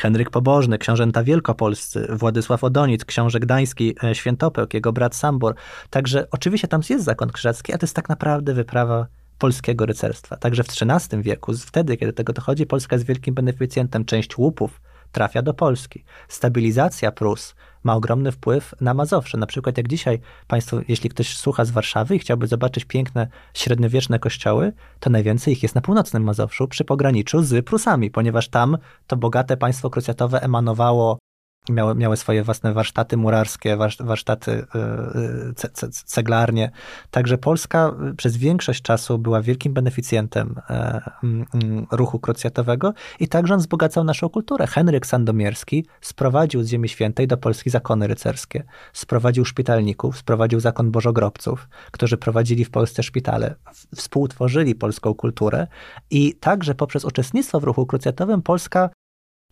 Henryk 0.00 0.30
Pobożny, 0.30 0.78
książęta 0.78 1.24
wielkopolscy, 1.24 2.06
Władysław 2.10 2.64
Odonic, 2.64 3.04
książę 3.04 3.40
gdański 3.40 3.96
e, 4.04 4.14
Świętopełk, 4.14 4.74
jego 4.74 4.92
brat 4.92 5.16
Sambor. 5.16 5.54
Także 5.90 6.26
oczywiście 6.30 6.68
tam 6.68 6.80
jest 6.90 7.04
zakon 7.04 7.30
krzyżacki, 7.30 7.72
a 7.72 7.78
to 7.78 7.86
jest 7.86 7.96
tak 7.96 8.08
naprawdę 8.08 8.53
wyprawa 8.54 9.06
polskiego 9.38 9.86
rycerstwa. 9.86 10.36
Także 10.36 10.64
w 10.64 10.68
XIII 10.68 11.22
wieku, 11.22 11.52
wtedy, 11.52 11.96
kiedy 11.96 12.12
tego 12.12 12.32
dochodzi, 12.32 12.66
Polska 12.66 12.96
jest 12.96 13.06
wielkim 13.06 13.34
beneficjentem. 13.34 14.04
Część 14.04 14.38
łupów 14.38 14.80
trafia 15.12 15.42
do 15.42 15.54
Polski. 15.54 16.04
Stabilizacja 16.28 17.12
Prus 17.12 17.54
ma 17.82 17.94
ogromny 17.94 18.32
wpływ 18.32 18.74
na 18.80 18.94
Mazowsze. 18.94 19.38
Na 19.38 19.46
przykład 19.46 19.76
jak 19.76 19.88
dzisiaj 19.88 20.20
Państwo, 20.46 20.80
jeśli 20.88 21.10
ktoś 21.10 21.36
słucha 21.36 21.64
z 21.64 21.70
Warszawy 21.70 22.16
i 22.16 22.18
chciałby 22.18 22.46
zobaczyć 22.46 22.84
piękne 22.84 23.28
średniowieczne 23.54 24.18
kościoły, 24.18 24.72
to 25.00 25.10
najwięcej 25.10 25.52
ich 25.52 25.62
jest 25.62 25.74
na 25.74 25.80
północnym 25.80 26.22
Mazowszu, 26.22 26.68
przy 26.68 26.84
pograniczu 26.84 27.42
z 27.42 27.66
Prusami, 27.66 28.10
ponieważ 28.10 28.48
tam 28.48 28.78
to 29.06 29.16
bogate 29.16 29.56
państwo 29.56 29.90
krucjatowe 29.90 30.42
emanowało 30.42 31.18
Miały, 31.68 31.94
miały 31.94 32.16
swoje 32.16 32.42
własne 32.42 32.72
warsztaty 32.72 33.16
murarskie, 33.16 33.76
warsztaty 34.00 34.50
y, 34.50 34.64
y, 35.84 35.90
ceglarnie. 35.90 36.70
Także 37.10 37.38
Polska 37.38 37.92
y, 38.10 38.14
przez 38.14 38.36
większość 38.36 38.82
czasu 38.82 39.18
była 39.18 39.42
wielkim 39.42 39.72
beneficjentem 39.72 40.54
e, 40.70 41.00
ruchu 41.90 42.18
krucjatowego 42.18 42.94
i 43.20 43.28
także 43.28 43.54
on 43.54 43.60
wzbogacał 43.60 44.04
naszą 44.04 44.28
kulturę. 44.28 44.66
Henryk 44.66 45.06
Sandomierski 45.06 45.86
sprowadził 46.00 46.62
z 46.62 46.68
Ziemi 46.68 46.88
Świętej 46.88 47.26
do 47.26 47.36
Polski 47.36 47.70
zakony 47.70 48.06
rycerskie. 48.06 48.64
Sprowadził 48.92 49.44
szpitalników, 49.44 50.18
sprowadził 50.18 50.60
zakon 50.60 50.90
bożogrobców, 50.90 51.68
którzy 51.90 52.16
prowadzili 52.16 52.64
w 52.64 52.70
Polsce 52.70 53.02
szpitale, 53.02 53.54
współtworzyli 53.96 54.74
polską 54.74 55.14
kulturę 55.14 55.66
i 56.10 56.34
także 56.34 56.74
poprzez 56.74 57.04
uczestnictwo 57.04 57.60
w 57.60 57.64
ruchu 57.64 57.86
krucjatowym 57.86 58.42
Polska 58.42 58.90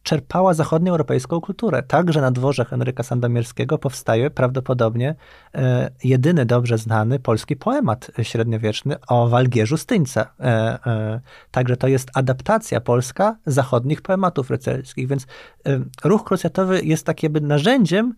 czerpała 0.02 0.54
zachodnioeuropejską 0.54 1.40
kulturę. 1.40 1.82
Także 1.82 2.20
na 2.20 2.30
dworze 2.30 2.64
Henryka 2.64 3.02
Sandomierskiego 3.02 3.78
powstaje 3.78 4.30
prawdopodobnie 4.30 5.14
e, 5.54 5.90
jedyny 6.04 6.46
dobrze 6.46 6.78
znany 6.78 7.18
polski 7.18 7.56
poemat 7.56 8.10
średniowieczny 8.22 8.96
o 9.08 9.28
Walgierzu 9.28 9.76
Styńca. 9.76 10.34
E, 10.40 10.44
e, 10.86 11.20
także 11.50 11.76
to 11.76 11.88
jest 11.88 12.10
adaptacja 12.14 12.80
polska 12.80 13.36
zachodnich 13.46 14.02
poematów 14.02 14.50
rycerskich, 14.50 15.08
więc 15.08 15.26
e, 15.66 15.80
ruch 16.04 16.24
krucjatowy 16.24 16.80
jest 16.84 17.06
takim 17.06 17.32
narzędziem 17.32 18.14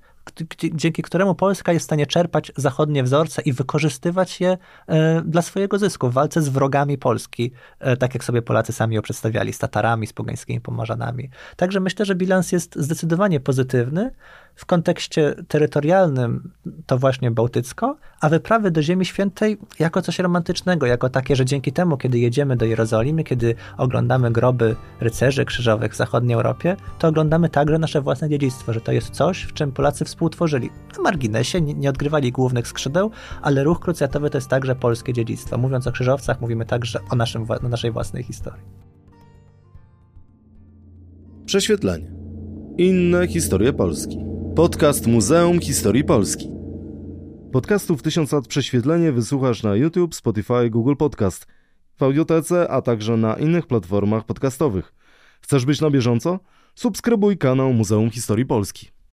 dzięki 0.75 1.03
któremu 1.03 1.35
Polska 1.35 1.73
jest 1.73 1.85
w 1.85 1.87
stanie 1.87 2.07
czerpać 2.07 2.53
zachodnie 2.57 3.03
wzorce 3.03 3.43
i 3.43 3.53
wykorzystywać 3.53 4.41
je 4.41 4.59
e, 4.87 5.23
dla 5.23 5.43
swojego 5.43 5.79
zysku 5.79 6.11
w 6.11 6.13
walce 6.13 6.43
z 6.43 6.49
wrogami 6.49 6.99
Polski, 6.99 7.53
e, 7.79 7.97
tak 7.97 8.15
jak 8.15 8.25
sobie 8.25 8.43
Polacy 8.43 8.73
sami 8.73 8.97
ją 8.97 9.03
przedstawiali, 9.03 9.53
z 9.53 9.59
Tatarami, 9.59 10.07
z 10.07 10.13
pogańskimi 10.13 10.61
Pomarzanami. 10.61 11.31
Także 11.57 11.81
myślę, 11.81 12.05
że 12.05 12.15
bilans 12.15 12.53
jest 12.53 12.77
zdecydowanie 12.77 13.41
pozytywny, 13.41 14.11
w 14.55 14.67
kontekście 14.67 15.35
terytorialnym 15.49 16.51
to 16.87 16.99
właśnie 16.99 17.31
bałtycko, 17.31 17.97
a 18.21 18.29
wyprawy 18.29 18.71
do 18.71 18.83
Ziemi 18.83 19.05
Świętej 19.05 19.59
jako 19.79 20.03
coś 20.03 20.19
romantycznego, 20.19 20.87
jako 20.87 21.09
takie, 21.09 21.37
że 21.37 21.45
dzięki 21.45 21.73
temu, 21.73 21.97
kiedy 21.97 22.19
jedziemy 22.19 22.57
do 22.57 22.65
Jerozolimy, 22.65 23.25
kiedy 23.25 23.55
oglądamy 23.79 24.31
groby 24.31 24.77
rycerzy 25.01 25.45
krzyżowych 25.45 25.93
w 25.93 25.97
zachodniej 25.97 26.35
Europie, 26.35 26.77
to 26.99 27.09
oglądamy 27.09 27.49
także 27.49 27.79
nasze 27.79 28.01
własne 28.01 28.29
dziedzictwo, 28.29 28.73
że 28.73 28.81
to 28.81 28.93
jest 28.93 29.11
coś, 29.11 29.43
w 29.43 29.53
czym 29.53 29.73
Polacy 29.73 30.05
współtworzyli. 30.05 30.71
Na 30.97 31.03
marginesie 31.03 31.61
nie, 31.61 31.91
odgrywali 31.91 32.33
głównych 32.33 32.69
skrzydeł, 32.69 33.11
ale 33.43 33.65
ruch 33.65 33.81
krucjatowy 33.81 34.31
to 34.31 34.39
jest 34.39 34.49
także 34.49 34.75
polskie 34.75 35.13
dziedzictwo. 35.13 35.59
Mówiąc 35.59 35.87
o 35.87 35.93
krzyżowcach, 35.93 36.41
mówimy 36.41 36.67
także 36.67 36.99
o 37.11 37.17
naszym, 37.17 37.47
naszej 37.63 37.91
własnej 37.91 38.23
historii. 38.23 38.63
Prześwietlenie. 41.47 42.11
Inne 42.79 43.29
historie 43.29 43.73
Polski. 43.73 44.34
Podcast 44.57 45.07
Muzeum 45.07 45.61
Historii 45.61 46.05
Polski. 46.05 46.51
Podcastów 47.53 48.03
1000 48.03 48.33
lat 48.33 48.49
prześwietlenie 48.49 49.13
wysłuchasz 49.13 49.63
na 49.63 49.77
YouTube, 49.77 50.15
Spotify, 50.15 50.71
Google 50.71 50.95
Podcast, 50.97 51.47
w 51.97 52.03
audiotece, 52.03 52.69
a 52.69 52.83
także 52.83 53.17
na 53.17 53.35
innych 53.35 53.67
platformach 53.67 54.25
podcastowych. 54.25 54.95
Chcesz 55.41 55.65
być 55.65 55.81
na 55.81 55.91
bieżąco? 55.91 56.39
Subskrybuj 56.75 57.39
kanał 57.39 57.73
Muzeum 57.73 58.11
Historii 58.11 58.47
Polski. 58.47 58.94